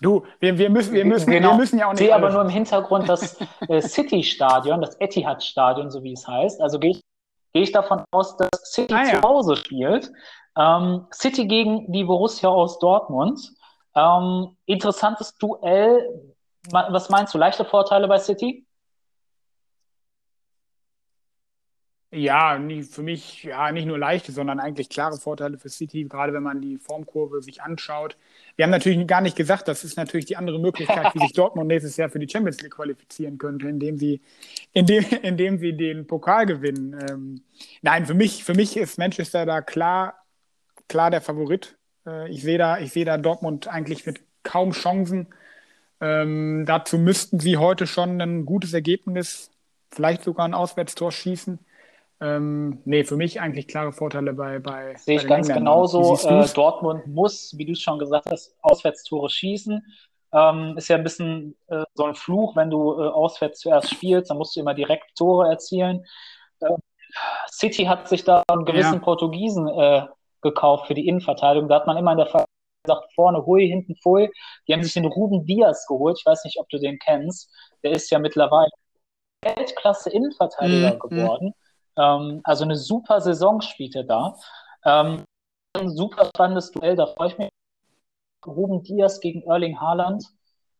Du, 0.00 0.24
wir, 0.38 0.56
wir, 0.58 0.70
müssen, 0.70 0.92
wir, 0.92 1.04
müssen, 1.04 1.30
genau. 1.30 1.50
wir 1.50 1.56
müssen 1.56 1.78
ja 1.78 1.86
auch 1.86 1.92
nicht. 1.92 2.02
Ich 2.02 2.06
sehe 2.06 2.14
aber 2.14 2.30
nur 2.30 2.42
im 2.42 2.48
Hintergrund 2.48 3.08
das 3.08 3.36
äh, 3.68 3.80
City-Stadion, 3.80 4.80
das 4.80 4.94
Etihad-Stadion, 5.00 5.90
so 5.90 6.04
wie 6.04 6.12
es 6.12 6.26
heißt. 6.26 6.60
Also 6.60 6.78
gehe 6.78 6.92
ich, 6.92 7.02
geh 7.52 7.62
ich 7.62 7.72
davon 7.72 8.04
aus, 8.12 8.36
dass 8.36 8.48
City 8.62 8.94
ah, 8.94 9.02
ja. 9.04 9.20
zu 9.20 9.22
Hause 9.22 9.56
spielt. 9.56 10.12
Ähm, 10.56 11.06
City 11.12 11.46
gegen 11.46 11.90
die 11.90 12.04
Borussia 12.04 12.48
aus 12.48 12.78
Dortmund. 12.78 13.40
Ähm, 13.96 14.56
interessantes 14.66 15.34
Duell. 15.34 16.32
Was 16.70 17.08
meinst 17.08 17.34
du? 17.34 17.38
Leichte 17.38 17.64
Vorteile 17.64 18.06
bei 18.06 18.18
City? 18.18 18.67
Ja, 22.10 22.58
für 22.90 23.02
mich 23.02 23.42
ja 23.42 23.70
nicht 23.70 23.84
nur 23.84 23.98
leichte, 23.98 24.32
sondern 24.32 24.60
eigentlich 24.60 24.88
klare 24.88 25.18
Vorteile 25.18 25.58
für 25.58 25.68
City, 25.68 26.04
gerade 26.04 26.32
wenn 26.32 26.42
man 26.42 26.62
die 26.62 26.78
Formkurve 26.78 27.42
sich 27.42 27.60
anschaut. 27.60 28.16
Wir 28.56 28.64
haben 28.64 28.70
natürlich 28.70 29.06
gar 29.06 29.20
nicht 29.20 29.36
gesagt, 29.36 29.68
das 29.68 29.84
ist 29.84 29.98
natürlich 29.98 30.24
die 30.24 30.38
andere 30.38 30.58
Möglichkeit, 30.58 31.14
wie 31.14 31.18
sich 31.18 31.34
Dortmund 31.34 31.68
nächstes 31.68 31.98
Jahr 31.98 32.08
für 32.08 32.18
die 32.18 32.28
Champions 32.28 32.62
League 32.62 32.72
qualifizieren 32.72 33.36
könnte, 33.36 33.68
indem 33.68 33.98
sie, 33.98 34.22
indem, 34.72 35.04
indem 35.22 35.58
sie 35.58 35.76
den 35.76 36.06
Pokal 36.06 36.46
gewinnen. 36.46 36.98
Ähm, 37.10 37.42
nein, 37.82 38.06
für 38.06 38.14
mich, 38.14 38.42
für 38.42 38.54
mich 38.54 38.78
ist 38.78 38.96
Manchester 38.96 39.44
da 39.44 39.60
klar, 39.60 40.14
klar 40.88 41.10
der 41.10 41.20
Favorit. 41.20 41.76
Äh, 42.06 42.30
ich 42.30 42.42
sehe 42.42 42.56
da, 42.56 42.78
ich 42.78 42.90
sehe 42.90 43.04
da 43.04 43.18
Dortmund 43.18 43.68
eigentlich 43.68 44.06
mit 44.06 44.22
kaum 44.44 44.70
Chancen. 44.70 45.26
Ähm, 46.00 46.64
dazu 46.66 46.96
müssten 46.96 47.38
sie 47.38 47.58
heute 47.58 47.86
schon 47.86 48.18
ein 48.18 48.46
gutes 48.46 48.72
Ergebnis, 48.72 49.50
vielleicht 49.90 50.22
sogar 50.22 50.46
ein 50.46 50.54
Auswärtstor 50.54 51.12
schießen. 51.12 51.58
Ähm, 52.20 52.80
nee, 52.84 53.04
für 53.04 53.16
mich 53.16 53.40
eigentlich 53.40 53.68
klare 53.68 53.92
Vorteile 53.92 54.32
bei. 54.32 54.58
bei 54.58 54.94
Sehe 54.96 55.16
ich 55.16 55.26
ganz 55.26 55.48
genauso. 55.48 56.16
Äh, 56.16 56.46
Dortmund 56.52 57.06
muss, 57.06 57.54
wie 57.56 57.64
du 57.64 57.72
es 57.72 57.80
schon 57.80 57.98
gesagt 57.98 58.30
hast, 58.30 58.56
Auswärtstore 58.60 59.30
schießen. 59.30 59.82
Ähm, 60.32 60.74
ist 60.76 60.88
ja 60.88 60.96
ein 60.96 61.04
bisschen 61.04 61.56
äh, 61.68 61.84
so 61.94 62.04
ein 62.04 62.14
Fluch, 62.14 62.56
wenn 62.56 62.70
du 62.70 63.00
äh, 63.00 63.06
auswärts 63.06 63.60
zuerst 63.60 63.90
spielst, 63.90 64.30
dann 64.30 64.36
musst 64.36 64.56
du 64.56 64.60
immer 64.60 64.74
direkt 64.74 65.16
Tore 65.16 65.48
erzielen. 65.48 66.04
Äh, 66.60 66.74
City 67.50 67.84
hat 67.84 68.08
sich 68.08 68.24
da 68.24 68.42
einen 68.48 68.66
gewissen 68.66 68.94
ja. 68.94 69.00
Portugiesen 69.00 69.68
äh, 69.68 70.02
gekauft 70.42 70.86
für 70.86 70.94
die 70.94 71.06
Innenverteidigung. 71.06 71.68
Da 71.68 71.76
hat 71.76 71.86
man 71.86 71.96
immer 71.96 72.12
in 72.12 72.18
der 72.18 72.46
gesagt, 72.84 73.12
vorne 73.14 73.44
Hui, 73.44 73.66
hinten 73.66 73.96
Pfui. 73.96 74.30
Die 74.66 74.72
haben 74.72 74.82
sich 74.82 74.94
den 74.94 75.06
Ruben 75.06 75.46
Diaz 75.46 75.86
geholt. 75.86 76.16
Ich 76.18 76.26
weiß 76.26 76.44
nicht, 76.44 76.58
ob 76.58 76.68
du 76.68 76.78
den 76.78 76.98
kennst. 76.98 77.50
Der 77.82 77.92
ist 77.92 78.10
ja 78.10 78.18
mittlerweile 78.18 78.70
Weltklasse 79.42 80.10
Innenverteidiger 80.10 80.94
mhm. 80.94 80.98
geworden. 80.98 81.54
Ähm, 81.98 82.40
also 82.44 82.64
eine 82.64 82.76
super 82.76 83.20
Saison 83.20 83.60
spielt 83.60 83.94
er 83.96 84.04
da. 84.04 84.36
Ähm, 84.84 85.24
ein 85.74 85.90
super 85.90 86.26
spannendes 86.26 86.70
Duell, 86.70 86.96
da 86.96 87.06
freue 87.06 87.28
ich 87.28 87.38
mich. 87.38 87.50
Ruben 88.46 88.82
Diaz 88.82 89.20
gegen 89.20 89.42
Erling 89.42 89.80
Haaland. 89.80 90.24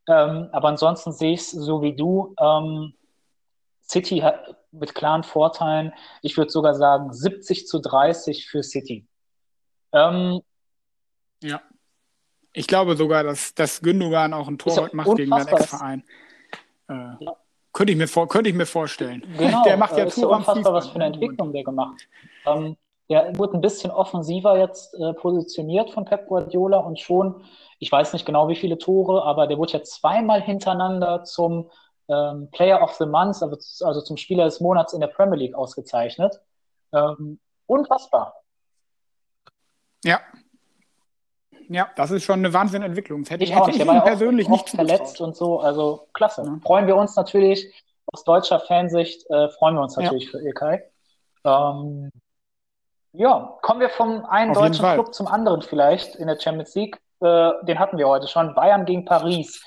Ähm, 0.07 0.49
aber 0.53 0.69
ansonsten 0.69 1.13
sehe 1.13 1.35
ich 1.35 1.41
es 1.41 1.51
so 1.51 1.83
wie 1.83 1.95
du. 1.95 2.35
Ähm, 2.41 2.95
City 3.83 4.19
hat 4.19 4.57
mit 4.71 4.95
klaren 4.95 5.23
Vorteilen. 5.23 5.93
Ich 6.23 6.37
würde 6.37 6.51
sogar 6.51 6.75
sagen 6.75 7.13
70 7.13 7.67
zu 7.67 7.81
30 7.81 8.47
für 8.47 8.63
City. 8.63 9.07
Ähm, 9.93 10.41
ja. 11.43 11.61
Ich 12.53 12.67
glaube 12.67 12.97
sogar, 12.97 13.23
dass, 13.23 13.55
dass 13.55 13.81
Gündogan 13.81 14.33
auch 14.33 14.49
ein 14.49 14.59
Tor 14.59 14.91
macht 14.93 15.17
gegen 15.17 15.31
seinen 15.31 15.49
Ex-Verein. 15.49 16.05
Äh, 16.89 17.25
ja. 17.25 17.37
Könnte, 17.73 17.93
ich 17.93 17.99
mir 17.99 18.09
vor, 18.09 18.29
könnte 18.29 18.51
ich 18.51 18.57
mir 18.57 18.67
vorstellen. 18.67 19.23
Genau, 19.37 19.63
der 19.65 19.77
macht 19.77 19.97
ja 19.97 20.05
ist 20.05 20.15
Tor 20.15 20.31
ja 20.31 20.37
unfassbar, 20.37 20.73
was 20.75 20.89
für 20.89 20.97
eine 20.97 21.07
Entwicklung 21.07 21.53
der 21.53 21.65
gemacht 21.65 22.09
ähm, 22.47 22.77
Der 23.09 23.37
wurde 23.39 23.57
ein 23.57 23.61
bisschen 23.61 23.91
offensiver 23.91 24.59
jetzt 24.59 24.95
äh, 24.95 25.13
positioniert 25.15 25.91
von 25.91 26.05
Pep 26.05 26.27
Guardiola 26.29 26.79
und 26.79 26.99
schon, 26.99 27.45
ich 27.79 27.91
weiß 27.91 28.13
nicht 28.13 28.27
genau 28.27 28.49
wie 28.49 28.57
viele 28.57 28.79
Tore, 28.79 29.23
aber 29.25 29.47
der 29.47 29.59
wurde 29.59 29.75
ja 29.75 29.83
zweimal 29.83 30.43
hintereinander 30.43 31.25
zum 31.25 31.71
ähm, 32.09 32.49
Player 32.51 32.83
of 32.83 32.93
the 32.95 33.07
Month, 33.07 33.43
also, 33.43 33.57
also, 33.85 34.01
zum 34.01 34.17
Spieler 34.17 34.45
des 34.45 34.61
Monats 34.61 34.93
in 34.93 35.01
der 35.01 35.09
Premier 35.09 35.37
League 35.37 35.55
ausgezeichnet. 35.55 36.41
Ähm, 36.93 37.39
unfassbar. 37.67 38.35
Ja. 40.05 40.21
Ja, 41.69 41.89
das 41.97 42.11
ist 42.11 42.25
schon 42.25 42.39
eine 42.39 42.53
Wahnsinnentwicklung. 42.53 43.23
Das 43.23 43.31
hätte 43.31 43.45
ich. 43.45 43.51
Der 43.51 43.87
war 43.87 43.95
ja 43.95 44.01
persönlich 44.01 44.49
nicht 44.49 44.71
verletzt 44.71 45.21
und 45.21 45.37
so. 45.37 45.61
Also 45.61 46.09
klasse. 46.15 46.43
Ja. 46.45 46.59
Freuen 46.63 46.87
wir 46.87 46.97
uns 46.97 47.15
natürlich 47.17 47.73
aus 48.13 48.25
deutscher 48.25 48.61
Fansicht, 48.61 49.29
äh, 49.31 49.49
freuen 49.51 49.75
wir 49.75 49.83
uns 49.83 49.97
natürlich 49.97 50.25
ja. 50.25 50.31
für 50.31 50.45
Ilkay. 50.45 50.83
Ähm, 51.45 52.11
ja, 53.13 53.59
kommen 53.63 53.81
wir 53.81 53.91
vom 53.91 54.25
einen 54.27 54.53
Auf 54.53 54.63
deutschen 54.63 54.85
Club 54.85 55.15
zum 55.15 55.27
anderen 55.27 55.63
vielleicht 55.63 56.17
in 56.17 56.27
der 56.27 56.39
Champions 56.41 56.75
League. 56.75 56.99
Äh, 57.21 57.51
den 57.65 57.79
hatten 57.79 57.99
wir 57.99 58.09
heute 58.09 58.29
schon. 58.29 58.55
Bayern 58.55 58.85
gegen 58.85 59.05
Paris 59.05 59.63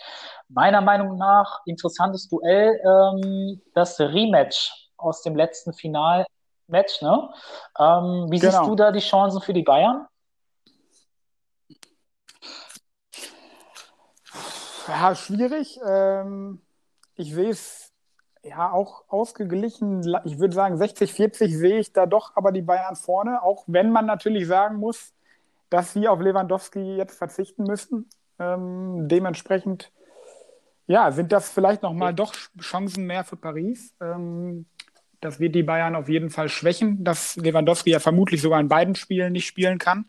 meiner 0.54 0.82
Meinung 0.82 1.18
nach 1.18 1.62
interessantes 1.66 2.28
Duell, 2.28 2.80
ähm, 2.86 3.62
das 3.74 4.00
Rematch 4.00 4.90
aus 4.98 5.22
dem 5.22 5.36
letzten 5.36 5.74
Finalmatch. 5.74 7.02
Ne? 7.02 7.30
Ähm, 7.80 8.28
wie 8.30 8.40
genau. 8.40 8.52
siehst 8.52 8.68
du 8.68 8.76
da 8.76 8.92
die 8.92 9.00
Chancen 9.00 9.42
für 9.42 9.54
die 9.54 9.64
Bayern? 9.64 10.08
Ja, 14.88 15.16
schwierig. 15.16 15.80
Ähm, 15.86 16.62
ich 17.16 17.34
sehe 17.34 17.50
es 17.50 17.92
ja 18.44 18.72
auch 18.72 19.04
ausgeglichen. 19.08 20.02
Ich 20.26 20.40
würde 20.40 20.54
sagen, 20.54 20.76
60-40 20.76 21.56
sehe 21.58 21.80
ich 21.80 21.94
da 21.94 22.06
doch 22.06 22.36
aber 22.36 22.52
die 22.52 22.62
Bayern 22.62 22.96
vorne, 22.96 23.44
auch 23.44 23.64
wenn 23.68 23.92
man 23.92 24.06
natürlich 24.06 24.48
sagen 24.48 24.78
muss, 24.78 25.14
dass 25.70 25.94
sie 25.94 26.08
auf 26.08 26.20
Lewandowski 26.20 26.98
jetzt 26.98 27.18
verzichten 27.18 27.64
müssen. 27.64 28.10
Ähm, 28.40 29.08
dementsprechend 29.08 29.92
ja, 30.88 31.12
sind 31.12 31.32
das 31.32 31.50
vielleicht 31.50 31.84
nochmal 31.84 32.14
doch 32.14 32.34
Chancen 32.60 33.06
mehr 33.06 33.24
für 33.24 33.38
Paris? 33.38 33.96
Ähm, 34.02 34.66
das 35.22 35.40
wird 35.40 35.56
die 35.56 35.64
Bayern 35.64 35.96
auf 35.96 36.10
jeden 36.10 36.30
Fall 36.30 36.50
schwächen, 36.50 37.04
dass 37.04 37.38
Lewandowski 37.38 37.92
ja 37.92 38.00
vermutlich 38.00 38.42
sogar 38.42 38.60
in 38.60 38.68
beiden 38.68 38.96
Spielen 38.96 39.32
nicht 39.32 39.46
spielen 39.46 39.78
kann. 39.78 40.06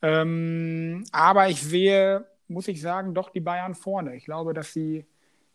Ähm, 0.00 1.04
aber 1.12 1.48
ich 1.48 1.62
sehe, 1.62 2.24
muss 2.52 2.68
ich 2.68 2.80
sagen, 2.80 3.14
doch 3.14 3.30
die 3.30 3.40
Bayern 3.40 3.74
vorne. 3.74 4.14
Ich 4.16 4.24
glaube, 4.24 4.54
dass 4.54 4.72
sie, 4.72 5.06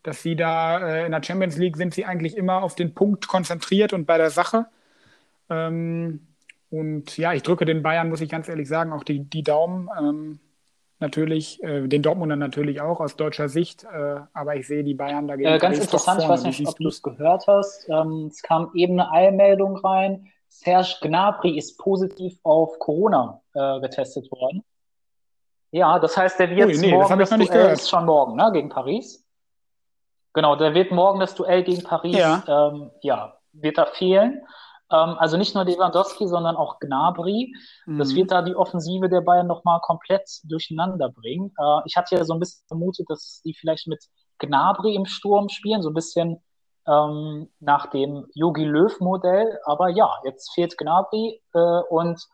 dass 0.02 0.22
sie 0.22 0.36
da 0.36 0.78
äh, 0.78 1.06
in 1.06 1.12
der 1.12 1.22
Champions 1.22 1.56
League 1.56 1.76
sind 1.76 1.94
sie 1.94 2.04
eigentlich 2.04 2.36
immer 2.36 2.62
auf 2.62 2.74
den 2.74 2.94
Punkt 2.94 3.28
konzentriert 3.28 3.92
und 3.92 4.06
bei 4.06 4.18
der 4.18 4.30
Sache. 4.30 4.66
Ähm, 5.50 6.26
und 6.70 7.16
ja, 7.16 7.32
ich 7.32 7.42
drücke 7.42 7.64
den 7.64 7.82
Bayern, 7.82 8.08
muss 8.08 8.20
ich 8.20 8.28
ganz 8.28 8.48
ehrlich 8.48 8.68
sagen, 8.68 8.92
auch 8.92 9.04
die, 9.04 9.20
die 9.20 9.42
Daumen. 9.42 9.88
Ähm, 9.98 10.40
natürlich, 11.00 11.62
äh, 11.62 11.86
den 11.86 12.02
Dortmundern 12.02 12.38
natürlich 12.38 12.80
auch 12.80 13.00
aus 13.00 13.16
deutscher 13.16 13.48
Sicht, 13.48 13.84
äh, 13.84 14.20
aber 14.32 14.56
ich 14.56 14.66
sehe 14.66 14.84
die 14.84 14.94
Bayern 14.94 15.28
dagegen. 15.28 15.48
Äh, 15.48 15.58
ganz 15.58 15.78
interessant, 15.78 16.22
ich 16.22 16.28
weiß 16.28 16.44
nicht, 16.44 16.66
ob 16.66 16.76
du 16.76 16.88
es 16.88 17.02
gehört 17.02 17.46
hast. 17.46 17.88
Ähm, 17.88 18.28
es 18.30 18.42
kam 18.42 18.70
eben 18.74 19.00
eine 19.00 19.10
Eilmeldung 19.10 19.76
rein. 19.76 20.28
Serge 20.48 20.96
Gnabry 21.02 21.56
ist 21.56 21.78
positiv 21.78 22.38
auf 22.42 22.78
Corona 22.78 23.40
äh, 23.54 23.80
getestet 23.80 24.30
worden. 24.32 24.64
Ja, 25.70 25.98
das 25.98 26.16
heißt, 26.16 26.38
der 26.38 26.50
wird 26.50 26.68
Ui, 26.68 26.78
nee, 26.78 26.92
morgen 26.92 27.18
das, 27.18 27.30
das 27.30 27.38
Duell 27.38 27.48
gehört. 27.48 27.72
ist 27.72 27.90
schon 27.90 28.06
morgen, 28.06 28.36
ne, 28.36 28.50
gegen 28.52 28.68
Paris. 28.68 29.24
Genau, 30.32 30.56
der 30.56 30.74
wird 30.74 30.92
morgen 30.92 31.20
das 31.20 31.34
Duell 31.34 31.62
gegen 31.62 31.82
Paris, 31.82 32.16
ja, 32.16 32.42
ähm, 32.46 32.90
ja 33.02 33.38
wird 33.52 33.78
da 33.78 33.86
fehlen. 33.86 34.40
Ähm, 34.90 35.16
also 35.18 35.36
nicht 35.36 35.54
nur 35.54 35.64
Lewandowski, 35.64 36.26
sondern 36.26 36.56
auch 36.56 36.78
Gnabry. 36.80 37.52
Mhm. 37.86 37.98
Das 37.98 38.14
wird 38.14 38.30
da 38.30 38.42
die 38.42 38.54
Offensive 38.54 39.08
der 39.08 39.20
Bayern 39.20 39.46
nochmal 39.46 39.80
komplett 39.80 40.28
durcheinander 40.44 41.10
bringen. 41.10 41.52
Äh, 41.58 41.80
ich 41.84 41.96
hatte 41.96 42.16
ja 42.16 42.24
so 42.24 42.34
ein 42.34 42.40
bisschen 42.40 42.64
vermutet, 42.68 43.06
dass 43.08 43.42
die 43.44 43.54
vielleicht 43.54 43.86
mit 43.86 44.02
Gnabry 44.38 44.94
im 44.94 45.06
Sturm 45.06 45.48
spielen, 45.48 45.82
so 45.82 45.90
ein 45.90 45.94
bisschen 45.94 46.42
ähm, 46.86 47.50
nach 47.60 47.86
dem 47.90 48.26
Yogi 48.34 48.64
Löw-Modell. 48.64 49.58
Aber 49.64 49.88
ja, 49.88 50.10
jetzt 50.24 50.52
fehlt 50.54 50.78
Gnabry 50.78 51.42
äh, 51.52 51.80
und 51.90 52.26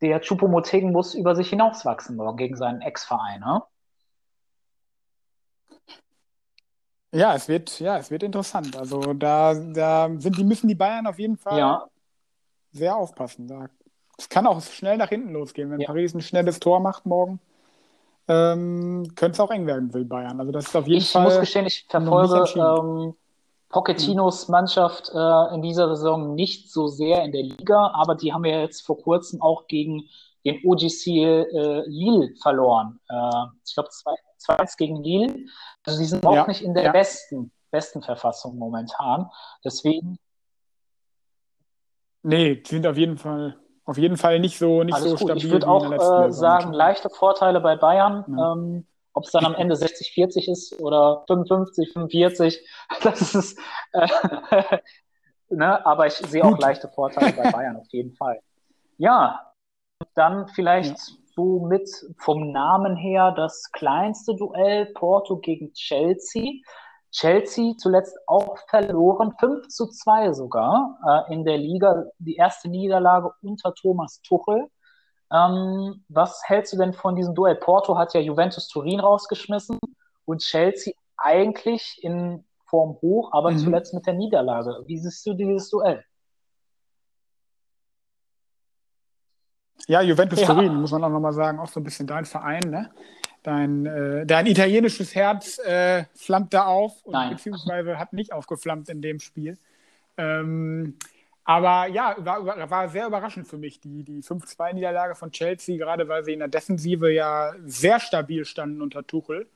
der 0.00 0.20
Choupo-Moting 0.20 0.92
muss 0.92 1.14
über 1.14 1.34
sich 1.34 1.50
hinauswachsen 1.50 2.16
morgen 2.16 2.36
gegen 2.36 2.56
seinen 2.56 2.80
Ex-Verein. 2.80 3.40
Ne? 3.40 3.62
Ja, 7.12 7.34
es 7.34 7.48
wird, 7.48 7.80
ja, 7.80 7.96
es 7.96 8.10
wird 8.10 8.22
interessant. 8.22 8.76
Also 8.76 9.14
da, 9.14 9.54
da 9.54 10.10
sind, 10.18 10.36
die 10.36 10.44
müssen 10.44 10.68
die 10.68 10.74
Bayern 10.74 11.06
auf 11.06 11.18
jeden 11.18 11.36
Fall 11.36 11.58
ja. 11.58 11.86
sehr 12.72 12.96
aufpassen. 12.96 13.48
Da, 13.48 13.68
es 14.18 14.28
kann 14.28 14.46
auch 14.46 14.60
schnell 14.60 14.98
nach 14.98 15.08
hinten 15.08 15.32
losgehen, 15.32 15.70
wenn 15.70 15.80
ja. 15.80 15.86
Paris 15.86 16.14
ein 16.14 16.20
schnelles 16.20 16.60
Tor 16.60 16.80
macht 16.80 17.06
morgen. 17.06 17.40
Ähm, 18.28 19.10
könnte 19.16 19.32
es 19.32 19.40
auch 19.40 19.50
eng 19.50 19.66
werden 19.66 19.90
für 19.90 20.04
Bayern. 20.04 20.38
Also 20.38 20.52
das 20.52 20.66
ist 20.66 20.76
auf 20.76 20.86
jeden 20.86 21.00
ich 21.00 21.10
Fall. 21.10 21.22
Ich 21.22 21.28
muss 21.30 21.40
gestehen, 21.40 21.66
ich 21.66 21.86
verfolge 21.88 23.14
Pochettinos 23.68 24.48
Mannschaft 24.48 25.10
äh, 25.14 25.54
in 25.54 25.62
dieser 25.62 25.94
Saison 25.94 26.34
nicht 26.34 26.70
so 26.70 26.88
sehr 26.88 27.22
in 27.24 27.32
der 27.32 27.42
Liga, 27.42 27.90
aber 27.94 28.14
die 28.14 28.32
haben 28.32 28.44
ja 28.44 28.60
jetzt 28.60 28.80
vor 28.86 28.98
kurzem 28.98 29.42
auch 29.42 29.66
gegen 29.66 30.08
den 30.44 30.60
OGC 30.64 31.06
äh, 31.06 31.82
Lille 31.86 32.34
verloren. 32.40 32.98
Äh, 33.08 33.46
ich 33.66 33.74
glaube 33.74 33.90
2-1 33.90 34.76
gegen 34.78 35.02
Lille. 35.02 35.36
Also 35.84 35.98
die 35.98 36.06
sind 36.06 36.24
auch 36.24 36.34
ja, 36.34 36.46
nicht 36.46 36.62
in 36.62 36.72
der 36.72 36.84
ja. 36.84 36.92
besten, 36.92 37.52
besten 37.70 38.02
Verfassung 38.02 38.56
momentan. 38.56 39.30
Deswegen. 39.62 40.18
Nee, 42.22 42.56
die 42.56 42.70
sind 42.70 42.86
auf 42.86 42.96
jeden 42.96 43.18
Fall, 43.18 43.56
auf 43.84 43.98
jeden 43.98 44.16
Fall 44.16 44.40
nicht 44.40 44.58
so, 44.58 44.82
nicht 44.82 44.96
so 44.96 45.16
stabil. 45.16 45.36
Ich 45.36 45.50
würde 45.50 45.68
auch 45.68 45.92
äh, 45.92 46.32
sagen, 46.32 46.72
leichte 46.72 47.10
Vorteile 47.10 47.60
bei 47.60 47.76
Bayern. 47.76 48.24
Ja. 48.28 48.52
Ähm, 48.52 48.86
ob 49.18 49.24
es 49.24 49.32
dann 49.32 49.44
am 49.44 49.56
Ende 49.56 49.74
60-40 49.74 50.48
ist 50.48 50.80
oder 50.80 51.24
55-45, 51.28 52.60
das 53.02 53.34
ist. 53.34 53.58
Äh, 53.92 54.78
ne? 55.48 55.84
Aber 55.84 56.06
ich 56.06 56.14
sehe 56.14 56.44
auch 56.44 56.56
leichte 56.58 56.88
Vorteile 56.88 57.32
bei 57.32 57.50
Bayern 57.50 57.76
auf 57.76 57.88
jeden 57.90 58.14
Fall. 58.14 58.40
Ja, 58.96 59.52
dann 60.14 60.46
vielleicht 60.46 60.96
so 61.34 61.66
mit 61.66 61.90
vom 62.18 62.52
Namen 62.52 62.94
her 62.96 63.32
das 63.32 63.70
kleinste 63.72 64.36
Duell 64.36 64.86
Porto 64.94 65.38
gegen 65.38 65.72
Chelsea. 65.72 66.62
Chelsea 67.10 67.74
zuletzt 67.76 68.16
auch 68.28 68.56
verloren, 68.68 69.34
5 69.40 69.66
zu 69.66 69.88
2 69.88 70.32
sogar 70.32 71.26
äh, 71.28 71.34
in 71.34 71.44
der 71.44 71.58
Liga, 71.58 72.04
die 72.18 72.36
erste 72.36 72.68
Niederlage 72.68 73.32
unter 73.42 73.74
Thomas 73.74 74.20
Tuchel. 74.22 74.68
Ähm, 75.32 76.04
was 76.08 76.42
hältst 76.46 76.72
du 76.72 76.78
denn 76.78 76.92
von 76.94 77.16
diesem 77.16 77.34
Duell? 77.34 77.56
Porto 77.56 77.98
hat 77.98 78.14
ja 78.14 78.20
Juventus 78.20 78.68
Turin 78.68 79.00
rausgeschmissen 79.00 79.78
und 80.24 80.40
Chelsea 80.40 80.94
eigentlich 81.16 81.98
in 82.02 82.44
Form 82.66 82.98
hoch, 83.02 83.32
aber 83.32 83.50
mhm. 83.50 83.58
zuletzt 83.58 83.94
mit 83.94 84.06
der 84.06 84.14
Niederlage. 84.14 84.84
Wie 84.86 84.98
siehst 84.98 85.26
du 85.26 85.34
dieses 85.34 85.70
Duell? 85.70 86.04
Ja, 89.86 90.02
Juventus 90.02 90.40
ja. 90.40 90.46
Turin, 90.46 90.74
muss 90.74 90.92
man 90.92 91.04
auch 91.04 91.08
nochmal 91.08 91.32
sagen, 91.32 91.58
auch 91.58 91.68
so 91.68 91.80
ein 91.80 91.84
bisschen 91.84 92.06
dein 92.06 92.24
Verein, 92.24 92.62
ne? 92.68 92.90
Dein, 93.42 93.86
äh, 93.86 94.26
dein 94.26 94.46
italienisches 94.46 95.14
Herz 95.14 95.58
äh, 95.60 96.04
flammt 96.14 96.52
da 96.52 96.66
auf, 96.66 97.02
und, 97.04 97.30
beziehungsweise 97.30 97.98
hat 97.98 98.12
nicht 98.12 98.32
aufgeflammt 98.32 98.88
in 98.88 99.00
dem 99.00 99.20
Spiel. 99.20 99.56
Ähm, 100.16 100.98
aber 101.48 101.86
ja, 101.86 102.14
war, 102.18 102.68
war 102.68 102.90
sehr 102.90 103.06
überraschend 103.06 103.48
für 103.48 103.56
mich, 103.56 103.80
die, 103.80 104.02
die 104.02 104.22
5-2-Niederlage 104.22 105.14
von 105.14 105.32
Chelsea, 105.32 105.78
gerade 105.78 106.06
weil 106.06 106.22
sie 106.22 106.34
in 106.34 106.40
der 106.40 106.48
Defensive 106.48 107.10
ja 107.10 107.54
sehr 107.64 108.00
stabil 108.00 108.44
standen 108.44 108.82
unter 108.82 109.06
Tuchel. 109.06 109.48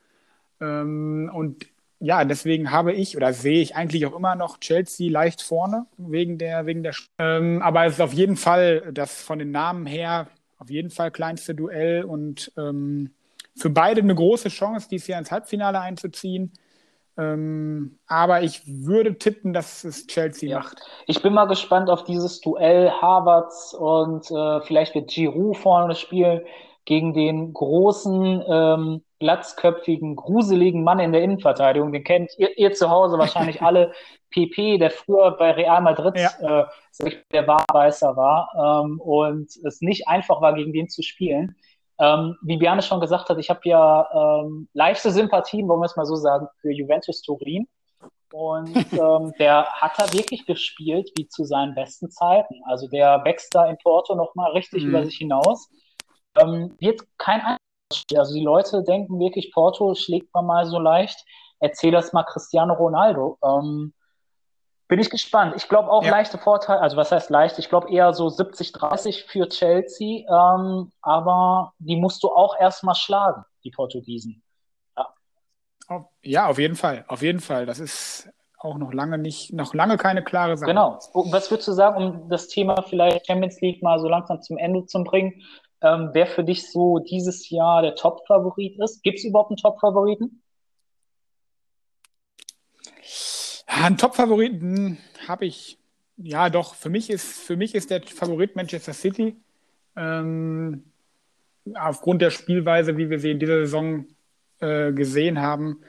Ähm, 0.59 1.31
und 1.35 1.67
ja, 1.99 2.25
deswegen 2.25 2.71
habe 2.71 2.95
ich 2.95 3.15
oder 3.15 3.35
sehe 3.35 3.61
ich 3.61 3.77
eigentlich 3.77 4.07
auch 4.07 4.17
immer 4.17 4.37
noch 4.37 4.59
Chelsea 4.59 5.11
leicht 5.11 5.43
vorne 5.43 5.85
wegen 5.99 6.39
der 6.39 6.65
wegen 6.65 6.83
der. 6.83 6.95
Ähm, 7.19 7.61
aber 7.61 7.85
es 7.85 7.93
ist 7.95 8.01
auf 8.01 8.15
jeden 8.15 8.37
Fall 8.37 8.91
das 8.95 9.21
von 9.21 9.39
den 9.39 9.51
Namen 9.51 9.85
her 9.85 10.29
auf 10.57 10.71
jeden 10.71 10.89
Fall 10.89 11.11
kleinste 11.11 11.55
Duell 11.55 12.05
und 12.05 12.53
ähm, 12.57 13.11
für 13.55 13.69
beide 13.69 14.01
eine 14.01 14.15
große 14.15 14.49
Chance, 14.49 14.89
dieses 14.91 15.09
Jahr 15.09 15.19
ins 15.19 15.31
Halbfinale 15.31 15.79
einzuziehen. 15.79 16.53
Ähm, 17.19 17.99
aber 18.07 18.43
ich 18.43 18.63
würde 18.67 19.19
tippen, 19.19 19.53
dass 19.53 19.85
es 19.85 20.07
Chelsea 20.07 20.51
ja. 20.51 20.59
macht. 20.59 20.81
Ich 21.07 21.23
bin 21.23 21.35
mal 21.35 21.45
gespannt 21.45 21.91
auf 21.91 22.05
dieses 22.05 22.41
Duell 22.41 22.91
Harvards 22.91 23.75
und 23.75 24.31
äh, 24.31 24.61
vielleicht 24.63 24.95
wird 24.95 25.11
Giroud 25.11 25.57
vorne 25.57 25.95
spielen 25.95 26.43
gegen 26.85 27.13
den 27.13 27.53
großen, 27.53 28.43
ähm, 28.49 29.03
glatzköpfigen, 29.21 30.17
gruseligen 30.17 30.83
Mann 30.83 30.99
in 30.99 31.13
der 31.13 31.23
Innenverteidigung. 31.23 31.93
Den 31.93 32.03
kennt 32.03 32.33
ihr, 32.39 32.59
ihr 32.59 32.73
zu 32.73 32.91
Hause 32.91 33.19
wahrscheinlich 33.19 33.63
alle. 33.63 33.93
PP, 34.33 34.79
der 34.79 34.91
früher 34.91 35.33
bei 35.33 35.51
Real 35.51 35.83
Madrid 35.83 36.19
ja. 36.19 36.63
äh, 36.63 37.11
der 37.33 37.47
Wahrweißer 37.47 38.17
war 38.17 38.83
ähm, 38.83 38.99
und 38.99 39.55
es 39.63 39.83
nicht 39.83 40.09
einfach 40.09 40.41
war, 40.41 40.55
gegen 40.55 40.73
den 40.73 40.89
zu 40.89 41.03
spielen. 41.03 41.55
Ähm, 41.99 42.37
wie 42.43 42.57
Biane 42.57 42.83
schon 42.83 43.01
gesagt 43.01 43.29
hat, 43.29 43.39
ich 43.39 43.51
habe 43.51 43.61
ja 43.65 44.09
ähm, 44.43 44.69
leichte 44.73 45.11
Sympathien, 45.11 45.69
wollen 45.69 45.81
wir 45.81 45.87
es 45.87 45.97
mal 45.97 46.07
so 46.07 46.17
sagen, 46.17 46.49
für 46.61 46.73
Juventus 46.73 47.23
Turin. 47.23 47.69
Und 48.33 48.75
ähm, 48.93 49.33
der 49.39 49.67
hat 49.67 49.93
da 49.99 50.13
wirklich 50.13 50.47
gespielt 50.47 51.11
wie 51.17 51.29
zu 51.29 51.45
seinen 51.45 51.75
besten 51.75 52.11
Zeiten. 52.11 52.63
Also 52.67 52.89
der 52.89 53.23
wächst 53.25 53.55
da 53.55 53.67
in 53.67 53.77
Porto 53.79 54.15
nochmal 54.15 54.53
richtig 54.53 54.85
mhm. 54.85 54.91
über 54.91 55.05
sich 55.05 55.17
hinaus. 55.17 55.69
Ähm, 56.41 56.75
wird 56.81 57.03
kein 57.19 57.41
Spiel. 57.93 58.19
Also 58.19 58.35
die 58.35 58.45
Leute 58.45 58.83
denken 58.83 59.21
wirklich, 59.21 59.53
Porto 59.53 59.95
schlägt 59.95 60.33
man 60.35 60.47
mal 60.47 60.67
so 60.67 60.79
leicht. 60.79 61.25
Erzähl 61.61 61.93
das 61.93 62.13
mal 62.13 62.25
Cristiano 62.25 62.75
Ronaldo. 62.75 63.39
Ähm, 63.45 63.93
bin 64.93 65.01
ich 65.01 65.09
gespannt. 65.09 65.55
Ich 65.57 65.71
glaube 65.71 65.91
auch 65.91 66.05
ja. 66.05 66.11
leichte 66.11 66.37
Vorteile, 66.37 66.83
also 66.83 66.99
was 66.99 67.11
heißt 67.11 67.31
leicht? 67.31 67.59
Ich 67.59 67.71
glaube 67.71 67.91
eher 67.91 68.13
so 68.13 68.27
70-30 68.27 69.25
für 69.27 69.49
Chelsea, 69.49 70.27
ähm, 70.29 70.93
aber 71.01 71.73
die 71.79 71.97
musst 71.97 72.23
du 72.23 72.29
auch 72.29 72.61
erstmal 72.61 72.95
schlagen, 72.95 73.43
die 73.65 73.71
Portugiesen. 73.71 74.43
Ja. 74.95 76.05
ja, 76.23 76.47
auf 76.47 76.59
jeden 76.59 76.75
Fall. 76.75 77.07
Auf 77.09 77.23
jeden 77.23 77.41
Fall. 77.41 77.65
Das 77.65 77.81
ist 77.81 78.29
auch 78.59 78.77
noch 78.77 78.93
lange 78.93 79.17
nicht, 79.17 79.55
noch 79.55 79.73
lange 79.73 79.97
keine 79.97 80.23
klare 80.23 80.59
Sache. 80.59 80.69
Genau. 80.69 80.99
Was 81.15 81.51
würdest 81.51 81.69
du 81.69 81.73
sagen, 81.73 81.97
um 81.97 82.29
das 82.29 82.49
Thema 82.49 82.83
vielleicht 82.83 83.27
Champions 83.27 83.63
League 83.63 83.83
mal 83.83 83.99
so 83.99 84.11
langsam 84.11 84.43
zum 84.43 84.59
Ende 84.59 84.85
zu 84.85 85.03
bringen, 85.05 85.41
ähm, 85.81 86.11
wer 86.13 86.27
für 86.27 86.45
dich 86.45 86.71
so 86.71 86.99
dieses 86.99 87.49
Jahr 87.49 87.81
der 87.81 87.95
Top-Favorit 87.95 88.79
ist? 88.79 89.03
Gibt 89.03 89.21
es 89.21 89.25
überhaupt 89.25 89.53
einen 89.53 89.57
Top-Favoriten? 89.57 90.42
Einen 93.75 93.97
Top-Favoriten 93.97 94.99
habe 95.27 95.47
ich, 95.47 95.79
ja 96.19 96.51
doch, 96.51 96.75
für 96.75 96.91
mich 96.91 97.09
ist, 97.09 97.43
für 97.43 97.57
mich 97.57 97.75
ist 97.75 97.91
der 97.91 98.03
Favorit 98.03 98.55
Manchester 98.55 98.93
City. 98.93 99.35
Ähm, 99.97 100.85
aufgrund 101.75 102.21
der 102.21 102.31
Spielweise, 102.31 102.97
wie 102.97 103.09
wir 103.09 103.19
sie 103.19 103.31
in 103.31 103.39
dieser 103.39 103.61
Saison 103.61 104.05
äh, 104.61 104.93
gesehen 104.93 105.41
haben. 105.41 105.81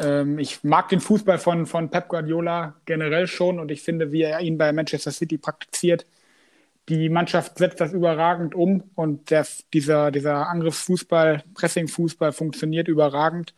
Ähm, 0.00 0.38
ich 0.38 0.62
mag 0.62 0.88
den 0.88 1.00
Fußball 1.00 1.38
von, 1.38 1.66
von 1.66 1.90
Pep 1.90 2.08
Guardiola 2.08 2.76
generell 2.84 3.26
schon 3.26 3.58
und 3.58 3.70
ich 3.70 3.82
finde, 3.82 4.12
wie 4.12 4.22
er 4.22 4.40
ihn 4.40 4.56
bei 4.56 4.72
Manchester 4.72 5.10
City 5.10 5.36
praktiziert. 5.36 6.06
Die 6.88 7.08
Mannschaft 7.08 7.58
setzt 7.58 7.80
das 7.80 7.92
überragend 7.92 8.54
um 8.54 8.84
und 8.94 9.30
der, 9.30 9.46
dieser, 9.72 10.10
dieser 10.10 10.48
Angriffsfußball, 10.48 11.42
Pressingfußball 11.54 12.32
funktioniert 12.32 12.88
überragend. 12.88 13.54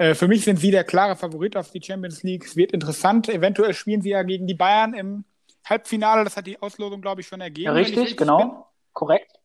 Äh, 0.00 0.14
für 0.14 0.28
mich 0.28 0.44
sind 0.44 0.58
sie 0.58 0.70
der 0.70 0.84
klare 0.84 1.14
Favorit 1.14 1.58
auf 1.58 1.72
die 1.72 1.82
Champions 1.82 2.22
League. 2.22 2.46
Es 2.46 2.56
wird 2.56 2.72
interessant. 2.72 3.28
Eventuell 3.28 3.74
spielen 3.74 4.00
sie 4.00 4.10
ja 4.10 4.22
gegen 4.22 4.46
die 4.46 4.54
Bayern 4.54 4.94
im 4.94 5.24
Halbfinale. 5.68 6.24
Das 6.24 6.38
hat 6.38 6.46
die 6.46 6.60
Auslosung, 6.62 7.02
glaube 7.02 7.20
ich, 7.20 7.26
schon 7.26 7.42
ergeben. 7.42 7.66
Ja, 7.66 7.72
richtig, 7.72 8.16
genau. 8.16 8.38
Bin. 8.38 8.50
Korrekt. 8.94 9.38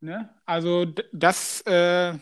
Ne? 0.00 0.30
Also 0.46 0.84
das 1.12 1.60
äh, 1.60 2.14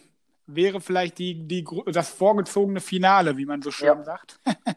wäre 0.46 0.82
vielleicht 0.82 1.18
die, 1.18 1.48
die, 1.48 1.66
das 1.86 2.10
vorgezogene 2.10 2.80
Finale, 2.80 3.38
wie 3.38 3.46
man 3.46 3.62
so 3.62 3.70
schön 3.70 3.86
ja. 3.86 4.04
sagt. 4.04 4.38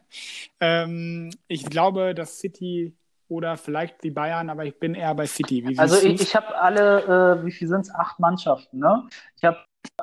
ähm, 0.60 1.30
ich 1.48 1.66
glaube, 1.66 2.14
dass 2.14 2.38
City 2.38 2.96
oder 3.28 3.58
vielleicht 3.58 4.02
die 4.04 4.10
Bayern, 4.10 4.48
aber 4.48 4.64
ich 4.64 4.78
bin 4.78 4.94
eher 4.94 5.14
bei 5.14 5.26
City. 5.26 5.74
also 5.76 5.96
ich, 5.96 6.22
ich 6.22 6.34
habe 6.34 6.56
alle, 6.56 7.40
äh, 7.42 7.44
wie 7.44 7.52
viel 7.52 7.68
sind 7.68 7.82
es? 7.82 7.94
Acht 7.94 8.18
Mannschaften. 8.18 8.78
Ne? 8.78 9.06
Ich 9.36 9.44
habe 9.44 9.58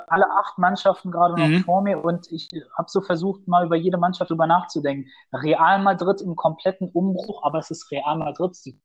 alle 0.08 0.30
acht 0.32 0.58
Mannschaften 0.58 1.12
gerade 1.12 1.40
noch 1.40 1.48
mhm. 1.48 1.64
vor 1.64 1.82
mir 1.82 2.04
und 2.04 2.32
ich 2.32 2.50
habe 2.78 2.90
so 2.90 3.02
versucht, 3.02 3.48
mal 3.48 3.66
über 3.66 3.76
jede 3.76 3.98
Mannschaft 3.98 4.30
drüber 4.32 4.48
nachzudenken. 4.48 5.10
Real 5.34 5.82
Madrid 5.82 6.22
im 6.22 6.36
kompletten 6.36 6.90
Umbruch, 6.90 7.44
aber 7.44 7.60
es 7.60 7.72
ist 7.72 7.92
Real 7.92 8.18
Madrid, 8.18 8.56
sie 8.56 8.80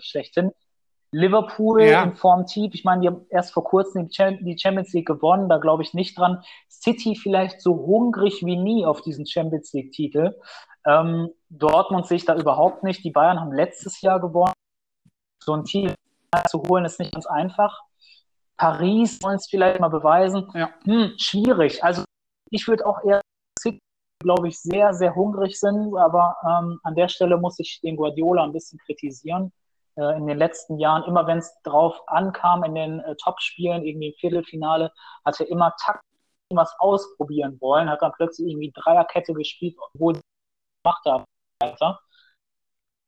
schlechthin. 0.00 0.52
Liverpool 1.12 1.80
ja. 1.82 2.02
in 2.02 2.16
Form 2.16 2.44
tief. 2.46 2.74
Ich 2.74 2.84
meine, 2.84 3.02
die 3.02 3.06
haben 3.06 3.24
erst 3.30 3.52
vor 3.52 3.62
kurzem 3.62 4.08
die 4.08 4.58
Champions 4.58 4.92
League 4.92 5.06
gewonnen, 5.06 5.48
da 5.48 5.58
glaube 5.58 5.84
ich 5.84 5.94
nicht 5.94 6.18
dran. 6.18 6.42
City 6.68 7.14
vielleicht 7.14 7.60
so 7.60 7.76
hungrig 7.76 8.44
wie 8.44 8.56
nie 8.56 8.84
auf 8.84 9.00
diesen 9.00 9.24
Champions 9.24 9.72
League-Titel. 9.72 10.34
Ähm, 10.84 11.30
Dortmund 11.50 12.06
sehe 12.06 12.16
ich 12.16 12.24
da 12.24 12.34
überhaupt 12.34 12.82
nicht. 12.82 13.04
Die 13.04 13.12
Bayern 13.12 13.40
haben 13.40 13.52
letztes 13.52 14.00
Jahr 14.00 14.20
gewonnen. 14.20 14.52
So 15.40 15.54
ein 15.54 15.64
Titel 15.64 15.94
zu 16.48 16.62
holen 16.62 16.84
ist 16.84 16.98
nicht 16.98 17.12
ganz 17.12 17.26
einfach. 17.26 17.82
Paris 18.56 19.20
wollen 19.22 19.36
es 19.36 19.48
vielleicht 19.48 19.80
mal 19.80 19.88
beweisen. 19.88 20.48
Ja. 20.54 20.70
Hm, 20.84 21.14
schwierig. 21.16 21.82
Also 21.82 22.04
ich 22.50 22.66
würde 22.68 22.86
auch 22.86 23.02
eher, 23.04 23.20
glaube 24.20 24.48
ich, 24.48 24.58
sehr, 24.58 24.94
sehr 24.94 25.14
hungrig 25.14 25.58
sind, 25.58 25.96
aber 25.96 26.36
ähm, 26.44 26.80
an 26.82 26.94
der 26.94 27.08
Stelle 27.08 27.36
muss 27.36 27.58
ich 27.58 27.80
den 27.82 27.96
Guardiola 27.96 28.44
ein 28.44 28.52
bisschen 28.52 28.78
kritisieren. 28.78 29.52
Äh, 29.96 30.16
in 30.16 30.26
den 30.26 30.38
letzten 30.38 30.78
Jahren, 30.78 31.04
immer 31.04 31.26
wenn 31.26 31.38
es 31.38 31.54
drauf 31.62 32.00
ankam, 32.06 32.64
in 32.64 32.74
den 32.74 33.00
äh, 33.00 33.14
Top-Spielen, 33.16 33.84
irgendwie 33.84 34.08
im 34.08 34.14
Viertelfinale, 34.18 34.92
hat 35.24 35.40
er 35.40 35.48
immer 35.48 35.74
Takt 35.80 36.02
was 36.50 36.74
ausprobieren 36.78 37.58
wollen, 37.60 37.90
hat 37.90 38.02
dann 38.02 38.12
plötzlich 38.12 38.48
irgendwie 38.48 38.72
Dreierkette 38.72 39.34
gespielt, 39.34 39.76
obwohl 39.92 40.20
macht 40.84 41.04
er 41.06 41.24
weiter. 41.60 41.98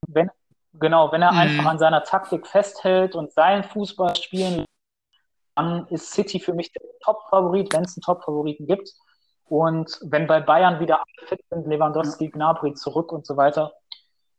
Wenn, 0.09 0.31
genau, 0.75 1.13
wenn 1.13 1.23
er 1.23 1.33
mhm. 1.33 1.39
einfach 1.39 1.67
an 1.67 1.79
seiner 1.79 2.03
Taktik 2.03 2.47
festhält 2.47 3.15
und 3.15 3.33
seinen 3.33 3.63
Fußball 3.63 4.17
spielen 4.17 4.65
dann 5.57 5.87
ist 5.89 6.13
City 6.13 6.39
für 6.39 6.53
mich 6.53 6.71
der 6.73 6.83
Top-Favorit, 7.01 7.73
wenn 7.73 7.85
es 7.85 7.97
einen 7.97 8.03
Top-Favoriten 8.03 8.67
gibt. 8.67 8.93
Und 9.47 9.99
wenn 10.03 10.27
bei 10.27 10.41
Bayern 10.41 10.81
wieder 10.81 10.99
alle 10.99 11.29
fit 11.29 11.41
sind, 11.51 11.67
Lewandowski, 11.67 12.29
Gnabry 12.29 12.75
zurück 12.75 13.13
und 13.13 13.27
so 13.27 13.37
weiter, 13.37 13.73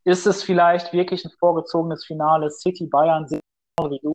ist 0.03 0.27
es 0.27 0.43
vielleicht 0.43 0.93
wirklich 0.93 1.25
ein 1.25 1.31
vorgezogenes 1.39 2.05
Finale. 2.05 2.51
City, 2.51 2.85
Bayern, 2.85 3.27
wie 3.29 3.99
du. 3.99 4.13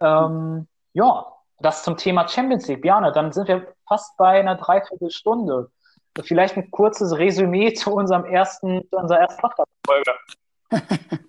Ähm, 0.00 0.68
ja, 0.92 1.26
das 1.60 1.82
zum 1.82 1.96
Thema 1.96 2.28
Champions 2.28 2.68
League. 2.68 2.82
Björn, 2.82 3.10
dann 3.14 3.32
sind 3.32 3.48
wir 3.48 3.74
fast 3.86 4.16
bei 4.16 4.40
einer 4.40 4.56
Dreiviertelstunde. 4.56 5.70
Vielleicht 6.22 6.56
ein 6.56 6.70
kurzes 6.70 7.16
Resümee 7.16 7.72
zu 7.74 7.94
unserem 7.94 8.24
ersten, 8.24 8.82
zu 8.90 8.96
unserer 8.96 9.20
ersten 9.20 9.40
Podcast-Folge. 9.40 10.12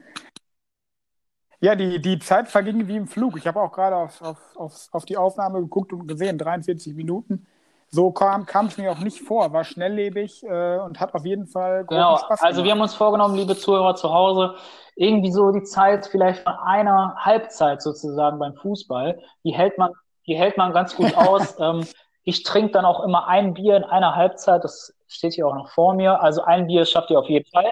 Ja, 1.61 1.75
die, 1.75 1.99
die 1.99 2.19
Zeit 2.19 2.47
verging 2.47 2.87
wie 2.87 2.95
im 2.95 3.07
Flug. 3.07 3.37
Ich 3.37 3.45
habe 3.45 3.59
auch 3.61 3.71
gerade 3.71 3.95
auf, 3.95 4.21
auf, 4.21 4.37
auf, 4.55 4.87
auf 4.91 5.05
die 5.05 5.17
Aufnahme 5.17 5.59
geguckt 5.59 5.91
und 5.91 6.07
gesehen, 6.07 6.37
43 6.37 6.95
Minuten. 6.95 7.45
So 7.91 8.11
kam 8.11 8.45
es 8.67 8.77
mir 8.77 8.91
auch 8.91 8.99
nicht 8.99 9.19
vor, 9.21 9.51
war 9.51 9.63
schnelllebig 9.63 10.43
äh, 10.43 10.77
und 10.77 10.99
hat 10.99 11.15
auf 11.15 11.25
jeden 11.25 11.47
Fall 11.47 11.85
großen 11.85 11.97
genau. 11.97 12.17
Spaß 12.17 12.27
gemacht. 12.27 12.43
Also 12.43 12.63
wir 12.63 12.71
haben 12.71 12.81
uns 12.81 12.93
vorgenommen, 12.93 13.35
liebe 13.35 13.57
Zuhörer 13.57 13.95
zu 13.95 14.13
Hause, 14.13 14.55
irgendwie 14.95 15.31
so 15.31 15.51
die 15.51 15.63
Zeit 15.63 16.05
vielleicht 16.05 16.43
von 16.43 16.53
einer 16.53 17.15
Halbzeit 17.17 17.81
sozusagen 17.81 18.37
beim 18.37 18.53
Fußball, 18.53 19.19
die 19.43 19.51
hält 19.51 19.77
man, 19.79 19.91
die 20.27 20.35
hält 20.35 20.55
man 20.55 20.71
ganz 20.71 20.95
gut 20.95 21.13
aus. 21.17 21.59
ähm, 21.59 21.83
ich 22.23 22.43
trinke 22.43 22.73
dann 22.73 22.85
auch 22.85 23.03
immer 23.03 23.27
ein 23.27 23.55
Bier 23.55 23.77
in 23.77 23.83
einer 23.83 24.15
Halbzeit, 24.15 24.63
das 24.63 24.93
steht 25.07 25.33
hier 25.33 25.47
auch 25.47 25.55
noch 25.55 25.69
vor 25.69 25.95
mir. 25.95 26.21
Also 26.21 26.43
ein 26.43 26.67
Bier 26.67 26.85
schafft 26.85 27.09
ihr 27.09 27.17
auf 27.17 27.27
jeden 27.27 27.49
Fall. 27.49 27.71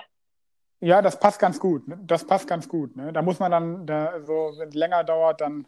Ja, 0.79 1.01
das 1.01 1.19
passt 1.19 1.39
ganz 1.39 1.59
gut. 1.59 1.87
Ne? 1.87 1.99
Das 2.05 2.25
passt 2.25 2.47
ganz 2.47 2.67
gut. 2.67 2.95
Ne? 2.95 3.11
Da 3.11 3.21
muss 3.21 3.39
man 3.39 3.51
dann, 3.51 3.85
da, 3.85 4.21
so, 4.23 4.53
wenn 4.57 4.69
es 4.69 4.75
länger 4.75 5.03
dauert, 5.03 5.41
dann, 5.41 5.65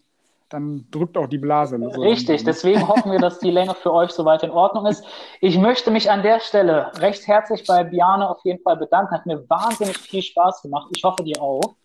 dann 0.49 0.85
drückt 0.91 1.17
auch 1.17 1.27
die 1.27 1.39
Blase. 1.39 1.79
So 1.79 2.01
Richtig, 2.01 2.43
deswegen 2.43 2.87
hoffen 2.87 3.11
wir, 3.11 3.19
dass 3.19 3.39
die 3.39 3.49
Länge 3.49 3.73
für 3.73 3.91
euch 3.91 4.11
soweit 4.11 4.43
in 4.43 4.51
Ordnung 4.51 4.85
ist. 4.85 5.03
Ich 5.41 5.57
möchte 5.57 5.89
mich 5.89 6.11
an 6.11 6.21
der 6.21 6.39
Stelle 6.39 6.91
recht 6.97 7.27
herzlich 7.27 7.65
bei 7.65 7.83
Biane 7.83 8.29
auf 8.29 8.39
jeden 8.43 8.61
Fall 8.61 8.77
bedanken. 8.77 9.15
Hat 9.15 9.25
mir 9.25 9.49
wahnsinnig 9.49 9.97
viel 9.97 10.21
Spaß 10.21 10.61
gemacht. 10.61 10.89
Ich 10.95 11.03
hoffe, 11.03 11.23
dir 11.23 11.41
auch. 11.41 11.75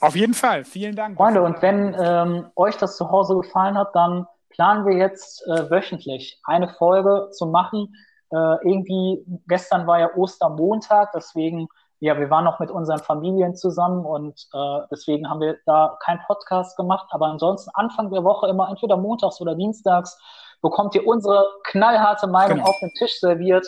Auf 0.00 0.14
jeden 0.14 0.34
Fall. 0.34 0.64
Vielen 0.64 0.94
Dank. 0.94 1.16
Freunde, 1.16 1.42
und 1.42 1.62
wenn 1.62 1.96
ähm, 1.98 2.50
euch 2.54 2.76
das 2.76 2.96
zu 2.96 3.10
Hause 3.10 3.34
gefallen 3.34 3.76
hat, 3.76 3.94
dann 3.94 4.26
planen 4.50 4.86
wir 4.86 4.96
jetzt 4.96 5.44
äh, 5.46 5.68
wöchentlich 5.70 6.40
eine 6.44 6.68
Folge 6.68 7.30
zu 7.32 7.46
machen 7.46 7.94
äh, 8.30 8.68
irgendwie, 8.68 9.24
gestern 9.46 9.86
war 9.86 10.00
ja 10.00 10.14
Ostermontag, 10.14 11.12
deswegen, 11.12 11.68
ja, 12.00 12.18
wir 12.18 12.28
waren 12.28 12.44
noch 12.44 12.58
mit 12.58 12.70
unseren 12.70 12.98
Familien 12.98 13.56
zusammen 13.56 14.04
und 14.04 14.48
äh, 14.52 14.80
deswegen 14.90 15.28
haben 15.30 15.40
wir 15.40 15.56
da 15.64 15.96
keinen 16.04 16.20
Podcast 16.26 16.76
gemacht. 16.76 17.06
Aber 17.10 17.26
ansonsten 17.26 17.70
Anfang 17.74 18.10
der 18.10 18.24
Woche 18.24 18.48
immer 18.48 18.68
entweder 18.68 18.96
montags 18.96 19.40
oder 19.40 19.54
dienstags 19.54 20.18
bekommt 20.60 20.94
ihr 20.94 21.06
unsere 21.06 21.46
knallharte 21.64 22.26
Meinung 22.26 22.58
genau. 22.58 22.68
auf 22.68 22.78
den 22.80 22.92
Tisch 22.94 23.18
serviert. 23.20 23.66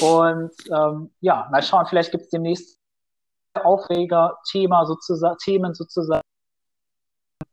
Und 0.00 0.52
ähm, 0.72 1.10
ja, 1.20 1.48
mal 1.50 1.62
schauen, 1.62 1.86
vielleicht 1.86 2.12
gibt 2.12 2.24
es 2.24 2.30
demnächst 2.30 2.76
Aufreger, 3.62 4.38
Thema 4.50 4.84
sozusagen, 4.86 5.36
Themen 5.38 5.74
sozusagen 5.74 6.22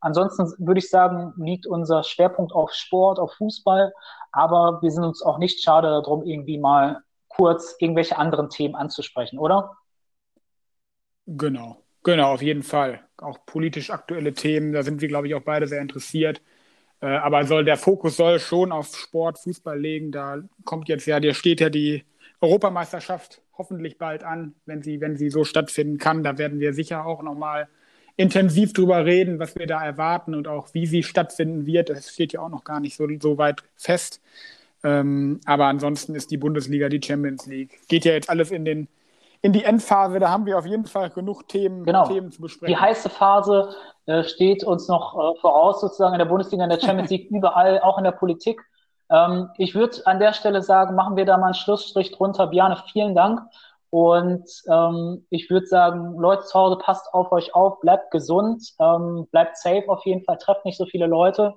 ansonsten 0.00 0.44
würde 0.58 0.78
ich 0.78 0.90
sagen, 0.90 1.32
liegt 1.36 1.66
unser 1.66 2.02
Schwerpunkt 2.04 2.52
auf 2.52 2.72
Sport, 2.72 3.18
auf 3.18 3.34
Fußball, 3.34 3.92
aber 4.32 4.80
wir 4.82 4.90
sind 4.90 5.04
uns 5.04 5.22
auch 5.22 5.38
nicht 5.38 5.62
schade 5.62 5.88
darum, 5.88 6.24
irgendwie 6.24 6.58
mal 6.58 7.02
kurz 7.28 7.76
irgendwelche 7.78 8.16
anderen 8.16 8.50
Themen 8.50 8.74
anzusprechen, 8.74 9.38
oder? 9.38 9.76
Genau, 11.26 11.82
genau, 12.02 12.32
auf 12.34 12.42
jeden 12.42 12.62
Fall. 12.62 13.00
Auch 13.16 13.38
politisch 13.46 13.90
aktuelle 13.90 14.34
Themen, 14.34 14.72
da 14.72 14.82
sind 14.82 15.00
wir, 15.00 15.08
glaube 15.08 15.26
ich, 15.26 15.34
auch 15.34 15.42
beide 15.42 15.66
sehr 15.66 15.80
interessiert. 15.80 16.42
Äh, 17.00 17.06
aber 17.06 17.44
soll, 17.44 17.64
der 17.64 17.76
Fokus 17.76 18.16
soll 18.16 18.38
schon 18.38 18.72
auf 18.72 18.94
Sport, 18.94 19.38
Fußball 19.38 19.78
legen. 19.78 20.12
Da 20.12 20.42
kommt 20.64 20.88
jetzt 20.88 21.06
ja, 21.06 21.18
dir 21.20 21.34
steht 21.34 21.60
ja 21.60 21.70
die 21.70 22.04
Europameisterschaft 22.40 23.42
hoffentlich 23.56 23.98
bald 23.98 24.24
an, 24.24 24.54
wenn 24.66 24.82
sie, 24.82 25.00
wenn 25.00 25.16
sie 25.16 25.30
so 25.30 25.44
stattfinden 25.44 25.98
kann. 25.98 26.22
Da 26.22 26.38
werden 26.38 26.60
wir 26.60 26.74
sicher 26.74 27.06
auch 27.06 27.22
nochmal 27.22 27.68
intensiv 28.16 28.72
drüber 28.72 29.04
reden, 29.04 29.38
was 29.38 29.56
wir 29.56 29.66
da 29.66 29.84
erwarten 29.84 30.34
und 30.34 30.46
auch 30.46 30.68
wie 30.72 30.86
sie 30.86 31.02
stattfinden 31.02 31.66
wird. 31.66 31.90
Das 31.90 32.10
steht 32.10 32.32
ja 32.32 32.40
auch 32.40 32.48
noch 32.48 32.64
gar 32.64 32.80
nicht 32.80 32.96
so, 32.96 33.06
so 33.20 33.38
weit 33.38 33.62
fest. 33.76 34.20
Ähm, 34.84 35.40
aber 35.46 35.66
ansonsten 35.66 36.14
ist 36.14 36.30
die 36.30 36.36
Bundesliga, 36.36 36.88
die 36.88 37.00
Champions 37.02 37.46
League, 37.46 37.80
geht 37.88 38.04
ja 38.04 38.12
jetzt 38.12 38.30
alles 38.30 38.50
in, 38.50 38.64
den, 38.64 38.86
in 39.40 39.52
die 39.52 39.64
Endphase. 39.64 40.20
Da 40.20 40.30
haben 40.30 40.46
wir 40.46 40.58
auf 40.58 40.66
jeden 40.66 40.84
Fall 40.84 41.10
genug 41.10 41.48
Themen, 41.48 41.84
genau. 41.84 42.06
Themen 42.06 42.30
zu 42.30 42.42
besprechen. 42.42 42.74
Die 42.74 42.80
heiße 42.80 43.08
Phase 43.08 43.74
äh, 44.06 44.22
steht 44.22 44.62
uns 44.62 44.86
noch 44.86 45.14
äh, 45.14 45.40
voraus, 45.40 45.80
sozusagen 45.80 46.14
in 46.14 46.18
der 46.18 46.26
Bundesliga, 46.26 46.64
in 46.64 46.70
der 46.70 46.80
Champions 46.80 47.10
League, 47.10 47.30
überall, 47.30 47.80
auch 47.80 47.98
in 47.98 48.04
der 48.04 48.12
Politik. 48.12 48.60
Ähm, 49.10 49.48
ich 49.56 49.74
würde 49.74 50.06
an 50.06 50.20
der 50.20 50.34
Stelle 50.34 50.62
sagen, 50.62 50.94
machen 50.94 51.16
wir 51.16 51.24
da 51.24 51.38
mal 51.38 51.46
einen 51.46 51.54
Schlussstrich 51.54 52.12
drunter. 52.12 52.46
Biane, 52.46 52.76
vielen 52.92 53.14
Dank. 53.14 53.40
Und 53.94 54.50
ähm, 54.68 55.24
ich 55.30 55.48
würde 55.50 55.68
sagen, 55.68 56.18
Leute 56.18 56.42
zu 56.42 56.58
Hause, 56.58 56.78
passt 56.78 57.14
auf 57.14 57.30
euch 57.30 57.54
auf, 57.54 57.78
bleibt 57.78 58.10
gesund, 58.10 58.74
ähm, 58.80 59.28
bleibt 59.30 59.56
safe 59.56 59.84
auf 59.86 60.04
jeden 60.04 60.24
Fall, 60.24 60.36
trefft 60.36 60.64
nicht 60.64 60.76
so 60.76 60.84
viele 60.84 61.06
Leute. 61.06 61.54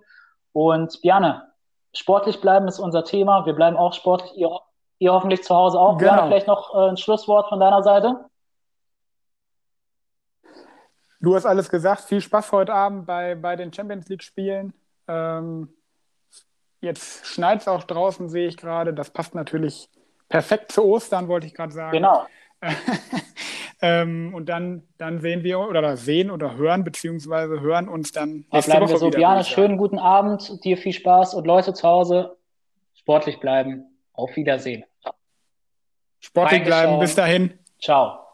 Und 0.53 1.01
Biane, 1.01 1.51
sportlich 1.95 2.39
bleiben 2.39 2.67
ist 2.67 2.77
unser 2.77 3.03
Thema. 3.03 3.47
Wir 3.47 3.53
bleiben 3.53 3.75
auch 3.75 3.91
sportlich, 3.91 4.37
ihr, 4.37 4.51
ihr 4.99 5.13
hoffentlich 5.13 5.41
zu 5.41 5.55
Hause 5.55 5.79
auch. 5.79 5.97
Genau. 5.97 6.11
Biane, 6.11 6.27
vielleicht 6.27 6.45
noch 6.45 6.75
äh, 6.75 6.89
ein 6.89 6.97
Schlusswort 6.97 7.49
von 7.49 7.59
deiner 7.59 7.81
Seite? 7.81 8.25
Du 11.19 11.33
hast 11.33 11.47
alles 11.47 11.71
gesagt. 11.71 12.01
Viel 12.01 12.21
Spaß 12.21 12.51
heute 12.51 12.71
Abend 12.71 13.07
bei, 13.07 13.33
bei 13.33 13.55
den 13.55 13.73
Champions 13.73 14.09
League-Spielen. 14.09 14.75
Ähm, 15.07 15.73
jetzt 16.81 17.25
schneit 17.25 17.61
es 17.61 17.67
auch 17.67 17.83
draußen, 17.83 18.29
sehe 18.29 18.47
ich 18.47 18.57
gerade. 18.57 18.93
Das 18.93 19.09
passt 19.09 19.33
natürlich 19.33 19.89
perfekt 20.29 20.71
zu 20.71 20.83
Ostern, 20.83 21.27
wollte 21.27 21.47
ich 21.47 21.53
gerade 21.53 21.73
sagen. 21.73 21.91
Genau. 21.91 22.25
ähm, 23.81 24.33
und 24.33 24.49
dann, 24.49 24.83
dann 24.97 25.19
sehen 25.21 25.43
wir 25.43 25.59
oder 25.59 25.95
sehen 25.97 26.31
oder 26.31 26.55
hören, 26.55 26.83
beziehungsweise 26.83 27.61
hören 27.61 27.87
uns 27.87 28.11
dann. 28.11 28.45
Nächste 28.51 28.71
bleiben 28.71 28.85
Woche 28.85 28.93
wir 28.93 28.97
so. 28.97 29.09
Biane, 29.09 29.43
schönen 29.43 29.77
guten 29.77 29.99
Abend, 29.99 30.63
dir 30.63 30.77
viel 30.77 30.93
Spaß 30.93 31.33
und 31.35 31.45
Leute 31.45 31.73
zu 31.73 31.87
Hause 31.87 32.37
sportlich 32.95 33.39
bleiben. 33.39 33.85
Auf 34.13 34.35
Wiedersehen. 34.35 34.83
Sportlich 36.19 36.63
bleiben, 36.63 36.99
bis 36.99 37.13
dahin. 37.13 37.53
Ciao. 37.79 38.26